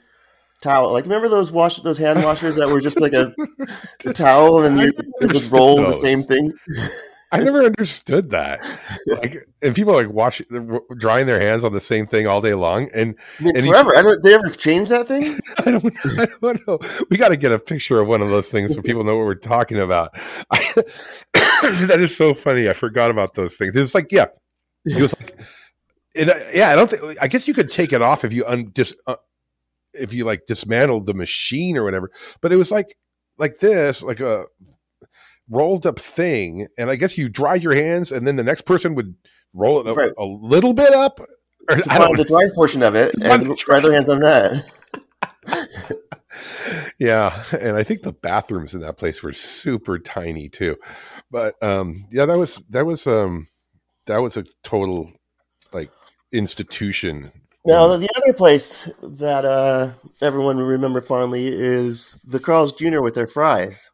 towel. 0.60 0.92
Like, 0.92 1.04
remember 1.04 1.28
those 1.28 1.52
wash 1.52 1.76
those 1.80 1.98
hand 1.98 2.22
washers 2.22 2.56
that 2.56 2.68
were 2.68 2.80
just 2.80 3.00
like 3.00 3.12
a, 3.12 3.34
a 4.04 4.12
towel 4.14 4.64
and 4.64 4.80
I 4.80 4.84
you, 4.84 4.92
would 5.20 5.52
roll 5.52 5.76
the 5.76 5.92
same 5.92 6.22
thing? 6.22 6.52
I 7.30 7.40
never 7.40 7.62
understood 7.62 8.30
that. 8.30 8.60
Like, 9.06 9.46
and 9.60 9.74
people 9.74 9.92
like 9.92 10.08
wash 10.08 10.40
drying 10.96 11.26
their 11.26 11.40
hands 11.40 11.62
on 11.62 11.72
the 11.72 11.80
same 11.80 12.06
thing 12.06 12.26
all 12.26 12.40
day 12.40 12.54
long, 12.54 12.88
and 12.94 13.14
I 13.38 13.42
mean, 13.42 13.56
And 13.56 13.66
forever. 13.66 13.96
I 13.96 14.02
don't. 14.02 14.22
They 14.22 14.34
ever 14.34 14.48
change 14.48 14.88
that 14.88 15.06
thing? 15.08 15.38
I 15.58 15.72
don't, 15.72 15.84
I 16.18 16.26
don't 16.40 16.66
know. 16.66 16.78
We 17.10 17.16
got 17.16 17.28
to 17.28 17.36
get 17.36 17.52
a 17.52 17.58
picture 17.58 18.00
of 18.00 18.08
one 18.08 18.22
of 18.22 18.30
those 18.30 18.48
things 18.50 18.74
so 18.74 18.80
people 18.80 19.04
know 19.04 19.16
what 19.16 19.26
we're 19.26 19.34
talking 19.34 19.78
about. 19.78 20.10
I, 20.50 20.72
that 21.34 21.98
is 22.00 22.16
so 22.16 22.32
funny. 22.32 22.68
I 22.68 22.72
forgot 22.72 23.10
about 23.10 23.34
those 23.34 23.56
things. 23.56 23.76
It's 23.76 23.94
like, 23.94 24.10
yeah, 24.10 24.26
it 24.86 25.00
was 25.00 25.18
like, 25.20 25.38
yeah. 26.14 26.70
I 26.70 26.76
don't 26.76 26.90
think. 26.90 27.18
I 27.20 27.28
guess 27.28 27.46
you 27.46 27.54
could 27.54 27.70
take 27.70 27.92
it 27.92 28.00
off 28.00 28.24
if 28.24 28.32
you 28.32 28.46
un, 28.46 28.70
dis, 28.72 28.94
uh, 29.06 29.16
if 29.92 30.14
you 30.14 30.24
like 30.24 30.46
dismantled 30.46 31.06
the 31.06 31.14
machine 31.14 31.76
or 31.76 31.84
whatever. 31.84 32.10
But 32.40 32.52
it 32.52 32.56
was 32.56 32.70
like 32.70 32.96
like 33.36 33.60
this, 33.60 34.02
like 34.02 34.20
a 34.20 34.46
rolled 35.50 35.87
up 35.87 35.98
thing, 35.98 36.66
and 36.76 36.90
I 36.90 36.96
guess 36.96 37.16
you 37.18 37.28
dried 37.28 37.62
your 37.62 37.74
hands, 37.74 38.12
and 38.12 38.26
then 38.26 38.37
the 38.37 38.44
next 38.44 38.62
person 38.62 38.94
would 38.94 39.14
roll 39.54 39.80
it 39.80 39.87
up 39.87 39.96
Right. 39.96 40.12
a 40.18 40.24
little 40.24 40.74
bit 40.74 40.92
up. 40.92 41.20
Or, 41.70 41.76
To 41.76 41.82
the 42.16 42.24
dry 42.26 42.48
portion 42.54 42.82
of 42.82 42.94
it 42.94 43.14
and 43.22 43.56
try 43.58 43.80
their 43.80 43.92
hands 43.92 44.08
on 44.08 44.20
that. 44.20 44.64
yeah 46.98 47.44
and 47.58 47.76
i 47.76 47.82
think 47.82 48.02
the 48.02 48.12
bathrooms 48.12 48.74
in 48.74 48.80
that 48.80 48.96
place 48.98 49.22
were 49.22 49.32
super 49.32 49.98
tiny 49.98 50.48
too 50.48 50.76
but 51.30 51.61
um 51.62 52.04
yeah 52.11 52.26
that 52.26 52.38
was 52.38 52.64
that 52.70 52.87
was 52.87 53.06
um 53.06 53.48
that 54.06 54.18
was 54.18 54.37
a 54.37 54.44
total 54.62 55.11
like 55.73 55.90
institution 56.33 57.33
Now, 57.66 57.96
the 57.96 58.08
other 58.16 58.33
place 58.35 58.88
that 59.02 59.44
uh, 59.44 59.92
everyone 60.23 60.56
will 60.56 60.64
remember 60.66 61.00
fondly 61.00 61.48
is 61.48 62.14
the 62.25 62.40
Carl's 62.40 62.73
Jr. 62.73 63.02
with 63.02 63.14
their 63.14 63.27
fries. 63.27 63.90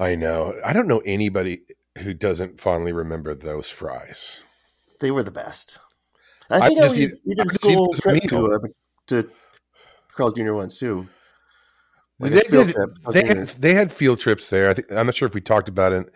I 0.00 0.14
know 0.16 0.54
i 0.64 0.72
don't 0.72 0.88
know 0.88 1.02
anybody 1.06 1.60
who 1.98 2.12
doesn't 2.14 2.60
fondly 2.60 2.92
remember 2.92 3.34
those 3.34 3.70
fries 3.70 4.38
They 5.00 5.10
were 5.12 5.22
the 5.22 5.30
best. 5.30 5.78
I 6.50 6.56
I 6.56 6.66
think 6.68 6.78
just 6.80 6.96
we, 6.96 7.04
eat- 7.04 7.14
we 7.24 7.34
did 7.36 7.46
a 7.46 7.50
school 7.50 7.94
trip 7.94 8.22
to, 8.24 8.46
uh, 8.46 8.58
to 9.06 9.30
Carl's 10.12 10.32
Jr. 10.34 10.52
once 10.54 10.78
too. 10.78 11.08
Like 12.18 12.32
they, 12.32 12.40
did- 12.50 12.74
they 13.12 13.26
had, 13.26 13.48
they 13.60 13.74
had 13.74 13.92
field 13.92 14.20
trips 14.20 14.50
there. 14.50 14.68
I 14.68 14.74
think 14.74 14.92
I'm 14.92 15.06
not 15.06 15.14
sure 15.14 15.26
if 15.28 15.34
we 15.34 15.40
talked 15.40 15.68
about 15.70 15.92
it, 15.92 16.12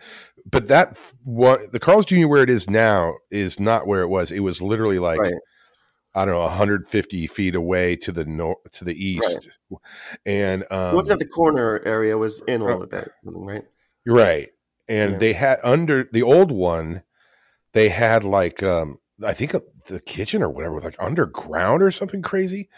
but 0.51 0.67
that 0.67 0.99
what 1.23 1.71
the 1.71 1.79
Carl's 1.79 2.05
Jr. 2.05 2.27
where 2.27 2.43
it 2.43 2.49
is 2.49 2.69
now 2.69 3.15
is 3.31 3.59
not 3.59 3.87
where 3.87 4.01
it 4.01 4.07
was. 4.07 4.31
It 4.31 4.41
was 4.41 4.61
literally 4.61 4.99
like 4.99 5.19
Right. 5.19 5.33
I 6.13 6.25
don't 6.25 6.35
know 6.35 6.41
150 6.41 7.27
feet 7.27 7.55
away 7.55 7.95
to 7.97 8.11
the 8.11 8.23
north 8.25 8.57
to 8.73 8.85
the 8.85 8.93
east, 8.93 9.49
and 10.25 10.63
um, 10.71 10.95
What's 10.95 11.09
at 11.09 11.19
the 11.19 11.27
corner 11.27 11.81
area 11.85 12.17
was 12.17 12.41
in 12.47 12.61
a 12.61 12.65
little 12.65 12.85
bit, 12.87 13.11
right? 13.23 13.63
Right. 14.05 14.49
And 14.87 15.13
Yeah. 15.13 15.17
they 15.17 15.33
had 15.33 15.59
under 15.63 16.07
the 16.11 16.23
old 16.23 16.51
one, 16.51 17.03
they 17.73 17.89
had 17.89 18.23
like 18.23 18.61
um 18.63 18.99
I 19.23 19.33
think 19.33 19.55
uh, 19.55 19.61
the 19.87 20.01
kitchen 20.01 20.43
or 20.43 20.49
whatever 20.49 20.73
was 20.75 20.83
like 20.83 20.97
underground 20.99 21.81
or 21.81 21.89
something 21.91 22.21
crazy. 22.21 22.69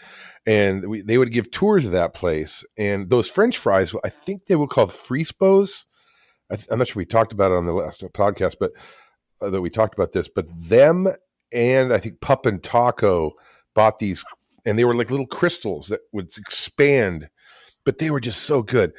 And 0.46 0.88
we, 0.88 1.00
they 1.02 1.18
would 1.18 1.32
give 1.32 1.50
tours 1.50 1.84
of 1.84 1.92
that 1.92 2.14
place. 2.14 2.64
And 2.76 3.10
those 3.10 3.28
French 3.28 3.58
fries, 3.58 3.92
I 4.04 4.08
think 4.08 4.46
they 4.46 4.56
were 4.56 4.68
called 4.68 4.90
Frispos. 4.90 5.86
I 6.50 6.56
th- 6.56 6.68
I'm 6.70 6.78
not 6.78 6.88
sure 6.88 7.00
we 7.00 7.04
talked 7.06 7.32
about 7.32 7.50
it 7.50 7.56
on 7.56 7.66
the 7.66 7.72
last 7.72 8.02
podcast, 8.14 8.54
but 8.60 8.70
uh, 9.42 9.50
that 9.50 9.60
we 9.60 9.68
talked 9.70 9.94
about 9.94 10.12
this. 10.12 10.28
But 10.28 10.46
them 10.68 11.08
and 11.50 11.92
I 11.92 11.98
think 11.98 12.20
Pup 12.20 12.46
'N' 12.46 12.60
Taco 12.60 13.32
bought 13.74 13.98
these, 13.98 14.24
and 14.64 14.78
they 14.78 14.84
were 14.84 14.94
like 14.94 15.10
little 15.10 15.26
crystals 15.26 15.88
that 15.88 16.00
would 16.12 16.30
expand, 16.38 17.28
but 17.84 17.98
they 17.98 18.10
were 18.10 18.20
just 18.20 18.42
so 18.42 18.62
good. 18.62 18.92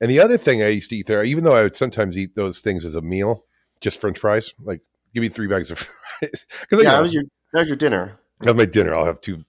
And 0.00 0.10
the 0.10 0.20
other 0.20 0.36
thing 0.36 0.62
I 0.62 0.68
used 0.68 0.90
to 0.90 0.96
eat 0.96 1.06
there, 1.06 1.24
even 1.24 1.44
though 1.44 1.54
I 1.56 1.62
would 1.62 1.74
sometimes 1.74 2.18
eat 2.18 2.34
those 2.34 2.60
things 2.60 2.84
as 2.84 2.94
a 2.94 3.00
meal, 3.00 3.44
just 3.80 4.00
French 4.00 4.18
fries, 4.18 4.52
like 4.62 4.80
give 5.14 5.22
me 5.22 5.28
three 5.28 5.46
bags 5.46 5.70
of 5.70 5.78
fries 6.20 6.46
because 6.60 6.82
Yeah, 6.84 6.92
that 6.92 7.02
was 7.02 7.14
your 7.14 7.24
that 7.52 7.60
was 7.60 7.68
your 7.68 7.76
dinner. 7.76 8.18
have 8.44 8.56
my 8.56 8.66
dinner. 8.66 8.94
I'll 8.94 9.06
have 9.06 9.20
two 9.20 9.44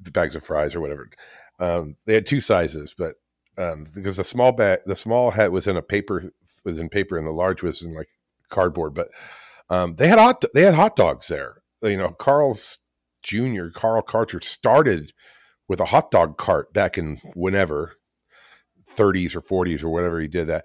bags 0.00 0.36
of 0.36 0.44
fries 0.44 0.74
or 0.74 0.80
whatever. 0.80 1.10
Um, 1.58 1.96
they 2.06 2.14
had 2.14 2.26
two 2.26 2.40
sizes, 2.40 2.94
but 2.96 3.14
um, 3.58 3.86
because 3.94 4.16
the 4.16 4.24
small 4.24 4.52
bag, 4.52 4.80
the 4.86 4.96
small 4.96 5.30
hat 5.30 5.52
was 5.52 5.66
in 5.66 5.76
a 5.76 5.82
paper 5.82 6.32
was 6.64 6.78
in 6.78 6.88
paper, 6.88 7.18
and 7.18 7.26
the 7.26 7.32
large 7.32 7.62
was 7.62 7.82
in 7.82 7.94
like 7.94 8.08
cardboard. 8.48 8.94
But 8.94 9.08
um, 9.68 9.96
they 9.96 10.08
had 10.08 10.18
hot 10.18 10.44
they 10.54 10.62
had 10.62 10.74
hot 10.74 10.96
dogs 10.96 11.28
there. 11.28 11.62
You 11.82 11.96
know, 11.96 12.10
Carl's 12.10 12.78
Jr. 13.22 13.68
Carl 13.72 14.02
Karcher 14.02 14.42
started 14.42 15.12
with 15.68 15.80
a 15.80 15.86
hot 15.86 16.10
dog 16.10 16.38
cart 16.38 16.72
back 16.72 16.98
in 16.98 17.18
whenever 17.34 17.96
30s 18.90 19.34
or 19.34 19.40
40s 19.40 19.82
or 19.82 19.88
whatever 19.88 20.20
he 20.20 20.28
did 20.28 20.46
that, 20.48 20.64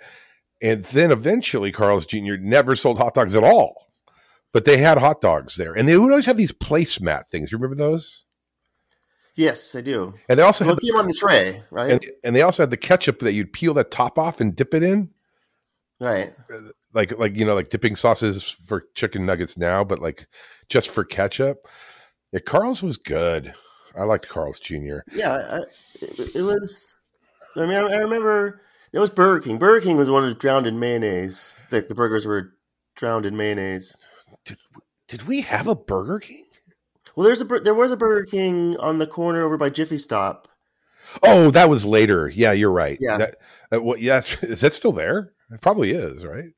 and 0.62 0.84
then 0.86 1.12
eventually 1.12 1.72
Carl's 1.72 2.06
Jr. 2.06 2.36
never 2.40 2.76
sold 2.76 2.98
hot 2.98 3.14
dogs 3.14 3.36
at 3.36 3.44
all. 3.44 3.86
But 4.54 4.66
they 4.66 4.78
had 4.78 4.98
hot 4.98 5.22
dogs 5.22 5.56
there, 5.56 5.74
and 5.74 5.88
they 5.88 5.98
would 5.98 6.10
always 6.10 6.26
have 6.26 6.38
these 6.38 6.54
placemat 6.54 7.30
things. 7.30 7.52
You 7.52 7.58
remember 7.58 7.76
those? 7.76 8.24
Yes, 9.36 9.76
I 9.76 9.82
do. 9.82 10.16
And 10.30 10.40
they 10.40 10.44
also 10.44 10.66
Well, 10.66 10.74
had 10.76 10.82
came 10.82 10.96
on 10.96 11.06
the 11.08 11.14
tray, 11.14 11.62
right? 11.70 11.92
and, 11.92 12.06
and 12.24 12.36
they 12.36 12.42
also 12.42 12.64
had 12.64 12.72
the 12.72 12.78
ketchup 12.78 13.20
that 13.20 13.34
you'd 13.34 13.54
peel 13.54 13.74
that 13.76 13.92
top 13.92 14.18
off 14.18 14.42
and 14.42 14.56
dip 14.56 14.74
it 14.74 14.82
in, 14.82 15.10
right. 16.02 16.34
like 16.94 17.16
like 17.20 17.36
you 17.36 17.46
know 17.46 17.54
like 17.54 17.70
dipping 17.70 17.96
sauces 17.96 18.50
for 18.50 18.86
chicken 18.96 19.28
nuggets 19.28 19.58
now, 19.58 19.84
but 19.84 20.00
like 20.00 20.26
just 20.70 20.90
for 20.90 21.04
ketchup. 21.04 21.68
Yeah, 22.32 22.40
Carl's 22.40 22.82
was 22.82 22.98
good. 22.98 23.54
I 23.96 24.04
liked 24.06 24.28
Carl's 24.28 24.60
Jr. 24.60 25.00
Yeah, 25.14 25.34
I, 25.34 25.58
it, 26.02 26.36
it 26.36 26.42
was. 26.42 26.97
I 27.58 27.66
mean, 27.66 27.76
I, 27.76 27.82
I 27.82 27.98
remember 27.98 28.62
it 28.94 29.00
was 29.00 29.10
Burger 29.10 29.42
King. 29.42 29.58
Burger 29.58 29.82
King 29.82 29.98
was 29.98 30.10
one 30.10 30.24
of 30.24 30.40
drowned 30.40 30.68
in 30.68 30.80
mayonnaise. 30.80 31.54
The, 31.70 31.82
the 31.82 31.96
burgers 31.96 32.26
were 32.26 32.54
drowned 32.96 33.26
in 33.26 33.36
mayonnaise. 33.36 33.96
Did 35.08 35.24
we 35.24 35.42
have 35.42 35.68
a 35.68 35.76
Burger 35.76 36.20
King? 36.20 36.46
Well, 37.16 37.26
there's 37.26 37.42
a 37.42 37.46
there 37.46 37.74
was 37.74 37.92
a 37.92 37.98
Burger 37.98 38.26
King 38.26 38.78
on 38.78 39.00
the 39.00 39.08
corner 39.08 39.42
over 39.42 39.58
by 39.58 39.70
Jiffy 39.70 39.98
Stop. 39.98 40.48
Oh, 41.24 41.52
that 41.52 41.70
was 41.70 41.86
later. 41.86 42.30
Yeah, 42.30 42.52
you're 42.52 42.72
right. 42.72 42.98
Yeah. 43.02 43.18
That, 43.18 43.36
that, 43.72 43.84
what, 43.84 44.02
yeah, 44.02 44.22
is 44.42 44.62
that 44.62 44.74
still 44.74 44.92
there? 44.92 45.32
It 45.52 45.62
probably 45.62 45.92
is, 45.92 46.26
right? 46.26 46.50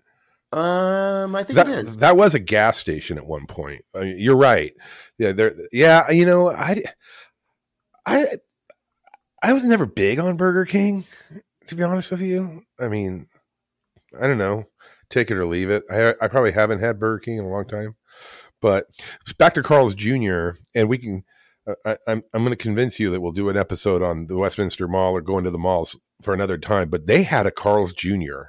Um, 0.52 1.36
I 1.36 1.43
think 1.43 1.56
that, 1.58 1.70
it 1.70 1.78
is. 1.86 1.97
that 1.97 2.18
was 2.18 2.34
a 2.34 2.39
gas 2.39 2.80
station 2.80 3.20
at 3.20 3.26
one 3.26 3.45
point. 3.45 3.86
I 3.93 4.00
mean, 4.00 4.18
you're 4.18 4.36
right. 4.36 4.74
Yeah, 5.20 5.32
there. 5.32 5.56
Yeah, 5.72 6.10
you 6.10 6.26
know, 6.26 6.50
I, 6.50 6.84
I, 8.06 8.38
I 9.41 9.53
was 9.53 9.63
never 9.63 9.85
big 9.85 10.19
on 10.19 10.37
Burger 10.37 10.65
King, 10.65 11.05
to 11.67 11.75
be 11.75 11.83
honest 11.83 12.11
with 12.11 12.21
you. 12.21 12.63
I 12.79 12.87
mean, 12.87 13.27
I 14.19 14.27
don't 14.27 14.37
know, 14.37 14.65
take 15.09 15.31
it 15.31 15.37
or 15.37 15.45
leave 15.45 15.69
it. 15.69 15.83
I, 15.89 16.09
I 16.21 16.27
probably 16.27 16.51
haven't 16.51 16.79
had 16.79 16.99
Burger 16.99 17.19
King 17.19 17.37
in 17.37 17.45
a 17.45 17.49
long 17.49 17.65
time, 17.67 17.95
but 18.61 18.87
back 19.37 19.53
to 19.55 19.63
Carl's 19.63 19.95
Jr. 19.95 20.51
And 20.75 20.89
we 20.89 20.97
can. 20.97 21.23
I, 21.85 21.97
I'm 22.07 22.23
I'm 22.33 22.43
going 22.43 22.49
to 22.49 22.55
convince 22.55 22.99
you 22.99 23.11
that 23.11 23.21
we'll 23.21 23.31
do 23.31 23.49
an 23.49 23.57
episode 23.57 24.01
on 24.01 24.25
the 24.25 24.37
Westminster 24.37 24.87
Mall 24.87 25.13
or 25.13 25.21
going 25.21 25.43
to 25.43 25.51
the 25.51 25.59
malls 25.59 25.95
for 26.21 26.33
another 26.33 26.57
time. 26.57 26.89
But 26.89 27.05
they 27.05 27.21
had 27.23 27.45
a 27.45 27.51
Carl's 27.51 27.93
Jr. 27.93 28.45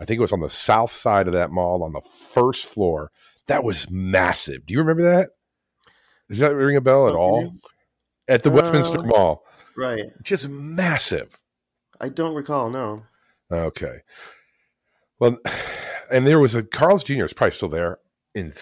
I 0.00 0.04
think 0.06 0.18
it 0.18 0.22
was 0.22 0.32
on 0.32 0.40
the 0.40 0.48
south 0.48 0.92
side 0.92 1.26
of 1.26 1.34
that 1.34 1.50
mall 1.50 1.82
on 1.82 1.92
the 1.92 2.00
first 2.32 2.66
floor. 2.66 3.10
That 3.48 3.64
was 3.64 3.90
massive. 3.90 4.64
Do 4.64 4.72
you 4.72 4.80
remember 4.80 5.02
that? 5.02 5.30
Does 6.30 6.38
that 6.38 6.54
ring 6.54 6.76
a 6.76 6.80
bell 6.80 7.08
at 7.08 7.14
all? 7.14 7.54
At 8.28 8.42
the 8.44 8.50
Westminster 8.50 9.00
Uh, 9.00 9.02
Mall. 9.02 9.44
Right. 9.78 10.06
Just 10.22 10.48
massive. 10.48 11.40
I 12.00 12.08
don't 12.08 12.34
recall. 12.34 12.68
No. 12.68 13.04
Okay. 13.50 14.00
Well, 15.20 15.38
and 16.10 16.26
there 16.26 16.40
was 16.40 16.56
a 16.56 16.64
Carl's 16.64 17.04
Jr. 17.04 17.24
is 17.24 17.32
probably 17.32 17.54
still 17.54 17.68
there 17.68 17.98
in, 18.34 18.52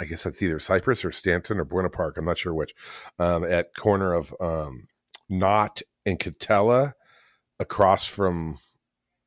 I 0.00 0.06
guess 0.06 0.24
that's 0.24 0.40
either 0.40 0.58
Cypress 0.58 1.04
or 1.04 1.12
Stanton 1.12 1.60
or 1.60 1.66
Buena 1.66 1.90
Park. 1.90 2.16
I'm 2.16 2.24
not 2.24 2.38
sure 2.38 2.54
which. 2.54 2.74
Um, 3.18 3.44
at 3.44 3.74
corner 3.74 4.14
of 4.14 4.34
um, 4.40 4.88
Knott 5.28 5.82
and 6.06 6.18
Katella, 6.18 6.94
across 7.60 8.06
from 8.06 8.58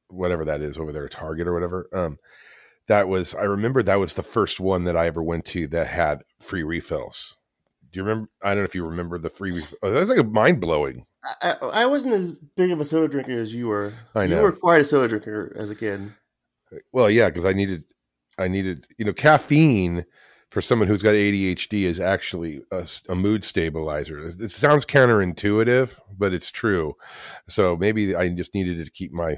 whatever 0.09 0.45
that 0.45 0.61
is 0.61 0.79
over 0.79 0.91
there, 0.91 1.07
Target 1.07 1.47
or 1.47 1.53
whatever. 1.53 1.87
Um, 1.93 2.17
that 2.87 3.07
was 3.07 3.35
I 3.35 3.43
remember 3.43 3.83
that 3.83 3.99
was 3.99 4.15
the 4.15 4.23
first 4.23 4.59
one 4.59 4.83
that 4.85 4.97
I 4.97 5.05
ever 5.05 5.21
went 5.21 5.45
to 5.45 5.67
that 5.67 5.87
had 5.87 6.23
free 6.39 6.63
refills. 6.63 7.37
Do 7.91 7.99
you 7.99 8.03
remember? 8.03 8.29
I 8.43 8.49
don't 8.49 8.57
know 8.57 8.63
if 8.63 8.75
you 8.75 8.83
remember 8.83 9.17
the 9.19 9.29
free. 9.29 9.51
Ref- 9.51 9.73
oh, 9.83 9.91
that 9.91 9.99
was 9.99 10.09
like 10.09 10.17
a 10.17 10.23
mind 10.23 10.59
blowing. 10.59 11.05
I, 11.41 11.55
I 11.73 11.85
wasn't 11.85 12.13
as 12.15 12.39
big 12.55 12.71
of 12.71 12.79
a 12.79 12.85
soda 12.85 13.07
drinker 13.07 13.37
as 13.37 13.53
you 13.53 13.67
were. 13.67 13.93
I 14.13 14.27
know. 14.27 14.37
You 14.37 14.41
were 14.43 14.51
quite 14.51 14.81
a 14.81 14.85
soda 14.85 15.07
drinker 15.07 15.53
as 15.55 15.69
a 15.69 15.75
kid. 15.75 16.11
Well, 16.91 17.09
yeah, 17.09 17.29
because 17.29 17.45
I 17.45 17.53
needed, 17.53 17.83
I 18.37 18.47
needed, 18.47 18.87
you 18.97 19.05
know, 19.05 19.13
caffeine 19.13 20.05
for 20.51 20.61
someone 20.61 20.87
who's 20.87 21.03
got 21.03 21.13
ADHD 21.13 21.83
is 21.83 21.99
actually 21.99 22.61
a 23.09 23.15
mood 23.15 23.43
stabilizer. 23.43 24.31
It 24.39 24.51
sounds 24.51 24.85
counterintuitive, 24.85 25.97
but 26.17 26.33
it's 26.33 26.51
true. 26.51 26.95
So 27.49 27.75
maybe 27.75 28.15
I 28.15 28.29
just 28.29 28.53
needed 28.53 28.83
to 28.85 28.91
keep 28.91 29.11
my 29.13 29.37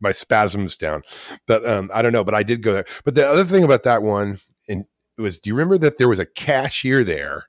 my 0.00 0.12
spasms 0.12 0.76
down. 0.76 1.02
But 1.46 1.68
um, 1.68 1.90
I 1.94 2.02
don't 2.02 2.12
know. 2.12 2.24
But 2.24 2.34
I 2.34 2.42
did 2.42 2.62
go 2.62 2.72
there. 2.72 2.86
But 3.04 3.14
the 3.14 3.26
other 3.26 3.44
thing 3.44 3.64
about 3.64 3.84
that 3.84 4.02
one, 4.02 4.40
and 4.68 4.84
it 5.16 5.22
was, 5.22 5.40
do 5.40 5.48
you 5.48 5.54
remember 5.54 5.78
that 5.78 5.98
there 5.98 6.08
was 6.08 6.18
a 6.18 6.26
cashier 6.26 7.04
there 7.04 7.46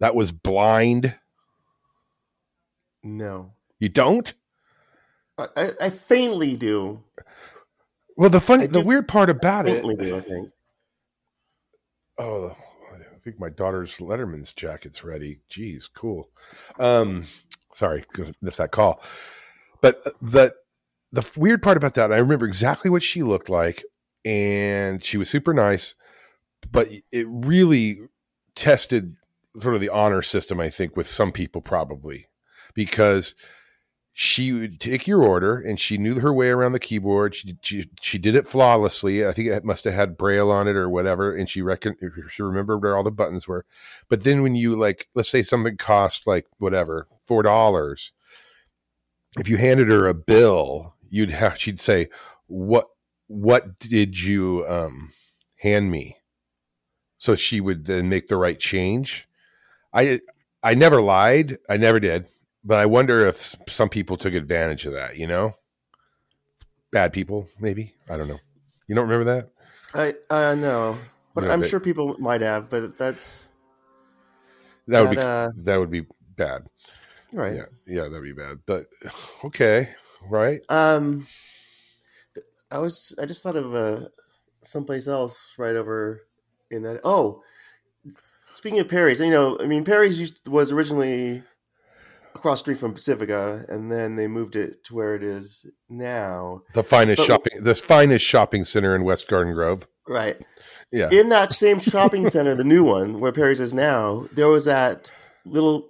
that 0.00 0.14
was 0.14 0.32
blind? 0.32 1.14
No. 3.06 3.52
You 3.78 3.88
don't? 3.88 4.34
I, 5.38 5.46
I, 5.56 5.70
I 5.82 5.90
faintly 5.90 6.56
do. 6.56 7.04
Well, 8.16 8.30
the 8.30 8.40
funny, 8.40 8.66
the 8.66 8.82
weird 8.82 9.06
part 9.06 9.30
about 9.30 9.68
it, 9.68 9.74
Faintly 9.74 9.96
do. 9.96 10.16
I 10.16 10.20
think. 10.20 10.50
Oh, 12.18 12.56
I 12.92 13.18
think 13.22 13.38
my 13.38 13.50
daughter's 13.50 13.98
Letterman's 13.98 14.52
jacket's 14.52 15.04
ready. 15.04 15.40
Jeez, 15.50 15.88
cool. 15.94 16.30
Um, 16.80 17.24
sorry, 17.74 18.04
missed 18.40 18.58
that 18.58 18.72
call. 18.72 19.02
But 19.82 20.02
the 20.20 20.54
the 21.12 21.30
weird 21.36 21.62
part 21.62 21.76
about 21.76 21.94
that, 21.94 22.12
I 22.12 22.16
remember 22.16 22.46
exactly 22.46 22.90
what 22.90 23.02
she 23.02 23.22
looked 23.22 23.50
like, 23.50 23.84
and 24.24 25.04
she 25.04 25.18
was 25.18 25.30
super 25.30 25.54
nice. 25.54 25.94
But 26.72 26.88
it 27.12 27.26
really 27.28 28.00
tested 28.54 29.14
sort 29.58 29.74
of 29.74 29.80
the 29.80 29.90
honor 29.90 30.22
system, 30.22 30.58
I 30.58 30.70
think, 30.70 30.96
with 30.96 31.06
some 31.06 31.30
people 31.30 31.60
probably 31.60 32.28
because 32.76 33.34
she 34.12 34.52
would 34.52 34.78
take 34.78 35.06
your 35.06 35.22
order 35.22 35.58
and 35.58 35.80
she 35.80 35.98
knew 35.98 36.20
her 36.20 36.32
way 36.32 36.50
around 36.50 36.72
the 36.72 36.78
keyboard. 36.78 37.34
She 37.34 37.58
she, 37.62 37.90
she 38.00 38.18
did 38.18 38.36
it 38.36 38.46
flawlessly. 38.46 39.26
I 39.26 39.32
think 39.32 39.48
it 39.48 39.64
must 39.64 39.84
have 39.84 39.94
had 39.94 40.16
braille 40.16 40.50
on 40.50 40.68
it 40.68 40.76
or 40.76 40.88
whatever, 40.88 41.34
and 41.34 41.50
she 41.50 41.60
reckon 41.60 41.96
she 42.30 42.42
remembered 42.42 42.78
where 42.82 42.96
all 42.96 43.02
the 43.02 43.10
buttons 43.10 43.48
were. 43.48 43.64
But 44.08 44.22
then 44.22 44.42
when 44.42 44.54
you 44.54 44.76
like, 44.76 45.08
let's 45.14 45.28
say 45.28 45.42
something 45.42 45.76
cost 45.76 46.26
like 46.26 46.46
whatever 46.58 47.08
four 47.26 47.42
dollars, 47.42 48.12
if 49.38 49.48
you 49.48 49.56
handed 49.56 49.90
her 49.90 50.06
a 50.06 50.14
bill, 50.14 50.94
you'd 51.08 51.30
have 51.30 51.58
she'd 51.58 51.80
say, 51.80 52.08
"What 52.46 52.86
what 53.26 53.78
did 53.78 54.20
you 54.20 54.64
um, 54.68 55.12
hand 55.56 55.90
me?" 55.90 56.18
So 57.18 57.34
she 57.34 57.60
would 57.60 57.86
then 57.86 58.08
make 58.08 58.28
the 58.28 58.36
right 58.36 58.58
change. 58.58 59.28
I 59.92 60.20
I 60.62 60.74
never 60.74 61.02
lied. 61.02 61.58
I 61.68 61.76
never 61.76 62.00
did 62.00 62.26
but 62.66 62.78
I 62.80 62.86
wonder 62.86 63.24
if 63.26 63.54
some 63.68 63.88
people 63.88 64.16
took 64.16 64.34
advantage 64.34 64.84
of 64.86 64.92
that. 64.92 65.16
You 65.16 65.26
know, 65.28 65.54
bad 66.90 67.12
people, 67.12 67.48
maybe. 67.60 67.94
I 68.10 68.16
don't 68.16 68.28
know. 68.28 68.38
You 68.88 68.94
don't 68.94 69.08
remember 69.08 69.32
that? 69.32 69.50
I 69.94 70.14
I 70.30 70.54
know, 70.56 70.98
but 71.34 71.50
I'm 71.50 71.60
but- 71.60 71.68
sure 71.70 71.80
people 71.80 72.16
might 72.18 72.40
have. 72.40 72.68
But 72.68 72.98
that's 72.98 73.48
That 74.88 75.02
would 75.02 75.10
be 75.12 75.16
uh, 75.18 75.50
that 75.64 75.76
would 75.76 75.90
be 75.90 76.06
bad. 76.36 76.66
right. 77.32 77.54
Yeah, 77.54 77.64
yeah, 77.86 78.02
that'd 78.08 78.22
be 78.22 78.32
bad. 78.32 78.58
But 78.66 78.86
okay, 79.44 79.90
right? 80.28 80.60
Um, 80.68 81.26
I 82.70 82.78
was 82.78 83.14
I 83.20 83.26
just 83.26 83.42
thought 83.42 83.56
of 83.56 83.74
uh, 83.74 84.08
someplace 84.62 85.06
else 85.08 85.54
right 85.56 85.76
over 85.76 86.22
in 86.70 86.82
that. 86.82 87.00
Oh, 87.04 87.42
speaking 88.52 88.80
of 88.80 88.88
Perry's, 88.88 89.20
you 89.20 89.30
know, 89.30 89.56
I 89.60 89.66
mean, 89.66 89.84
Perry's 89.84 90.18
used 90.20 90.46
was 90.48 90.72
originally 90.72 91.42
across 92.38 92.58
the 92.60 92.64
street 92.64 92.78
from 92.78 92.92
Pacifica, 92.94 93.64
and 93.68 93.90
then 93.90 94.16
they 94.16 94.28
moved 94.28 94.56
it 94.56 94.84
to 94.84 94.94
where 94.94 95.14
it 95.14 95.22
is 95.22 95.70
now. 95.88 96.62
The 96.74 96.82
finest 96.84 97.18
But- 97.18 97.26
shopping, 97.26 97.62
the 97.62 97.74
finest 97.74 98.24
shopping 98.24 98.64
center 98.64 98.94
in 98.94 99.04
West 99.04 99.28
Garden 99.28 99.52
Grove. 99.54 99.86
Right. 100.08 100.40
Yeah. 100.92 101.08
In 101.10 101.30
that 101.30 101.52
same 101.52 101.80
shopping 101.80 102.30
center, 102.30 102.54
the 102.54 102.62
new 102.64 102.84
one 102.84 103.18
where 103.18 103.32
Perry's 103.32 103.60
is 103.60 103.74
now, 103.74 104.28
there 104.32 104.48
was 104.48 104.64
that 104.66 105.10
little 105.44 105.88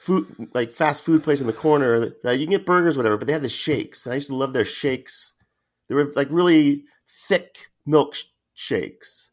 food, 0.00 0.48
like 0.54 0.70
fast 0.72 1.04
food 1.04 1.22
place 1.22 1.40
in 1.40 1.46
the 1.46 1.52
corner 1.52 2.14
that 2.24 2.38
you 2.38 2.46
can 2.46 2.50
get 2.56 2.66
burgers, 2.66 2.96
whatever. 2.96 3.16
But 3.16 3.28
they 3.28 3.32
had 3.32 3.42
the 3.42 3.48
shakes. 3.48 4.04
And 4.04 4.12
I 4.12 4.16
used 4.16 4.26
to 4.28 4.34
love 4.34 4.54
their 4.54 4.64
shakes. 4.64 5.34
They 5.88 5.94
were 5.94 6.12
like 6.16 6.28
really 6.30 6.84
thick 7.08 7.68
milk 7.86 8.14
sh- 8.14 8.24
shakes. 8.54 9.30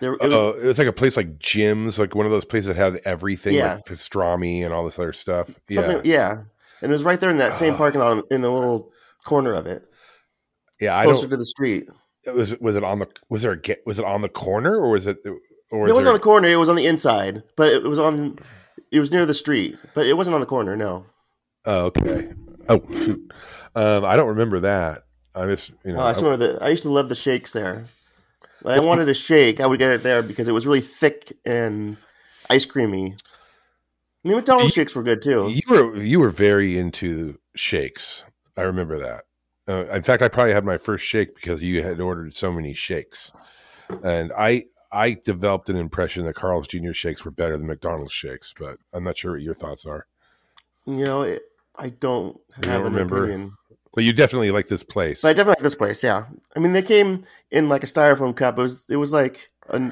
There, 0.00 0.14
it 0.14 0.20
was, 0.22 0.32
Oh, 0.34 0.48
it 0.50 0.64
was 0.64 0.78
like 0.78 0.86
a 0.88 0.92
place 0.92 1.16
like 1.16 1.38
Jim's, 1.38 1.98
like 1.98 2.14
one 2.14 2.26
of 2.26 2.32
those 2.32 2.44
places 2.44 2.68
that 2.68 2.76
have 2.76 2.96
everything, 3.04 3.54
Yeah. 3.54 3.74
like 3.76 3.86
pastrami 3.86 4.64
and 4.64 4.72
all 4.74 4.84
this 4.84 4.98
other 4.98 5.12
stuff. 5.12 5.48
something, 5.70 5.96
yeah, 5.96 6.00
yeah. 6.04 6.32
And 6.82 6.90
it 6.90 6.94
was 6.94 7.02
right 7.04 7.18
there 7.18 7.30
in 7.30 7.38
that 7.38 7.54
same 7.54 7.74
Ah. 7.74 7.78
parking 7.78 8.00
lot 8.00 8.24
in 8.30 8.40
the 8.40 8.50
little 8.50 8.92
corner 9.24 9.54
of 9.54 9.66
it, 9.66 9.82
yeah. 10.80 10.96
I 10.96 11.04
closer 11.04 11.28
to 11.28 11.36
the 11.36 11.44
street. 11.44 11.88
Was 12.26 12.52
it 12.52 12.60
was 12.62 12.76
it 12.76 12.84
on 12.84 12.98
the 13.00 13.06
was 13.28 13.42
there 13.42 13.52
a 13.52 13.76
was 13.86 13.98
it 13.98 14.04
on 14.04 14.22
the 14.22 14.28
corner 14.28 14.76
or 14.76 14.90
was 14.90 15.06
it 15.06 15.18
or 15.70 15.80
was 15.80 15.90
it 15.90 15.94
wasn't 15.94 15.98
there, 16.04 16.08
on 16.08 16.14
the 16.14 16.20
corner; 16.20 16.48
it 16.48 16.56
was 16.56 16.68
on 16.68 16.76
the 16.76 16.86
inside, 16.86 17.42
but 17.56 17.72
it 17.72 17.82
was 17.82 17.98
on. 17.98 18.38
It 18.92 19.00
was 19.00 19.10
near 19.12 19.26
the 19.26 19.34
street, 19.34 19.76
but 19.94 20.06
it 20.06 20.16
wasn't 20.16 20.34
on 20.34 20.40
the 20.40 20.46
corner. 20.46 20.76
No, 20.76 21.06
Oh, 21.64 21.86
okay. 21.86 22.32
Oh, 22.68 22.82
shoot. 22.92 23.32
Um, 23.74 24.04
I 24.04 24.16
don't 24.16 24.28
remember 24.28 24.60
that. 24.60 25.04
I 25.34 25.46
just 25.46 25.70
you 25.84 25.92
know 25.92 26.00
Oh, 26.00 26.04
I, 26.04 26.12
remember 26.12 26.36
the, 26.36 26.58
I 26.62 26.68
used 26.68 26.82
to 26.84 26.90
love 26.90 27.08
the 27.08 27.14
shakes 27.14 27.52
there. 27.52 27.84
When 28.62 28.74
I 28.74 28.80
wanted 28.80 29.08
a 29.08 29.14
shake, 29.14 29.60
I 29.60 29.66
would 29.66 29.78
get 29.78 29.92
it 29.92 30.02
there 30.02 30.22
because 30.22 30.48
it 30.48 30.52
was 30.52 30.66
really 30.66 30.80
thick 30.80 31.32
and 31.44 31.96
ice 32.50 32.64
creamy. 32.64 33.14
I 34.24 34.28
mean, 34.28 34.36
McDonald's 34.36 34.72
shakes 34.72 34.94
were 34.96 35.02
good 35.02 35.22
too. 35.22 35.48
you 35.48 35.62
were 35.68 35.96
you 35.96 36.18
were 36.20 36.30
very 36.30 36.76
into 36.78 37.38
shakes. 37.54 38.24
I 38.56 38.62
remember 38.62 38.98
that. 38.98 39.24
Uh, 39.68 39.84
in 39.94 40.02
fact, 40.02 40.22
I 40.22 40.28
probably 40.28 40.52
had 40.54 40.64
my 40.64 40.78
first 40.78 41.04
shake 41.04 41.34
because 41.34 41.62
you 41.62 41.82
had 41.82 42.00
ordered 42.00 42.34
so 42.34 42.50
many 42.50 42.74
shakes, 42.74 43.30
and 44.02 44.32
I 44.36 44.64
I 44.90 45.12
developed 45.24 45.68
an 45.68 45.76
impression 45.76 46.24
that 46.24 46.34
Carl's 46.34 46.66
Jr. 46.66 46.92
shakes 46.92 47.24
were 47.24 47.30
better 47.30 47.56
than 47.56 47.66
McDonald's 47.66 48.12
shakes. 48.12 48.54
But 48.58 48.78
I'm 48.92 49.04
not 49.04 49.16
sure 49.18 49.32
what 49.32 49.42
your 49.42 49.54
thoughts 49.54 49.86
are. 49.86 50.06
You 50.86 51.04
know, 51.04 51.22
it, 51.22 51.42
I 51.76 51.90
don't 51.90 52.40
have 52.56 52.64
don't 52.64 52.86
an 52.86 52.92
remember? 52.92 53.24
opinion, 53.24 53.52
But 53.98 54.04
you 54.04 54.12
definitely 54.12 54.52
like 54.52 54.68
this 54.68 54.84
place. 54.84 55.22
but 55.22 55.30
I 55.30 55.32
definitely 55.32 55.60
like 55.60 55.64
this 55.64 55.74
place. 55.74 56.04
Yeah, 56.04 56.26
I 56.54 56.60
mean, 56.60 56.72
they 56.72 56.82
came 56.82 57.24
in 57.50 57.68
like 57.68 57.82
a 57.82 57.86
styrofoam 57.86 58.36
cup. 58.36 58.56
It 58.56 58.62
was 58.62 58.86
it 58.88 58.94
was 58.94 59.10
like 59.10 59.50
a, 59.68 59.90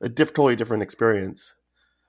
a 0.00 0.08
diff, 0.08 0.30
totally 0.32 0.56
different 0.56 0.82
experience. 0.82 1.54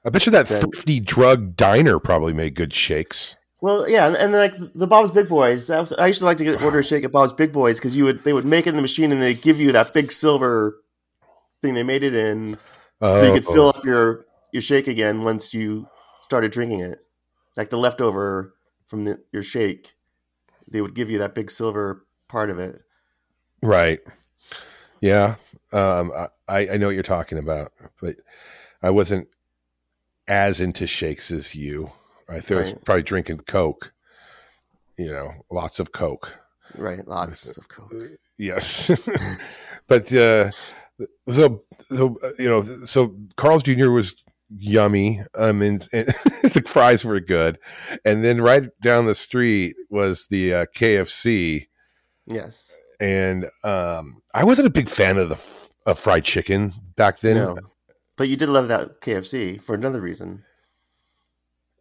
I 0.06 0.12
bet 0.12 0.26
you 0.26 0.32
that 0.32 0.48
Then- 0.48 0.62
thrifty 0.62 1.02
drug 1.02 1.58
diner 1.58 2.00
probably 2.00 2.32
made 2.32 2.56
good 2.56 2.74
shakes. 2.74 3.36
Well, 3.60 3.90
yeah, 3.90 4.08
and, 4.08 4.16
and 4.16 4.32
like 4.32 4.54
the 4.74 4.88
Bob's 4.88 5.12
Big 5.12 5.28
Boys. 5.28 5.68
Was, 5.70 5.92
I 5.92 6.08
used 6.08 6.20
to 6.20 6.26
like 6.26 6.38
to 6.38 6.46
get 6.46 6.62
order 6.62 6.80
a 6.80 6.84
shake 6.86 7.04
at 7.04 7.12
Bob's 7.12 7.34
Big 7.34 7.52
Boys 7.52 7.78
because 7.80 7.98
you 7.98 8.06
would 8.06 8.24
they 8.24 8.32
would 8.32 8.46
make 8.46 8.66
it 8.66 8.70
in 8.70 8.78
the 8.78 8.82
machine 8.82 9.12
and 9.12 9.22
they 9.22 9.34
give 9.34 9.60
you 9.60 9.74
that 9.74 9.94
big 9.94 10.14
silver 10.14 10.80
thing 11.62 11.74
they 11.74 11.84
made 11.84 12.06
it 12.06 12.16
in, 12.16 12.58
so 13.02 13.22
you 13.22 13.34
could 13.34 13.46
Oh. 13.46 13.52
fill 13.54 13.68
up 13.68 13.84
your 13.84 14.24
your 14.54 14.62
shake 14.62 14.88
again 14.88 15.24
once 15.24 15.54
you 15.54 15.90
started 16.22 16.54
drinking 16.54 16.80
it. 16.80 17.00
Like 17.58 17.70
the 17.72 17.78
leftover 17.78 18.54
from 18.88 19.04
the, 19.04 19.20
your 19.34 19.44
shake, 19.44 19.96
they 20.72 20.82
would 20.82 20.94
give 20.94 21.10
you 21.10 21.20
that 21.20 21.36
big 21.36 21.52
silver 21.52 22.06
part 22.28 22.50
of 22.50 22.60
it. 22.60 22.82
Right. 23.62 24.00
Yeah. 25.02 25.36
Um, 25.72 26.12
I, 26.48 26.70
I 26.70 26.78
know 26.78 26.88
what 26.88 26.96
you're 26.96 27.04
talking 27.04 27.38
about, 27.38 27.72
but 28.02 28.16
I 28.82 28.90
wasn't 28.90 29.28
as 30.28 30.60
into 30.60 30.88
shakes 30.88 31.32
as 31.32 31.56
you. 31.56 31.92
I 32.28 32.40
think 32.40 32.60
I 32.60 32.64
was 32.64 32.74
probably 32.86 33.04
drinking 33.04 33.40
Coke, 33.40 33.92
you 34.98 35.12
know, 35.12 35.34
lots 35.52 35.80
of 35.80 35.92
Coke. 35.92 36.38
Right, 36.76 37.06
lots 37.08 37.58
of 37.58 37.68
coke. 37.68 37.94
Yes. 38.38 38.92
but, 39.88 40.14
uh, 40.14 40.52
so, 41.32 41.64
so, 41.82 42.20
uh, 42.22 42.32
you 42.38 42.48
know, 42.48 42.62
so 42.86 43.16
Carl's 43.36 43.64
Jr. 43.64 43.90
was 43.90 44.16
yummy. 44.56 45.22
Um, 45.36 45.62
and, 45.62 45.88
and 45.94 46.08
the 46.54 46.64
fries 46.66 47.06
were 47.06 47.20
good. 47.20 47.60
And 48.06 48.24
then 48.24 48.42
right 48.42 48.70
down 48.82 49.06
the 49.06 49.16
street 49.16 49.76
was 49.90 50.28
the 50.30 50.54
uh, 50.54 50.66
KFC. 50.76 51.68
Yes, 52.28 52.78
and 53.00 53.50
um, 53.64 54.22
I 54.34 54.44
wasn't 54.44 54.68
a 54.68 54.72
big 54.72 54.88
fan 54.90 55.18
of 55.18 55.30
the 55.30 55.40
of 55.86 55.98
fried 55.98 56.24
chicken 56.26 56.74
back 56.96 57.20
then. 57.22 57.38
no, 57.38 57.58
but 58.18 58.28
you 58.30 58.36
did 58.36 58.50
love 58.50 58.68
that 58.68 59.02
KFC 59.02 59.60
for 59.62 59.74
another 59.74 60.00
reason. 60.00 60.44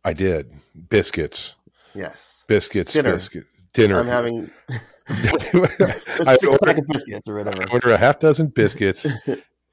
I 0.05 0.15
did 0.15 0.51
biscuits, 0.89 1.55
Yes, 1.95 2.45
biscuits, 2.49 2.93
Dinner. 2.95 3.13
biscuits, 3.13 3.51
dinner. 3.75 3.99
I'm 4.01 4.07
having 4.07 4.51
I 4.71 4.75
a 5.81 5.95
six 6.39 6.57
pack 6.65 6.79
of 6.79 6.87
biscuits 6.87 7.29
or 7.29 7.35
whatever. 7.35 7.69
order 7.71 7.91
a 7.91 7.99
half 7.99 8.19
dozen 8.21 8.47
biscuits 8.47 9.07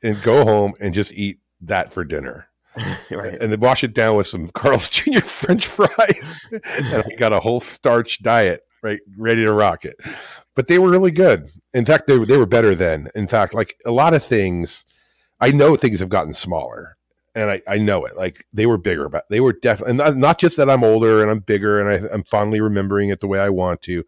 and 0.04 0.22
go 0.24 0.44
home 0.44 0.74
and 0.82 0.94
just 0.94 1.14
eat 1.14 1.40
that 1.62 1.94
for 1.94 2.04
dinner, 2.04 2.48
right. 3.12 3.34
and 3.40 3.52
then 3.52 3.60
wash 3.60 3.84
it 3.84 3.94
down 3.94 4.16
with 4.16 4.28
some 4.28 4.48
Carl's 4.50 4.90
Jr. 4.90 5.22
French 5.22 5.68
fries, 5.68 6.48
and 6.52 6.64
I 6.66 7.16
got 7.18 7.34
a 7.34 7.40
whole 7.40 7.60
starch 7.60 8.22
diet 8.22 8.64
right 8.82 9.00
ready 9.18 9.44
to 9.44 9.54
rock 9.54 9.86
it. 9.86 9.96
But 10.56 10.68
they 10.68 10.80
were 10.80 10.90
really 10.90 11.12
good. 11.12 11.50
In 11.74 11.86
fact, 11.86 12.08
they 12.08 12.18
were 12.18 12.26
they 12.26 12.38
were 12.38 12.46
better 12.46 12.76
then. 12.76 13.10
In 13.16 13.28
fact, 13.28 13.54
like 13.54 13.78
a 13.86 13.92
lot 13.92 14.14
of 14.14 14.24
things, 14.24 14.86
I 15.40 15.52
know 15.52 15.76
things 15.76 16.00
have 16.00 16.10
gotten 16.10 16.34
smaller, 16.34 16.98
and 17.36 17.52
I, 17.52 17.62
I 17.68 17.78
know 17.78 18.06
it. 18.06 18.16
Like 18.16 18.46
they 18.54 18.66
were 18.66 18.78
bigger, 18.78 19.10
but 19.10 19.26
they 19.30 19.42
were 19.42 19.54
definitely 19.54 19.92
and 19.92 19.98
not, 19.98 20.18
not 20.18 20.40
just 20.40 20.58
that 20.58 20.70
I'm 20.70 20.84
older 20.84 21.22
and 21.22 21.30
I'm 21.30 21.40
bigger 21.40 21.80
and 21.80 22.08
I, 22.08 22.14
I'm 22.14 22.24
fondly 22.24 22.62
remembering 22.62 23.10
it 23.10 23.20
the 23.20 23.28
way 23.28 23.40
I 23.40 23.50
want 23.50 23.82
to. 23.84 24.04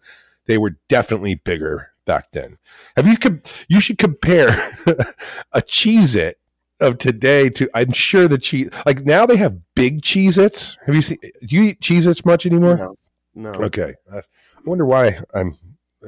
They 0.46 0.58
were 0.58 0.78
definitely 0.88 1.36
bigger 1.36 1.92
back 2.06 2.32
then. 2.32 2.58
Have 2.96 3.06
you 3.06 3.42
you 3.68 3.82
should 3.82 3.98
compare 3.98 4.78
a 5.52 5.62
Cheez 5.62 6.16
It 6.16 6.40
of 6.80 6.98
today 6.98 7.50
to 7.50 7.70
I'm 7.74 7.92
sure 7.92 8.28
the 8.28 8.38
cheese 8.38 8.70
like 8.86 9.06
now 9.06 9.26
they 9.26 9.38
have 9.38 9.58
big 9.76 10.02
Cheez 10.02 10.38
Its. 10.38 10.78
Have 10.86 10.96
you 10.96 11.02
seen 11.02 11.18
do 11.22 11.56
you 11.56 11.64
eat 11.64 11.80
Cheez 11.80 12.08
Its 12.08 12.26
much 12.26 12.46
anymore? 12.46 12.78
No, 12.78 12.96
no. 13.36 13.52
Okay. 13.66 13.94
I 14.14 14.22
wonder 14.66 14.86
why 14.86 15.20
I'm 15.34 15.58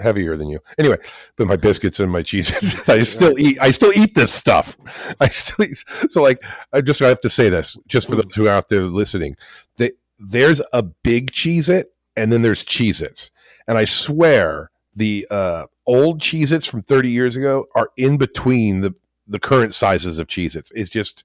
heavier 0.02 0.36
than 0.36 0.50
you. 0.50 0.60
Anyway, 0.78 0.98
but 1.36 1.48
my 1.48 1.56
biscuits 1.56 2.00
and 2.00 2.12
my 2.12 2.22
cheeses, 2.22 2.76
I 2.88 3.04
still 3.04 3.38
eat. 3.40 3.60
I 3.62 3.72
still 3.72 3.92
eat 3.96 4.16
this 4.16 4.34
stuff. 4.34 4.78
I 5.20 5.30
still 5.30 5.66
eat. 5.66 5.84
So, 6.10 6.22
like, 6.22 6.44
I 6.74 6.82
just 6.82 7.02
I 7.02 7.08
have 7.08 7.22
to 7.22 7.30
say 7.30 7.50
this, 7.50 7.78
just 7.88 8.08
for 8.08 8.16
those 8.16 8.34
who 8.36 8.48
are 8.48 8.52
out 8.52 8.70
there 8.70 8.84
listening, 8.84 9.36
that 9.78 9.94
there's 10.20 10.62
a 10.74 10.84
big 10.84 11.32
Cheez 11.32 11.70
It, 11.70 11.94
and 12.16 12.32
then 12.32 12.42
there's 12.42 12.64
Cheez 12.64 13.02
Its, 13.02 13.32
and 13.68 13.78
I 13.78 13.86
swear 13.86 14.72
the 14.96 15.28
uh, 15.30 15.66
old 15.86 16.22
Cheez 16.22 16.52
Its 16.52 16.66
from 16.66 16.84
30 16.84 17.10
years 17.10 17.36
ago 17.36 17.68
are 17.76 17.90
in 17.98 18.18
between 18.18 18.82
the 18.82 18.94
the 19.30 19.40
current 19.40 19.74
sizes 19.74 20.20
of 20.20 20.28
Cheez 20.28 20.56
Its. 20.56 20.72
It's 20.76 20.90
just 20.90 21.24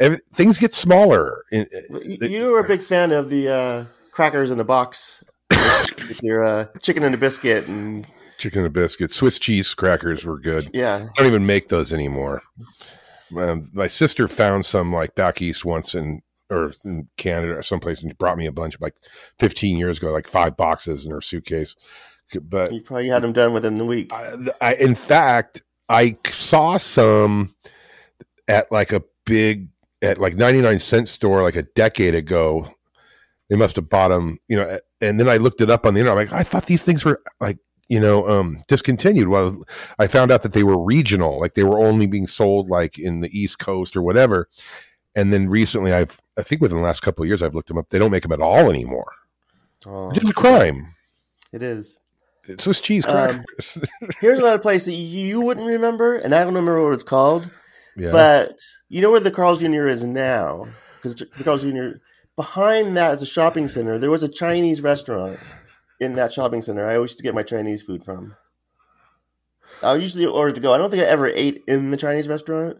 every, 0.00 0.18
things 0.34 0.58
get 0.58 0.72
smaller. 0.74 1.44
In, 1.52 1.66
Well, 1.88 2.02
y- 2.04 2.18
You 2.20 2.50
were 2.52 2.60
a 2.60 2.68
big 2.68 2.82
fan 2.82 3.12
of 3.12 3.30
the 3.30 3.48
uh, 3.48 3.84
crackers 4.10 4.50
in 4.50 4.58
a 4.60 4.64
box 4.64 5.22
with 6.08 6.22
your 6.22 6.44
uh, 6.44 6.66
chicken 6.80 7.02
and 7.04 7.14
a 7.14 7.18
biscuit, 7.18 7.66
and 7.68 8.06
chicken 8.38 8.64
and 8.64 8.72
biscuits, 8.74 9.16
Swiss 9.16 9.38
cheese 9.38 9.72
crackers 9.74 10.24
were 10.24 10.38
good. 10.38 10.68
yeah, 10.74 11.06
I 11.16 11.18
don't 11.22 11.28
even 11.28 11.46
make 11.46 11.68
those 11.68 11.92
anymore. 11.92 12.42
Um, 13.36 13.70
my 13.72 13.86
sister 13.86 14.28
found 14.28 14.64
some 14.66 14.92
like 14.92 15.14
back 15.14 15.40
east 15.42 15.64
once 15.64 15.94
in 15.94 16.20
or 16.50 16.74
in 16.84 17.08
Canada 17.16 17.54
or 17.56 17.62
someplace 17.62 18.02
and 18.02 18.16
brought 18.18 18.36
me 18.36 18.46
a 18.46 18.52
bunch 18.52 18.78
like 18.80 18.94
15 19.38 19.78
years 19.78 19.98
ago, 19.98 20.12
like 20.12 20.28
five 20.28 20.56
boxes 20.56 21.04
in 21.06 21.10
her 21.10 21.20
suitcase. 21.22 21.74
But 22.42 22.70
you 22.72 22.80
probably 22.82 23.08
had 23.08 23.22
them 23.22 23.32
done 23.32 23.52
within 23.54 23.78
the 23.78 23.84
week. 23.84 24.12
I, 24.12 24.34
I, 24.60 24.74
in 24.74 24.94
fact, 24.94 25.62
I 25.88 26.16
saw 26.30 26.76
some 26.78 27.54
at 28.48 28.70
like 28.72 28.92
a 28.92 29.02
big 29.24 29.68
at 30.02 30.18
like 30.18 30.36
99 30.36 30.78
cent 30.80 31.08
store 31.08 31.42
like 31.42 31.56
a 31.56 31.62
decade 31.62 32.14
ago. 32.14 32.70
They 33.50 33.56
must 33.56 33.76
have 33.76 33.90
bought 33.90 34.08
them, 34.08 34.38
you 34.48 34.56
know, 34.56 34.78
and 35.00 35.20
then 35.20 35.28
I 35.28 35.36
looked 35.36 35.60
it 35.60 35.70
up 35.70 35.84
on 35.84 35.94
the 35.94 36.00
internet. 36.00 36.18
I'm 36.18 36.30
like, 36.30 36.40
I 36.40 36.42
thought 36.42 36.66
these 36.66 36.82
things 36.82 37.04
were 37.04 37.20
like, 37.40 37.58
you 37.88 38.00
know, 38.00 38.26
um, 38.28 38.62
discontinued. 38.68 39.28
Well, 39.28 39.62
I 39.98 40.06
found 40.06 40.32
out 40.32 40.42
that 40.42 40.54
they 40.54 40.62
were 40.62 40.82
regional, 40.82 41.38
like 41.40 41.54
they 41.54 41.62
were 41.64 41.78
only 41.78 42.06
being 42.06 42.26
sold 42.26 42.68
like 42.68 42.98
in 42.98 43.20
the 43.20 43.38
East 43.38 43.58
Coast 43.58 43.96
or 43.96 44.02
whatever. 44.02 44.48
And 45.14 45.32
then 45.32 45.48
recently, 45.48 45.92
I've, 45.92 46.18
I 46.38 46.42
think 46.42 46.60
within 46.62 46.78
the 46.78 46.82
last 46.82 47.00
couple 47.02 47.22
of 47.22 47.28
years, 47.28 47.42
I've 47.42 47.54
looked 47.54 47.68
them 47.68 47.78
up. 47.78 47.90
They 47.90 47.98
don't 47.98 48.10
make 48.10 48.22
them 48.22 48.32
at 48.32 48.40
all 48.40 48.70
anymore. 48.70 49.12
Oh, 49.86 50.10
It's 50.10 50.28
a 50.28 50.32
crime. 50.32 50.88
it 51.52 51.62
is. 51.62 51.98
It's 52.46 52.64
Swiss 52.64 52.80
cheese 52.80 53.04
Um, 53.06 53.12
crackers. 53.12 53.78
Here's 54.20 54.38
another 54.38 54.58
place 54.58 54.84
that 54.84 54.92
you 54.92 55.40
wouldn't 55.42 55.66
remember, 55.66 56.16
and 56.16 56.34
I 56.34 56.38
don't 56.38 56.48
remember 56.48 56.82
what 56.82 56.92
it's 56.92 57.02
called, 57.02 57.50
yeah. 57.96 58.10
but 58.10 58.58
you 58.88 59.00
know 59.00 59.10
where 59.10 59.20
the 59.20 59.30
Carl's 59.30 59.60
Jr. 59.60 59.86
is 59.86 60.04
now, 60.04 60.68
because 60.96 61.14
the 61.14 61.44
Carl's 61.44 61.62
Jr. 61.62 61.98
behind 62.36 62.96
that 62.96 63.14
is 63.14 63.22
a 63.22 63.26
shopping 63.26 63.68
center. 63.68 63.98
There 63.98 64.10
was 64.10 64.22
a 64.22 64.28
Chinese 64.28 64.80
restaurant 64.82 65.38
in 66.00 66.16
that 66.16 66.32
shopping 66.32 66.60
center. 66.60 66.84
I 66.84 66.96
always 66.96 67.12
used 67.12 67.18
to 67.18 67.24
get 67.24 67.34
my 67.34 67.42
Chinese 67.42 67.82
food 67.82 68.04
from. 68.04 68.36
I 69.82 69.94
usually 69.94 70.26
order 70.26 70.52
to 70.52 70.60
go. 70.60 70.72
I 70.74 70.78
don't 70.78 70.90
think 70.90 71.02
I 71.02 71.06
ever 71.06 71.28
ate 71.28 71.62
in 71.66 71.90
the 71.90 71.96
Chinese 71.96 72.28
restaurant. 72.28 72.78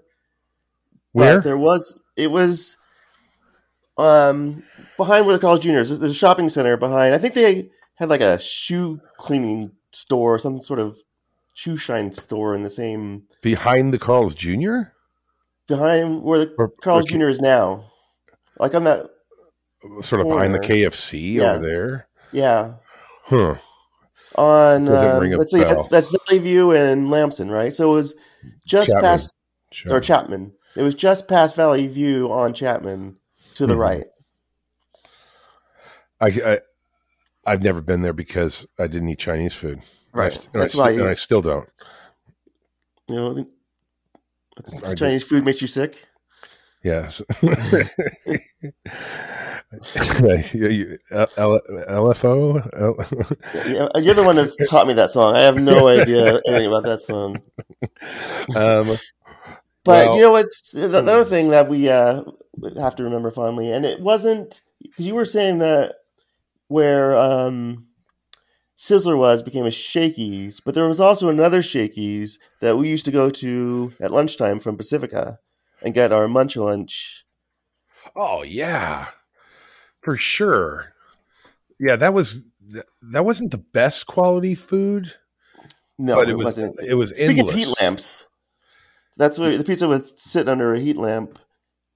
Where? 1.13 1.37
But 1.37 1.45
there 1.45 1.59
was 1.59 1.99
It 2.17 2.31
was 2.31 2.77
um 3.97 4.63
behind 4.97 5.27
where 5.27 5.35
the 5.37 5.41
Carl's 5.41 5.61
Jr. 5.61 5.79
is. 5.79 5.99
There's 5.99 6.11
a 6.11 6.15
shopping 6.15 6.49
center 6.49 6.77
behind. 6.77 7.15
I 7.15 7.19
think 7.19 7.35
they 7.35 7.71
had 7.97 8.09
like 8.09 8.21
a 8.21 8.39
shoe 8.39 9.01
cleaning 9.17 9.73
store, 9.93 10.39
some 10.39 10.61
sort 10.63 10.81
of 10.81 10.99
shoe 11.55 11.77
shine 11.77 12.13
store 12.15 12.55
in 12.55 12.63
the 12.63 12.71
same 12.71 13.25
Behind 13.43 13.93
the 13.95 13.99
Carl's 13.99 14.35
Jr. 14.35 14.81
behind 15.69 16.23
where 16.23 16.41
the 16.41 16.55
Or- 16.59 16.73
Carl's 16.83 17.05
or- 17.07 17.09
Jr. 17.19 17.29
is 17.29 17.41
now. 17.41 17.85
Like 18.59 18.75
on 18.75 18.85
that, 18.85 19.07
sort 20.03 20.21
of 20.23 20.29
behind 20.29 20.55
the 20.55 20.59
KFC 20.61 21.35
Yeah. 21.35 21.55
over 21.55 21.67
there. 21.67 22.09
yeah, 22.33 22.75
Huh. 23.25 23.57
on 24.37 24.89
a 24.89 25.19
let's 25.37 25.53
see, 25.53 25.63
that's, 25.63 25.87
that's 25.89 26.09
Valley 26.29 26.39
View 26.43 26.73
and 26.73 27.09
Lampson, 27.11 27.51
right? 27.51 27.73
So 27.73 27.91
it 27.93 27.95
was 27.95 28.15
just 28.67 28.91
Chapman. 28.91 29.03
past 29.05 29.35
or 29.91 30.01
Chapman. 30.01 30.53
It 30.77 30.83
was 30.83 30.95
just 30.95 31.29
past 31.29 31.55
Valley 31.55 31.87
View 31.87 32.33
on 32.33 32.53
Chapman 32.55 33.17
to 33.55 33.67
the 33.67 33.75
Mhm. 33.75 33.79
right. 33.79 34.05
I, 36.21 36.27
I 36.29 36.59
I've 37.47 37.63
never 37.63 37.81
been 37.81 38.03
there 38.03 38.13
because 38.13 38.67
I 38.79 38.87
didn't 38.87 39.09
eat 39.09 39.19
Chinese 39.19 39.55
food. 39.55 39.81
Right. 40.13 40.37
And 40.37 40.57
I, 40.57 40.59
That's 40.61 40.75
st- 40.75 40.85
why 40.85 40.91
and 40.93 41.09
I 41.11 41.15
still 41.15 41.43
don't. 41.43 41.69
you 43.09 43.15
know 43.17 43.47
I. 44.85 44.95
Chinese 44.95 45.25
food 45.25 45.45
makes 45.45 45.61
you 45.61 45.67
sick. 45.69 46.07
Yes. 46.83 47.21
You- 47.43 47.57
you- 50.69 50.99
L- 51.11 51.29
L- 51.37 51.61
LFO. 51.89 52.61
Yeah, 53.55 53.89
You're 54.01 54.15
the 54.15 54.23
one 54.23 54.37
that 54.37 54.55
taught 54.69 54.87
me 54.87 54.93
that 54.95 55.11
song. 55.11 55.35
I 55.35 55.41
have 55.41 55.57
no 55.57 55.89
idea 55.89 56.41
anything 56.47 56.67
about 56.69 56.85
that 56.85 57.01
song. 57.01 57.43
um, 58.57 58.97
But 59.85 60.09
Well- 60.09 60.17
you 60.17 60.23
know 60.23 60.33
what's 60.33 60.73
the, 60.73 60.89
the 60.89 60.99
other 60.99 61.25
thing 61.25 61.51
that 61.51 61.69
we 61.69 61.89
uh, 61.89 62.23
have 62.79 62.95
to 62.97 63.05
remember 63.05 63.31
fondly, 63.31 63.73
and 63.73 63.85
it 63.85 64.01
wasn't 64.01 64.61
because 64.83 65.07
you 65.07 65.15
were 65.15 65.25
saying 65.25 65.59
that 65.59 65.97
where 66.75 67.15
um, 67.17 67.87
Sizzler 68.77 69.17
was 69.17 69.45
became 69.45 69.65
a 69.65 69.71
Shakey's, 69.71 70.59
but 70.59 70.75
there 70.75 70.89
was 70.89 70.99
also 70.99 71.29
another 71.29 71.63
Shakey's 71.63 72.41
that 72.61 72.77
we 72.77 72.89
used 72.89 73.05
to 73.05 73.13
go 73.13 73.31
to 73.31 73.93
at 74.01 74.11
lunchtime 74.11 74.59
from 74.59 74.77
Pacifica 74.77 75.39
and 75.83 75.95
get 75.95 76.11
our 76.11 76.27
munch 76.27 76.57
lunch. 76.57 77.25
oh 78.17 78.43
yeah, 78.43 79.07
for 80.03 80.17
sure. 80.17 80.93
Yeah, 81.79 81.95
that 81.95 82.13
was 82.13 82.43
that 83.03 83.25
wasn't 83.25 83.53
the 83.53 83.59
best 83.59 84.07
quality 84.09 84.57
food, 84.57 85.15
No, 85.97 86.17
but 86.17 86.29
it, 86.29 86.33
it 86.33 86.37
was 86.39 86.45
wasn't. 86.45 86.81
it 86.81 86.95
was 86.95 87.11
Speaking 87.11 87.39
endless. 87.39 87.53
of 87.53 87.59
heat 87.59 87.75
lamps, 87.81 88.29
that's 89.17 89.39
where 89.39 89.57
the 89.57 89.63
pizza 89.65 89.87
was 89.87 90.13
sitting 90.17 90.49
under 90.51 90.75
a 90.75 90.79
heat 90.81 90.97
lamp 90.97 91.39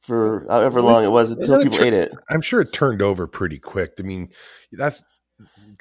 for 0.08 0.46
however 0.50 0.80
long 0.80 1.04
it 1.04 1.10
was 1.10 1.30
until 1.30 1.62
people 1.62 1.80
ate 1.84 1.92
it. 1.92 2.12
I'm 2.30 2.40
sure 2.40 2.60
it 2.62 2.72
turned 2.72 3.02
over 3.02 3.28
pretty 3.28 3.58
quick. 3.58 3.92
I 4.00 4.02
mean, 4.02 4.30
that's 4.72 5.02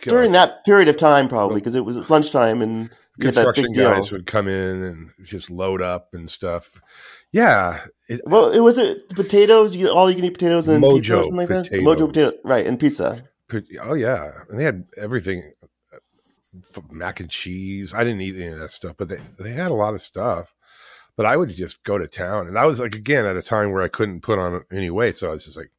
During 0.01 0.33
that 0.33 0.63
period 0.65 0.87
of 0.89 0.97
time, 0.97 1.27
probably 1.27 1.59
because 1.61 1.75
it 1.75 1.85
was 1.85 2.09
lunchtime 2.09 2.61
and 2.61 2.91
you 3.17 3.25
had 3.25 3.33
that 3.33 3.45
construction 3.45 3.71
deal. 3.71 3.89
guys 3.89 4.11
would 4.11 4.27
come 4.27 4.47
in 4.47 4.83
and 4.83 5.09
just 5.23 5.49
load 5.49 5.81
up 5.81 6.09
and 6.13 6.29
stuff. 6.29 6.79
Yeah, 7.31 7.79
it, 8.07 8.21
Well, 8.25 8.51
it 8.51 8.59
was 8.59 8.77
it 8.77 9.09
potatoes. 9.15 9.75
You 9.75 9.89
all 9.89 10.09
you 10.09 10.15
can 10.15 10.25
eat 10.25 10.33
potatoes 10.33 10.67
and 10.67 10.83
pizza 10.83 11.19
or 11.19 11.23
something 11.23 11.37
like 11.37 11.49
that. 11.49 11.71
Mojo 11.71 12.07
potato, 12.07 12.33
right? 12.43 12.65
And 12.65 12.79
pizza. 12.79 13.23
Oh 13.81 13.95
yeah, 13.95 14.31
and 14.49 14.59
they 14.59 14.63
had 14.63 14.83
everything, 14.97 15.51
uh, 15.93 16.81
mac 16.91 17.19
and 17.19 17.29
cheese. 17.29 17.93
I 17.93 18.03
didn't 18.03 18.21
eat 18.21 18.35
any 18.35 18.47
of 18.47 18.59
that 18.59 18.71
stuff, 18.71 18.95
but 18.97 19.07
they 19.07 19.19
they 19.39 19.51
had 19.51 19.71
a 19.71 19.75
lot 19.75 19.93
of 19.93 20.01
stuff. 20.01 20.53
But 21.17 21.25
I 21.25 21.35
would 21.35 21.49
just 21.49 21.83
go 21.83 21.97
to 21.97 22.07
town, 22.07 22.47
and 22.47 22.57
I 22.57 22.65
was 22.65 22.79
like 22.79 22.95
again 22.95 23.25
at 23.25 23.35
a 23.35 23.41
time 23.41 23.71
where 23.71 23.81
I 23.81 23.87
couldn't 23.89 24.21
put 24.21 24.39
on 24.39 24.63
any 24.71 24.89
weight, 24.91 25.17
so 25.17 25.27
I 25.29 25.31
was 25.33 25.43
just 25.45 25.57
like, 25.57 25.71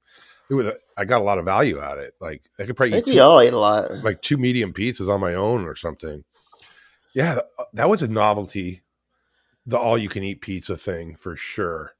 it 0.50 0.54
was. 0.54 0.66
I 0.96 1.04
got 1.04 1.20
a 1.20 1.24
lot 1.24 1.38
of 1.38 1.44
value 1.44 1.80
out 1.80 1.98
of 1.98 2.04
it. 2.04 2.14
Like 2.20 2.42
I 2.58 2.64
could 2.64 2.72
I 2.72 2.74
probably 2.74 2.88
eat 2.90 2.94
think 2.96 3.06
we 3.06 3.12
two, 3.14 3.20
all 3.20 3.40
ate 3.40 3.52
a 3.52 3.58
lot. 3.58 3.90
like 4.02 4.20
two 4.20 4.36
medium 4.36 4.72
pizzas 4.72 5.08
on 5.08 5.20
my 5.20 5.34
own 5.34 5.64
or 5.64 5.76
something. 5.76 6.24
Yeah, 7.14 7.38
that 7.72 7.88
was 7.88 8.02
a 8.02 8.08
novelty. 8.08 8.82
The 9.64 9.78
all 9.78 9.96
you 9.96 10.08
can 10.08 10.24
eat 10.24 10.40
pizza 10.40 10.76
thing 10.76 11.14
for 11.14 11.36
sure. 11.36 11.92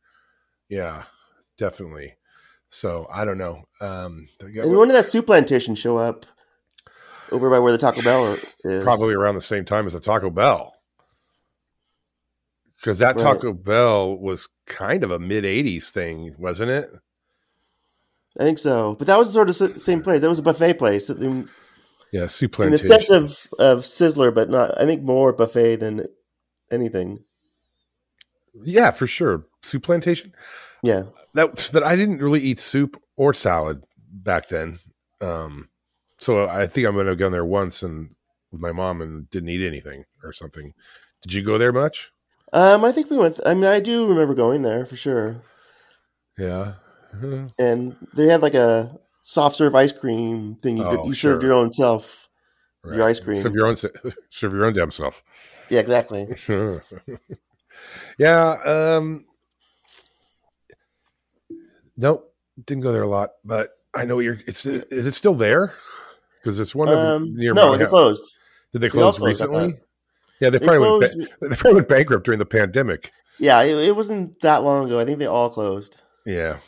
Yeah, 0.69 1.05
definitely. 1.59 2.17
So 2.71 3.07
I 3.13 3.25
don't 3.25 3.39
know. 3.39 3.65
Um, 3.81 4.29
And 4.41 4.77
when 4.77 4.89
did 4.89 4.97
that 4.97 5.05
soup 5.07 5.27
plantation 5.27 5.75
show 5.75 5.97
up? 5.97 6.27
Over 7.31 7.51
by 7.51 7.59
where 7.59 7.73
the 7.73 7.79
Taco 7.79 8.03
Bell 8.03 8.37
is. 8.65 8.83
probably 8.83 9.15
around 9.15 9.35
the 9.35 9.41
same 9.43 9.65
time 9.65 9.87
as 9.87 9.93
the 9.93 10.01
Taco 10.01 10.31
Bell. 10.31 10.75
Because 12.81 12.99
that 13.01 13.17
Right. 13.17 13.23
Taco 13.23 13.53
Bell 13.53 14.17
was 14.17 14.49
kind 14.67 15.03
of 15.03 15.11
a 15.11 15.19
mid 15.19 15.45
80s 15.45 15.91
thing, 15.91 16.35
wasn't 16.39 16.71
it? 16.71 16.91
I 18.39 18.45
think 18.45 18.59
so. 18.59 18.95
But 18.97 19.09
that 19.09 19.19
was 19.19 19.33
sort 19.33 19.51
of 19.51 19.59
the 19.59 19.79
same 19.81 20.01
place. 20.01 20.21
That 20.21 20.29
was 20.29 20.39
a 20.39 20.43
buffet 20.45 20.75
place. 20.75 21.11
Yeah, 22.13 22.29
soup 22.29 22.53
plantation. 22.53 22.67
in 22.67 22.71
the 22.71 22.79
sense 22.79 23.11
of, 23.11 23.53
of 23.59 23.79
Sizzler, 23.81 24.33
but 24.35 24.49
not. 24.49 24.81
I 24.81 24.85
think 24.85 25.03
more 25.03 25.33
buffet 25.33 25.77
than 25.77 26.07
anything. 26.71 27.25
yeah, 28.63 28.91
for 28.93 29.07
sure. 29.07 29.45
Soup 29.63 29.83
plantation. 29.83 30.33
Yeah. 30.85 31.05
That, 31.35 31.69
but 31.73 31.83
I 31.83 31.97
didn't 31.97 32.19
really 32.19 32.41
eat 32.41 32.61
soup 32.61 33.03
or 33.17 33.35
salad 33.35 33.83
back 34.13 34.49
then. 34.49 34.79
Um, 35.21 35.69
so 36.19 36.49
I 36.49 36.67
think 36.67 36.87
I'm 36.87 36.95
going 36.95 37.07
to 37.07 37.17
go 37.17 37.29
there 37.31 37.45
once 37.45 37.83
and 37.83 38.15
with 38.53 38.61
my 38.61 38.73
mom 38.73 39.03
and 39.03 39.29
didn't 39.31 39.49
eat 39.49 39.67
anything 39.67 40.05
or 40.23 40.33
something. 40.33 40.73
Did 41.23 41.33
you 41.33 41.43
go 41.43 41.59
there 41.59 41.73
much? 41.73 42.11
Um, 42.53 42.85
I 42.85 42.93
think 42.93 43.11
we 43.11 43.19
went. 43.19 43.39
I 43.45 43.55
mean, 43.55 43.65
I 43.65 43.81
do 43.81 44.07
remember 44.09 44.35
going 44.35 44.63
there 44.63 44.87
for 44.87 44.97
sure. 44.97 45.43
Yeah. 46.39 46.75
And 47.59 47.97
they 48.15 48.27
had 48.29 48.43
like 48.43 48.55
a 48.55 48.99
soft 49.21 49.57
serve 49.57 49.75
ice 49.75 49.93
cream 49.93 50.57
thing. 50.57 50.77
You 50.79 50.85
could 50.85 51.01
Oh, 51.01 51.07
you 51.07 51.15
served 51.15 51.43
your 51.43 51.53
own 51.53 51.71
self. 51.71 52.29
right. 52.85 52.97
Your 52.97 53.07
ice 53.07 53.21
cream. 53.21 53.43
Serve 53.43 53.55
your 53.55 53.67
own, 53.67 53.77
serve 54.31 54.53
your 54.53 54.67
own 54.67 54.73
damn 54.73 54.91
self. 54.91 55.23
Yeah, 55.71 55.81
exactly. 55.81 56.27
yeah. 58.19 58.51
Um, 58.65 59.25
nope, 61.97 62.33
didn't 62.65 62.83
go 62.83 62.93
there 62.93 63.03
a 63.03 63.09
lot, 63.09 63.31
but 63.45 63.71
I 63.95 64.05
know 64.05 64.19
you're. 64.21 64.39
It's 64.47 64.65
is 64.67 65.07
it 65.07 65.13
still 65.13 65.35
there? 65.35 65.75
Because 66.43 66.61
it's 66.61 66.75
one 66.75 66.89
of 66.89 66.95
Um, 66.97 67.35
near. 67.35 67.53
no, 67.53 67.73
they 67.73 67.81
house. 67.85 67.91
closed. 67.91 68.33
Did 68.73 68.81
they 68.81 68.87
they 68.89 68.91
close 68.93 69.19
closed, 69.19 69.29
recently? 69.29 69.81
Yeah, 70.41 70.51
they 70.51 70.59
They 70.59 70.67
probably 70.67 70.99
went. 70.99 71.13
closed. 71.13 71.31
Ba- 71.41 71.49
they 71.49 71.57
probably 71.57 71.75
went 71.77 71.89
bankrupt 71.89 72.25
during 72.25 72.39
the 72.39 72.47
pandemic. 72.47 73.11
Yeah, 73.39 73.63
it, 73.63 73.77
it 73.89 73.97
wasn't 73.97 74.39
that 74.41 74.63
long 74.63 74.87
ago. 74.87 74.99
I 74.99 75.05
think 75.05 75.19
they 75.19 75.27
all 75.27 75.51
closed. 75.51 76.01
Yeah, 76.27 76.59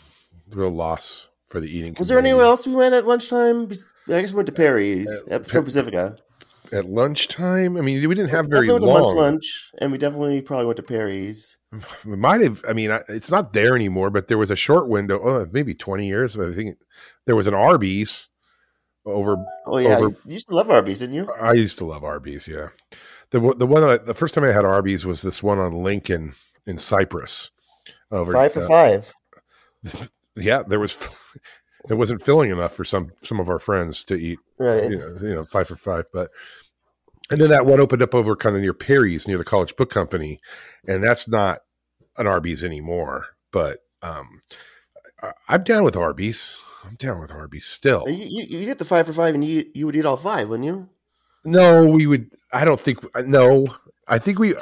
real 0.51 0.71
loss 0.71 1.27
for 1.49 1.61
the 1.61 1.67
eating. 1.69 1.95
Was 1.99 2.09
there 2.09 2.19
anywhere 2.19 2.45
else 2.45 2.67
we 2.67 2.75
went 2.75 2.95
at 2.95 3.07
lunchtime? 3.07 3.65
I 4.09 4.21
guess 4.21 4.33
we 4.33 4.37
went 4.37 4.47
to 4.47 4.53
Perry's 4.53 5.09
Uh, 5.31 5.35
at, 5.35 5.47
from 5.47 5.65
Pacifica. 5.65 6.17
at 6.73 6.87
lunchtime? 6.87 7.77
I 7.77 7.81
mean, 7.81 8.07
we 8.09 8.15
didn't 8.15 8.31
have 8.31 8.47
very 8.47 8.67
definitely 8.67 8.89
went 8.89 8.99
to 8.99 9.05
lunch, 9.05 9.17
long. 9.17 9.33
lunch, 9.33 9.71
and 9.81 9.93
we 9.93 9.99
definitely 9.99 10.43
probably 10.43 10.67
went 10.67 10.77
to 10.79 10.83
Perry's. 10.83 11.57
We 12.05 12.17
might 12.17 12.41
have. 12.41 12.65
I 12.69 12.73
mean, 12.73 12.91
it's 13.09 13.31
not 13.31 13.53
there 13.53 13.77
anymore, 13.77 14.11
but 14.11 14.27
there 14.29 14.39
was 14.39 14.51
a 14.51 14.57
short 14.57 14.89
window, 14.89 15.21
oh, 15.23 15.47
maybe 15.53 15.75
twenty 15.75 16.07
years. 16.09 16.39
I 16.39 16.53
think 16.53 16.77
there 17.27 17.37
was 17.37 17.47
an 17.47 17.55
Arby's 17.55 18.29
over 19.07 19.37
Oh 19.67 19.79
yeah, 19.79 19.97
Over- 19.99 20.09
you 20.27 20.33
used 20.35 20.49
to 20.49 20.55
love 20.57 20.69
Arby's, 20.71 20.99
didn't 20.99 21.15
you? 21.15 21.31
I 21.41 21.53
used 21.53 21.79
to 21.79 21.85
love 21.85 22.03
Arby's. 22.05 22.47
Yeah, 22.49 22.69
the 23.31 23.55
the 23.57 23.67
one 23.67 23.85
I, 23.85 23.97
the 23.99 24.15
first 24.15 24.35
time 24.35 24.45
I 24.45 24.53
had 24.53 24.65
Arby's 24.65 25.07
was 25.07 25.23
this 25.23 25.43
one 25.43 25.59
on 25.59 25.73
Lincoln 25.73 26.35
in 26.67 26.79
Cypress. 26.79 27.51
Over 28.11 28.33
Five 28.33 28.53
for 28.53 28.63
uh, 28.63 28.69
five. 28.69 29.15
Yeah, 30.37 30.63
there 30.63 30.79
was 30.79 30.97
it 31.91 31.95
wasn't 31.95 32.23
filling 32.23 32.51
enough 32.51 32.75
for 32.75 32.85
some 32.85 33.13
some 33.21 33.41
of 33.41 33.49
our 33.49 33.59
friends 33.59 34.05
to 34.05 34.15
eat. 34.15 34.39
Right. 34.59 34.85
You 34.85 34.99
know, 34.99 35.17
you 35.21 35.35
know, 35.35 35.45
five 35.45 35.69
for 35.69 35.77
five. 35.77 36.05
But 36.13 36.31
and 37.31 37.41
then 37.41 37.51
that 37.51 37.67
one 37.67 37.81
opened 37.81 38.03
up 38.03 38.15
over 38.15 38.37
kind 38.37 38.57
of 38.57 38.63
near 38.63 38.75
Perry's, 38.75 39.27
near 39.29 39.39
the 39.39 39.45
College 39.45 39.77
Book 39.77 39.91
Company, 39.91 40.41
and 40.87 41.03
that's 41.03 41.29
not 41.29 41.61
an 42.17 42.27
Arby's 42.27 42.65
anymore. 42.65 43.27
But 43.53 43.81
um, 44.03 44.43
I, 45.23 45.33
I'm 45.49 45.63
down 45.63 45.85
with 45.85 45.97
Arby's. 45.97 46.59
I'm 46.85 46.95
down 46.95 47.21
with 47.21 47.33
Arby's 47.33 47.67
still. 47.67 48.05
You, 48.09 48.27
you, 48.47 48.59
you 48.61 48.65
get 48.65 48.79
the 48.79 48.85
five 48.85 49.07
for 49.07 49.13
five, 49.13 49.35
and 49.35 49.45
you 49.45 49.67
you 49.75 49.87
would 49.87 49.97
eat 49.97 50.07
all 50.07 50.17
five, 50.17 50.49
wouldn't 50.49 50.67
you? 50.67 50.89
No, 51.45 51.87
we 51.87 52.07
would. 52.07 52.31
I 52.53 52.65
don't 52.65 52.81
think. 52.81 52.99
No, 53.27 53.75
I 54.09 54.19
think 54.19 54.39
we. 54.39 54.55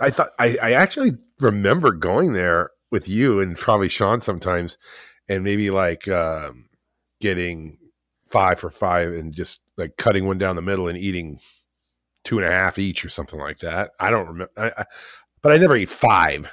I 0.00 0.10
thought. 0.10 0.30
I, 0.38 0.56
I 0.60 0.72
actually 0.72 1.12
remember 1.40 1.92
going 1.92 2.32
there 2.32 2.70
with 2.90 3.08
you 3.08 3.40
and 3.40 3.56
probably 3.56 3.88
Sean 3.88 4.20
sometimes, 4.20 4.78
and 5.28 5.44
maybe 5.44 5.70
like 5.70 6.08
um, 6.08 6.66
getting 7.20 7.78
five 8.28 8.60
for 8.60 8.70
five 8.70 9.12
and 9.12 9.32
just 9.32 9.60
like 9.76 9.96
cutting 9.96 10.26
one 10.26 10.38
down 10.38 10.56
the 10.56 10.62
middle 10.62 10.88
and 10.88 10.98
eating 10.98 11.40
two 12.24 12.38
and 12.38 12.46
a 12.46 12.50
half 12.50 12.78
each 12.78 13.04
or 13.04 13.08
something 13.08 13.38
like 13.38 13.58
that. 13.58 13.92
I 14.00 14.10
don't 14.10 14.26
remember. 14.26 14.52
I, 14.56 14.72
I, 14.76 14.84
but 15.42 15.52
I 15.52 15.56
never 15.56 15.76
ate 15.76 15.88
five. 15.88 16.50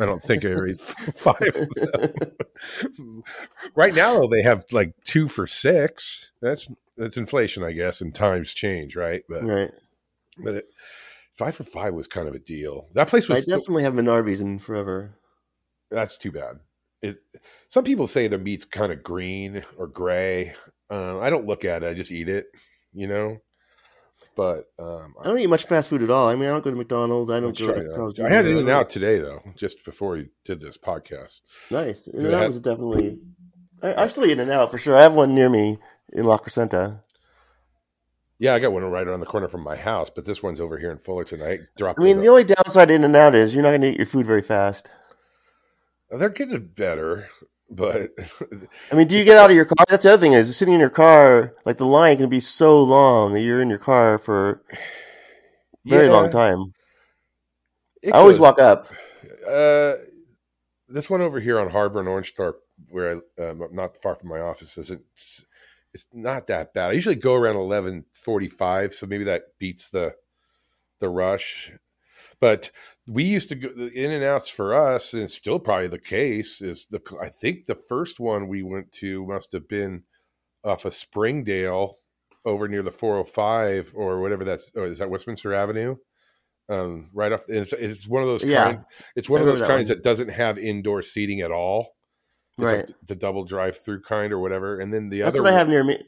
I 0.00 0.06
don't 0.06 0.22
think 0.22 0.44
I 0.44 0.48
five. 1.16 1.40
of 1.42 1.68
them. 1.74 3.22
right 3.74 3.94
now, 3.94 4.14
though, 4.20 4.28
they 4.28 4.42
have 4.42 4.64
like 4.72 4.94
two 5.04 5.28
for 5.28 5.46
six. 5.46 6.30
That's 6.40 6.68
that's 6.96 7.16
inflation, 7.16 7.62
I 7.62 7.72
guess, 7.72 8.00
and 8.00 8.14
times 8.14 8.52
change, 8.54 8.96
right? 8.96 9.22
But 9.28 9.44
Right. 9.44 9.70
but 10.38 10.54
it, 10.54 10.66
five 11.34 11.54
for 11.54 11.64
five 11.64 11.94
was 11.94 12.06
kind 12.06 12.28
of 12.28 12.34
a 12.34 12.38
deal. 12.38 12.88
That 12.94 13.08
place 13.08 13.28
was. 13.28 13.38
I 13.38 13.40
definitely 13.40 13.84
haven't 13.84 14.08
Arby's 14.08 14.40
in 14.40 14.58
forever. 14.58 15.14
that's 15.90 16.16
too 16.18 16.32
bad. 16.32 16.60
it. 17.02 17.18
Some 17.70 17.84
people 17.84 18.06
say 18.06 18.28
the 18.28 18.38
meat's 18.38 18.64
kind 18.64 18.92
of 18.92 19.02
green 19.02 19.64
or 19.78 19.86
gray. 19.86 20.54
Uh, 20.90 21.18
I 21.20 21.30
don't 21.30 21.46
look 21.46 21.64
at 21.64 21.82
it; 21.82 21.88
I 21.90 21.94
just 21.94 22.12
eat 22.12 22.28
it. 22.28 22.46
You 22.92 23.08
know. 23.08 23.38
But 24.36 24.70
um, 24.78 25.14
I 25.20 25.24
don't 25.24 25.38
eat 25.38 25.48
much 25.48 25.64
fast 25.64 25.90
food 25.90 26.02
at 26.02 26.10
all. 26.10 26.28
I 26.28 26.34
mean, 26.34 26.48
I 26.48 26.52
don't 26.52 26.64
go 26.64 26.70
to 26.70 26.76
McDonald's. 26.76 27.30
I 27.30 27.40
don't 27.40 27.56
go 27.56 27.74
to 27.74 27.94
Carl's 27.94 28.14
to. 28.14 28.24
I 28.24 28.30
had 28.30 28.46
in 28.46 28.58
and 28.58 28.68
out 28.68 28.90
today 28.90 29.18
though, 29.18 29.42
just 29.56 29.84
before 29.84 30.12
we 30.12 30.28
did 30.44 30.60
this 30.60 30.78
podcast. 30.78 31.40
Nice. 31.70 32.06
And 32.06 32.26
that 32.26 32.46
was 32.46 32.60
definitely. 32.60 33.18
I, 33.82 34.04
I 34.04 34.06
still 34.06 34.24
eat 34.24 34.32
in 34.32 34.40
and 34.40 34.50
out 34.50 34.70
for 34.70 34.78
sure. 34.78 34.96
I 34.96 35.02
have 35.02 35.14
one 35.14 35.34
near 35.34 35.48
me 35.48 35.78
in 36.12 36.24
La 36.24 36.38
Crescenta. 36.38 37.02
Yeah, 38.38 38.54
I 38.54 38.58
got 38.58 38.72
one 38.72 38.82
right 38.82 39.06
around 39.06 39.20
the 39.20 39.26
corner 39.26 39.46
from 39.46 39.62
my 39.62 39.76
house, 39.76 40.10
but 40.10 40.24
this 40.24 40.42
one's 40.42 40.60
over 40.60 40.76
here 40.76 40.90
in 40.90 40.98
Fullerton. 40.98 41.40
I 41.42 41.58
dropped. 41.76 42.00
I 42.00 42.02
mean, 42.02 42.20
the 42.20 42.26
only 42.26 42.42
downside 42.42 42.90
in 42.90 43.04
and 43.04 43.14
out 43.14 43.36
is 43.36 43.54
you're 43.54 43.62
not 43.62 43.70
going 43.70 43.82
to 43.82 43.90
eat 43.90 43.98
your 43.98 44.06
food 44.06 44.26
very 44.26 44.42
fast. 44.42 44.90
they're 46.10 46.28
getting 46.28 46.66
better, 46.66 47.28
but 47.74 48.10
I 48.90 48.94
mean, 48.94 49.08
do 49.08 49.18
you 49.18 49.24
get 49.24 49.38
out 49.38 49.50
of 49.50 49.56
your 49.56 49.64
car? 49.64 49.84
That's 49.88 50.04
the 50.04 50.12
other 50.12 50.20
thing 50.20 50.32
is 50.32 50.56
sitting 50.56 50.74
in 50.74 50.80
your 50.80 50.90
car. 50.90 51.54
Like 51.64 51.78
the 51.78 51.86
line 51.86 52.16
can 52.18 52.28
be 52.28 52.40
so 52.40 52.82
long 52.82 53.34
that 53.34 53.40
you're 53.42 53.62
in 53.62 53.68
your 53.70 53.78
car 53.78 54.18
for 54.18 54.62
a 54.72 55.88
very 55.88 56.06
Yeah, 56.06 56.12
long 56.12 56.30
time. 56.30 56.72
I 58.06 58.18
always 58.18 58.38
walk 58.38 58.60
up. 58.60 58.88
Uh, 59.48 59.94
this 60.88 61.08
one 61.08 61.20
over 61.20 61.40
here 61.40 61.58
on 61.58 61.70
Harbor 61.70 62.00
and 62.00 62.08
Orangethorpe, 62.08 62.56
where 62.88 63.22
I, 63.38 63.42
um, 63.42 63.62
not 63.72 64.00
far 64.02 64.14
from 64.14 64.28
my 64.28 64.40
office, 64.40 64.76
isn't. 64.76 65.02
It's 65.94 66.06
not 66.12 66.46
that 66.46 66.72
bad. 66.74 66.90
I 66.90 66.92
usually 66.92 67.14
go 67.14 67.34
around 67.34 67.56
eleven 67.56 68.04
forty-five, 68.12 68.94
so 68.94 69.06
maybe 69.06 69.24
that 69.24 69.58
beats 69.58 69.88
the 69.88 70.14
the 71.00 71.08
rush. 71.08 71.72
But 72.40 72.70
we 73.08 73.24
used 73.24 73.48
to 73.48 73.54
go 73.54 73.68
the 73.68 73.90
in 73.92 74.10
and 74.10 74.24
outs 74.24 74.48
for 74.48 74.74
us, 74.74 75.12
and 75.12 75.22
it's 75.22 75.34
still 75.34 75.58
probably 75.58 75.88
the 75.88 75.98
case. 75.98 76.60
Is 76.60 76.86
the 76.90 77.00
I 77.20 77.28
think 77.28 77.66
the 77.66 77.74
first 77.74 78.20
one 78.20 78.48
we 78.48 78.62
went 78.62 78.92
to 78.92 79.26
must 79.26 79.52
have 79.52 79.68
been 79.68 80.04
off 80.64 80.84
of 80.84 80.94
Springdale, 80.94 81.98
over 82.44 82.68
near 82.68 82.82
the 82.82 82.90
four 82.90 83.14
hundred 83.16 83.28
five 83.30 83.92
or 83.94 84.20
whatever 84.20 84.44
that's. 84.44 84.70
Or 84.74 84.86
is 84.86 84.98
that 84.98 85.10
Westminster 85.10 85.52
Avenue? 85.52 85.96
Um, 86.68 87.10
right 87.12 87.32
off. 87.32 87.44
It's, 87.48 87.72
it's 87.72 88.08
one 88.08 88.22
of 88.22 88.28
those. 88.28 88.44
Yeah. 88.44 88.64
kind- 88.64 88.84
it's 89.16 89.28
one 89.28 89.40
of 89.40 89.46
those 89.46 89.60
that 89.60 89.68
kinds 89.68 89.90
one. 89.90 89.98
that 89.98 90.04
doesn't 90.04 90.30
have 90.30 90.58
indoor 90.58 91.02
seating 91.02 91.40
at 91.40 91.50
all. 91.50 91.94
Right. 92.58 92.86
like 92.86 92.88
the 93.06 93.14
double 93.14 93.44
drive 93.44 93.78
through 93.78 94.02
kind 94.02 94.32
or 94.32 94.38
whatever. 94.38 94.80
And 94.80 94.92
then 94.92 95.08
the 95.08 95.22
That's 95.22 95.36
other 95.36 95.44
what 95.44 95.52
I 95.54 95.58
have 95.58 95.68
near 95.68 95.82
me. 95.84 96.02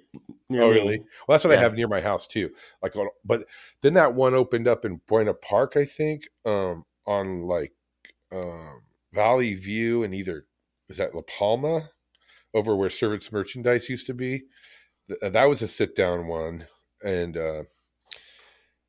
Near 0.51 0.62
Oh, 0.64 0.70
me. 0.70 0.74
really? 0.78 0.99
Well, 0.99 1.34
that's 1.34 1.45
what 1.45 1.57
I 1.57 1.61
have 1.61 1.74
near 1.74 1.88
my 1.88 2.01
house 2.01 2.26
too. 2.26 2.51
Like, 2.82 2.95
but 3.24 3.47
then 3.80 3.95
that 3.95 4.14
one 4.14 4.34
opened 4.34 4.68
up 4.68 4.84
in 4.84 5.01
Buena 5.07 5.32
Park, 5.34 5.76
I 5.76 5.84
think, 5.86 6.28
um, 6.45 6.84
on 7.07 7.42
like 7.42 7.72
um, 8.30 8.82
Valley 9.12 9.55
View 9.55 10.03
and 10.05 10.14
either 10.14 10.47
is 10.88 10.99
that 10.99 11.14
La 11.14 11.22
Palma, 11.22 11.88
over 12.53 12.76
where 12.76 12.90
Service 12.90 13.32
Merchandise 13.32 13.88
used 13.88 14.07
to 14.07 14.14
be. 14.14 14.42
Uh, 15.22 15.30
That 15.30 15.45
was 15.45 15.62
a 15.62 15.68
sit 15.68 15.97
down 15.97 16.26
one, 16.26 16.66
and 17.03 17.36
uh, 17.36 17.62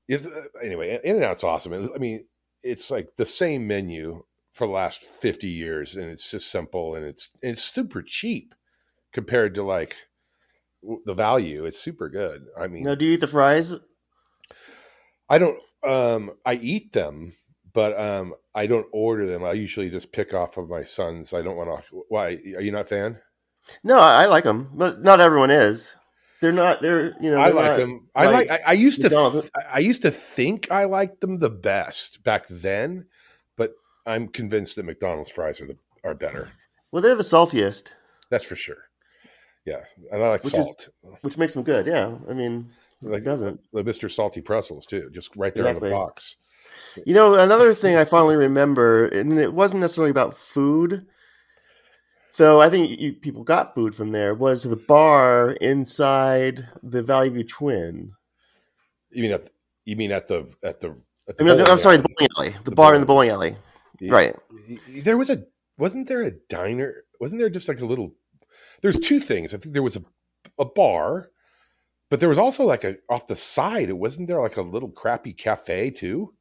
it's 0.07 0.27
uh, 0.27 0.45
anyway. 0.61 0.99
In 1.03 1.15
and 1.15 1.25
Out's 1.25 1.43
awesome. 1.43 1.91
I 1.93 1.97
mean, 1.97 2.25
it's 2.63 2.91
like 2.91 3.15
the 3.15 3.25
same 3.25 3.65
menu 3.65 4.23
for 4.55 4.65
the 4.65 4.73
last 4.73 5.01
fifty 5.01 5.49
years, 5.49 5.95
and 5.97 6.09
it's 6.09 6.31
just 6.31 6.49
simple 6.49 6.95
and 6.95 7.05
it's 7.05 7.29
and 7.43 7.51
it's 7.51 7.61
super 7.63 8.01
cheap 8.01 8.55
compared 9.11 9.53
to 9.55 9.63
like 9.63 9.95
the 11.05 11.13
value. 11.13 11.65
It's 11.65 11.79
super 11.79 12.09
good. 12.09 12.45
I 12.57 12.67
mean, 12.67 12.83
Now, 12.83 12.95
do 12.95 13.05
you 13.05 13.13
eat 13.13 13.19
the 13.21 13.27
fries? 13.27 13.73
I 15.29 15.37
don't. 15.37 15.59
Um, 15.83 16.31
I 16.45 16.53
eat 16.55 16.93
them, 16.93 17.33
but 17.73 17.99
um, 17.99 18.33
I 18.55 18.65
don't 18.65 18.87
order 18.91 19.25
them. 19.25 19.43
I 19.43 19.51
usually 19.51 19.89
just 19.89 20.11
pick 20.13 20.33
off 20.33 20.57
of 20.57 20.69
my 20.69 20.83
sons. 20.83 21.33
I 21.33 21.41
don't 21.41 21.57
want 21.57 21.69
to. 21.91 22.03
Why 22.09 22.27
are 22.27 22.61
you 22.61 22.71
not 22.71 22.81
a 22.83 22.85
fan? 22.85 23.17
No, 23.83 23.99
I, 23.99 24.23
I 24.23 24.25
like 24.27 24.45
them, 24.45 24.69
but 24.73 25.01
not 25.01 25.19
everyone 25.19 25.51
is. 25.51 25.95
They're 26.41 26.51
not. 26.51 26.81
They're 26.81 27.13
you 27.21 27.29
know. 27.31 27.41
I 27.41 27.45
they're 27.51 27.53
like 27.55 27.65
not- 27.71 27.77
them. 27.77 28.07
I 28.15 28.25
like 28.25 28.49
like. 28.49 28.61
I, 28.61 28.69
I 28.69 28.73
used 28.73 29.01
to. 29.01 29.07
McDonald's. 29.09 29.49
I 29.55 29.75
I 29.75 29.79
used 29.79 30.03
to 30.03 30.11
think 30.11 30.71
I 30.71 30.85
liked 30.85 31.19
them 31.21 31.39
the 31.39 31.49
best 31.49 32.23
back 32.23 32.45
then, 32.49 33.05
I'm 34.05 34.27
convinced 34.27 34.75
that 34.75 34.85
McDonald's 34.85 35.31
fries 35.31 35.59
are 35.61 35.67
the 35.67 35.77
are 36.03 36.13
better. 36.13 36.51
Well, 36.91 37.01
they're 37.01 37.15
the 37.15 37.23
saltiest, 37.23 37.95
That's 38.29 38.45
for 38.45 38.55
sure. 38.55 38.77
Yeah, 39.65 39.81
and 40.11 40.23
I 40.23 40.29
like 40.29 40.43
Which 40.43 40.53
is- 40.53 40.65
salt. 40.67 40.89
which 41.21 41.37
makes 41.37 41.53
them 41.53 41.63
good. 41.63 41.87
Yeah, 41.87 42.17
I 42.29 42.33
mean, 42.33 42.71
like 43.01 43.21
it 43.23 43.25
doesn't. 43.25 43.59
the 43.73 43.83
Mr. 43.83 44.09
Salty 44.11 44.41
pretzels 44.41 44.85
too, 44.85 45.09
just 45.13 45.35
right 45.35 45.53
there 45.53 45.63
in 45.63 45.69
Exactly. 45.69 45.89
the 45.89 45.95
box. 45.95 46.35
You 47.05 47.13
know, 47.15 47.33
another 47.35 47.73
thing 47.73 47.95
I 47.95 48.05
fondly 48.05 48.35
remember, 48.35 49.07
and 49.07 49.39
it 49.39 49.53
wasn't 49.53 49.81
necessarily 49.81 50.11
about 50.11 50.35
food, 50.37 51.05
though 52.37 52.61
I 52.61 52.69
think 52.69 52.99
you, 52.99 53.13
people 53.13 53.43
got 53.43 53.73
food 53.75 53.95
from 53.95 54.11
there, 54.11 54.33
was 54.35 54.63
the 54.63 54.75
bar 54.75 55.51
inside 55.61 56.67
the 56.83 57.01
Valley 57.01 57.29
View 57.29 57.43
Twin. 57.43 58.13
You 59.09 59.23
mean 59.23 59.31
at 59.31 59.49
you 59.85 59.95
mean 59.95 60.11
at 60.11 60.27
the 60.27 60.49
at 60.63 60.81
the? 60.81 60.89
At 61.27 61.35
I 61.35 61.37
the 61.37 61.43
mean, 61.43 61.53
I'm 61.59 61.65
bowling 61.65 61.77
sorry, 61.79 61.97
the 61.97 62.03
bowling 62.17 62.29
alley. 62.37 62.49
The, 62.63 62.69
The 62.69 62.75
bar 62.75 62.93
in 62.93 63.01
the 63.01 63.07
bowling 63.07 63.29
alley. 63.29 63.55
Yeah. 63.99 64.13
Right. 64.13 64.35
There 65.03 65.17
was 65.17 65.29
a 65.29 65.43
wasn't 65.77 66.07
there 66.07 66.21
a 66.23 66.31
diner? 66.49 67.03
Wasn't 67.19 67.39
there 67.39 67.49
just 67.49 67.67
like 67.67 67.81
a 67.81 67.85
little? 67.85 68.13
There's 68.81 68.99
two 68.99 69.19
things. 69.19 69.53
I 69.53 69.57
think 69.57 69.73
there 69.73 69.83
was 69.83 69.95
a 69.97 70.03
a 70.59 70.65
bar, 70.65 71.29
but 72.09 72.19
there 72.19 72.29
was 72.29 72.37
also 72.37 72.63
like 72.63 72.83
a 72.83 72.97
off 73.09 73.27
the 73.27 73.35
side. 73.35 73.89
It 73.89 73.97
Wasn't 73.97 74.27
there 74.27 74.41
like 74.41 74.57
a 74.57 74.61
little 74.61 74.89
crappy 74.89 75.33
cafe 75.33 75.91
too? 75.91 76.33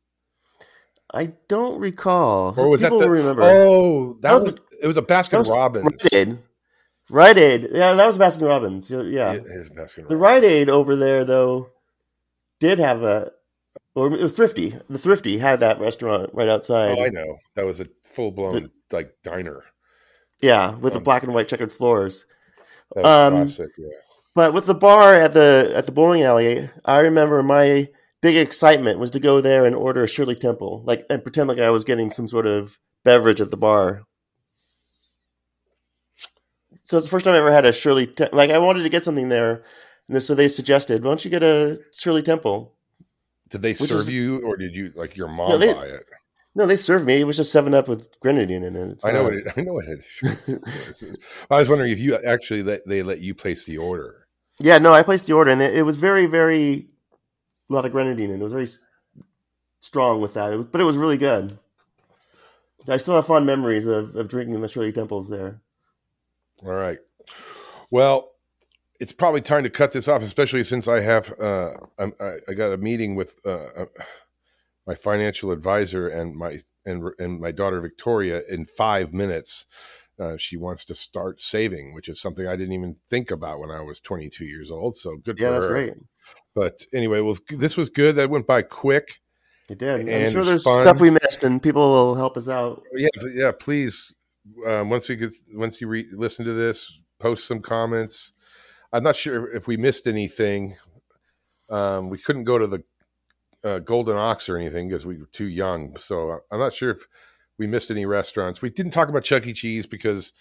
I 1.13 1.33
don't 1.49 1.79
recall. 1.81 2.55
Or 2.59 2.69
was 2.71 2.83
people 2.83 2.99
that 2.99 3.05
the? 3.05 3.11
remember. 3.11 3.43
Oh, 3.43 4.15
that, 4.15 4.23
That 4.23 4.33
was- 4.35 4.43
was, 4.45 4.61
it 4.83 4.87
was 4.87 4.97
a 4.97 5.03
Baskin 5.03 5.31
that 5.31 5.39
was 5.39 5.51
Robbins. 5.51 5.85
Rite 6.03 6.13
Aid. 6.15 6.39
Rite 7.11 7.37
Aid. 7.39 7.69
Yeah, 7.71 7.93
that 7.93 8.07
was 8.07 8.19
Baskin 8.19 8.47
Robbins. 8.49 8.91
Yeah. 8.91 9.33
It 9.33 9.45
is 9.47 9.69
Baskin 9.71 10.09
The 10.09 10.17
Robbins. 10.17 10.21
Rite 10.21 10.45
Aid 10.45 10.69
over 10.71 10.97
there, 10.97 11.25
though, 11.25 11.71
did 12.61 12.79
have 12.79 13.03
a. 13.03 13.31
Or 13.95 14.13
it 14.13 14.21
was 14.21 14.35
Thrifty. 14.37 14.77
The 14.89 14.99
Thrifty 14.99 15.39
had 15.39 15.61
that 15.61 15.79
restaurant 15.81 16.31
right 16.33 16.49
outside. 16.49 16.99
Oh, 16.99 17.05
I 17.05 17.09
know. 17.11 17.39
That 17.55 17.65
was 17.65 17.81
a 17.81 17.87
full 18.03 18.33
blown 18.33 18.71
like 18.91 19.15
diner. 19.23 19.63
Yeah, 20.41 20.75
with 20.75 20.93
the 20.95 20.99
Um, 20.99 21.05
black 21.05 21.23
and 21.23 21.33
white 21.33 21.49
checkered 21.49 21.73
floors. 21.73 22.27
Um, 22.97 23.03
classic. 23.05 23.71
Yeah. 23.79 23.89
But 24.35 24.53
with 24.53 24.67
the 24.67 24.75
bar 24.75 25.15
at 25.15 25.33
the 25.33 25.73
at 25.77 25.87
the 25.87 25.93
bowling 25.93 26.23
alley, 26.23 26.69
I 26.85 27.01
remember 27.01 27.43
my 27.43 27.89
big 28.21 28.37
excitement 28.37 28.99
was 28.99 29.11
to 29.13 29.21
go 29.21 29.41
there 29.41 29.65
and 29.65 29.77
order 29.77 30.03
a 30.03 30.09
Shirley 30.09 30.35
Temple, 30.35 30.83
like 30.85 31.05
and 31.09 31.23
pretend 31.23 31.49
like 31.49 31.61
I 31.61 31.71
was 31.71 31.85
getting 31.85 32.11
some 32.11 32.27
sort 32.27 32.47
of 32.47 32.79
beverage 33.05 33.41
at 33.41 33.53
the 33.53 33.57
bar. 33.57 34.07
So 36.83 36.97
it's 36.99 37.07
the 37.07 37.11
first 37.11 37.25
time 37.25 37.35
I 37.35 37.39
ever 37.39 37.53
had 37.53 37.65
a 37.65 37.73
Shirley 37.73 38.07
Te- 38.09 38.29
like 38.33 38.51
I 38.51 38.59
wanted 38.59 38.83
to 38.83 38.89
get 38.89 39.05
something 39.05 39.29
there, 39.29 39.63
and 40.09 40.21
so 40.21 40.35
they 40.35 40.49
suggested, 40.49 41.05
"Why 41.05 41.11
don't 41.11 41.25
you 41.25 41.31
get 41.31 41.45
a 41.45 41.79
Shirley 41.93 42.23
Temple?" 42.23 42.73
Did 43.55 43.63
they 43.63 43.75
serve 43.75 44.01
is- 44.01 44.11
you, 44.11 44.41
or 44.41 44.57
did 44.57 44.75
you 44.75 44.93
like 44.97 45.17
your 45.17 45.29
mom 45.29 45.49
No, 45.49 45.59
they- 45.59 45.73
buy 45.73 45.87
it? 45.87 46.05
No, 46.57 46.67
they 46.67 46.77
served 46.77 47.07
me. 47.07 47.21
It 47.21 47.25
was 47.25 47.37
just 47.37 47.53
Seven 47.53 47.73
Up 47.73 47.89
with 47.89 48.19
grenadine 48.21 48.65
in 48.65 48.75
it. 48.75 48.91
It's 48.91 49.05
I 49.05 49.13
know 49.13 49.25
what 49.25 49.35
it. 49.35 49.45
I 49.57 49.61
know 49.61 49.73
what 49.75 49.87
it 49.87 50.01
is. 50.25 51.17
I 51.51 51.59
was 51.59 51.69
wondering 51.69 51.93
if 51.93 51.99
you 52.01 52.17
actually 52.17 52.65
let 52.65 52.87
they 52.87 53.03
let 53.03 53.21
you 53.21 53.33
place 53.35 53.65
the 53.65 53.79
order. 53.79 54.27
Yeah, 54.61 54.79
no, 54.79 54.93
I 54.93 55.03
placed 55.05 55.27
the 55.27 55.35
order, 55.35 55.53
and 55.53 55.63
it, 55.63 55.75
it 55.75 55.83
was 55.83 55.97
very, 55.97 56.27
very 56.27 56.89
a 57.71 57.73
lot 57.73 57.85
of 57.85 57.93
grenadine, 57.93 58.31
and 58.31 58.41
it 58.41 58.45
was 58.45 58.53
very 58.53 58.69
strong 59.81 60.21
with 60.21 60.35
that. 60.35 60.53
It 60.53 60.57
was, 60.57 60.67
but 60.67 60.81
it 60.81 60.85
was 60.85 60.97
really 60.97 61.17
good. 61.19 61.59
I 62.89 62.97
still 62.97 63.15
have 63.15 63.27
fond 63.27 63.47
memories 63.47 63.87
of, 63.87 64.17
of 64.17 64.29
drinking 64.29 64.61
the 64.61 64.69
Shirley 64.69 64.93
Temples 64.93 65.29
there. 65.29 65.61
All 66.65 66.73
right. 66.73 66.99
Well, 67.91 68.31
it's 69.01 69.13
probably 69.13 69.41
time 69.41 69.65
to 69.65 69.71
cut 69.71 69.93
this 69.93 70.09
off, 70.09 70.23
especially 70.23 70.65
since 70.65 70.89
I 70.89 71.01
have 71.01 71.33
uh, 71.41 71.71
I'm, 71.99 72.13
I, 72.21 72.37
I 72.49 72.55
got 72.55 72.73
a 72.73 72.77
meeting 72.77 73.15
with 73.15 73.39
uh, 73.45 73.67
uh, 73.77 73.85
my 74.87 74.95
financial 74.95 75.51
advisor 75.51 76.09
and 76.09 76.35
my 76.37 76.61
and 76.85 77.11
and 77.19 77.41
my 77.41 77.51
daughter 77.51 77.81
Victoria 77.81 78.43
in 78.49 78.67
five 78.67 79.13
minutes. 79.13 79.67
Uh, 80.17 80.37
she 80.39 80.57
wants 80.57 80.85
to 80.85 80.95
start 80.95 81.43
saving, 81.43 81.93
which 81.93 82.09
is 82.09 82.21
something 82.21 82.47
I 82.47 82.55
didn't 82.55 82.73
even 82.73 82.95
think 82.95 83.33
about 83.33 83.59
when 83.59 83.73
I 83.73 83.81
was 83.81 83.99
22 83.99 84.45
years 84.45 84.71
old. 84.71 84.97
So 84.97 85.17
good. 85.17 85.41
Yeah, 85.41 85.51
that's 85.51 85.65
her. 85.65 85.71
great. 85.71 85.95
But 86.55 86.87
anyway, 86.95 87.21
well, 87.21 87.37
this 87.49 87.77
was 87.77 87.91
good. 87.91 88.15
That 88.15 88.31
went 88.31 88.47
by 88.47 88.63
quick. 88.63 89.21
It 89.69 89.79
did. 89.79 90.09
I'm 90.09 90.31
sure 90.31 90.45
there's 90.45 90.63
fun. 90.63 90.85
stuff 90.85 91.01
we 91.01 91.11
missed, 91.11 91.43
and 91.43 91.61
people 91.61 91.83
will 91.83 92.15
help 92.15 92.37
us 92.37 92.49
out. 92.49 92.83
Yeah, 92.95 93.09
yeah. 93.33 93.51
Please, 93.59 94.15
um, 94.67 94.91
once 94.91 95.09
we 95.09 95.17
get 95.17 95.33
once 95.53 95.81
you 95.81 95.89
re- 95.89 96.07
listen 96.13 96.45
to 96.45 96.53
this, 96.53 96.97
post 97.19 97.47
some 97.49 97.61
comments. 97.61 98.34
I'm 98.95 99.03
not 99.03 99.17
sure 99.17 99.53
if 99.55 99.67
we 99.67 99.77
missed 99.77 100.07
anything. 100.07 100.77
Um, 101.69 102.09
we 102.11 102.19
couldn't 102.19 102.45
go 102.45 102.59
to 102.59 102.67
the 102.69 102.85
uh, 103.65 103.79
Golden 103.81 104.17
Ox 104.17 104.49
or 104.49 104.57
anything 104.57 104.89
because 104.89 105.05
we 105.05 105.19
were 105.19 105.27
too 105.27 105.49
young. 105.49 105.97
So 105.99 106.39
I'm 106.53 106.61
not 106.61 106.73
sure 106.73 106.91
if 106.91 107.05
we 107.59 107.67
missed 107.67 107.91
any 107.91 108.07
restaurants. 108.07 108.63
We 108.63 108.71
didn't 108.71 108.93
talk 108.93 109.09
about 109.09 109.25
Chuck 109.25 109.47
E. 109.47 109.53
Cheese 109.53 109.87
because 109.87 110.33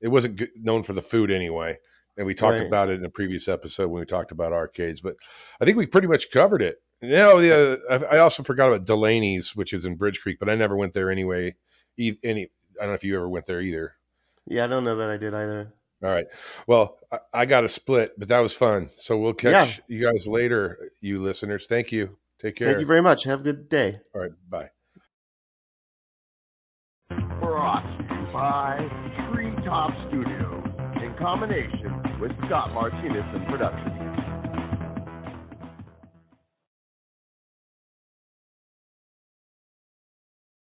it 0.00 0.08
wasn't 0.08 0.36
good, 0.36 0.50
known 0.56 0.82
for 0.82 0.94
the 0.94 1.02
food 1.02 1.30
anyway. 1.30 1.78
And 2.16 2.26
we 2.26 2.34
talked 2.34 2.58
Right. 2.58 2.66
about 2.66 2.90
it 2.90 2.98
in 2.98 3.04
a 3.04 3.10
previous 3.10 3.46
episode 3.46 3.88
when 3.88 4.00
we 4.00 4.06
talked 4.06 4.32
about 4.32 4.52
arcades. 4.52 5.00
But 5.00 5.14
I 5.60 5.64
think 5.64 5.76
we 5.76 5.86
pretty 5.86 6.08
much 6.08 6.30
covered 6.32 6.60
it. 6.60 6.82
You 7.00 7.10
know, 7.10 7.40
the, 7.40 7.80
uh, 7.88 7.98
I 8.10 8.16
I 8.16 8.18
also 8.18 8.42
forgot 8.42 8.68
about 8.68 8.84
Delaney's, 8.86 9.54
which 9.54 9.72
is 9.72 9.84
in 9.86 9.94
Bridge 9.96 10.20
Creek, 10.20 10.38
but 10.40 10.48
I 10.48 10.54
never 10.56 10.76
went 10.76 10.92
there 10.92 11.10
anyway. 11.10 11.54
Any, 11.98 12.50
I 12.80 12.80
don't 12.80 12.88
know 12.88 12.94
if 12.94 13.04
you 13.04 13.14
ever 13.16 13.28
went 13.28 13.46
there 13.46 13.60
either. 13.60 13.94
Yeah, 14.46 14.64
I 14.64 14.66
don't 14.66 14.84
know 14.84 14.96
that 14.96 15.08
I 15.10 15.16
did 15.18 15.34
either. 15.34 15.72
All 16.02 16.10
right. 16.10 16.26
Well, 16.66 16.98
I, 17.10 17.18
I 17.32 17.46
got 17.46 17.64
a 17.64 17.68
split, 17.68 18.18
but 18.18 18.28
that 18.28 18.40
was 18.40 18.52
fun. 18.52 18.90
So 18.96 19.18
we'll 19.18 19.34
catch 19.34 19.80
you 19.88 20.04
guys 20.04 20.26
later, 20.26 20.90
you 21.00 21.22
listeners. 21.22 21.66
Thank 21.68 21.92
you. 21.92 22.16
Take 22.40 22.56
care. 22.56 22.68
Thank 22.68 22.80
you 22.80 22.86
very 22.86 23.02
much. 23.02 23.24
Have 23.24 23.40
a 23.40 23.44
good 23.44 23.68
day. 23.68 23.98
All 24.14 24.20
right. 24.20 24.32
Bye. 24.48 24.70
Brought 27.38 27.82
to 27.82 28.14
you 28.14 28.32
by 28.32 28.78
Treetop 29.32 29.90
Studio 30.08 30.64
in 31.02 31.14
combination 31.18 32.20
with 32.20 32.32
Scott 32.46 32.72
Martinez 32.74 33.24
and 33.32 33.46
Productions. 33.46 34.11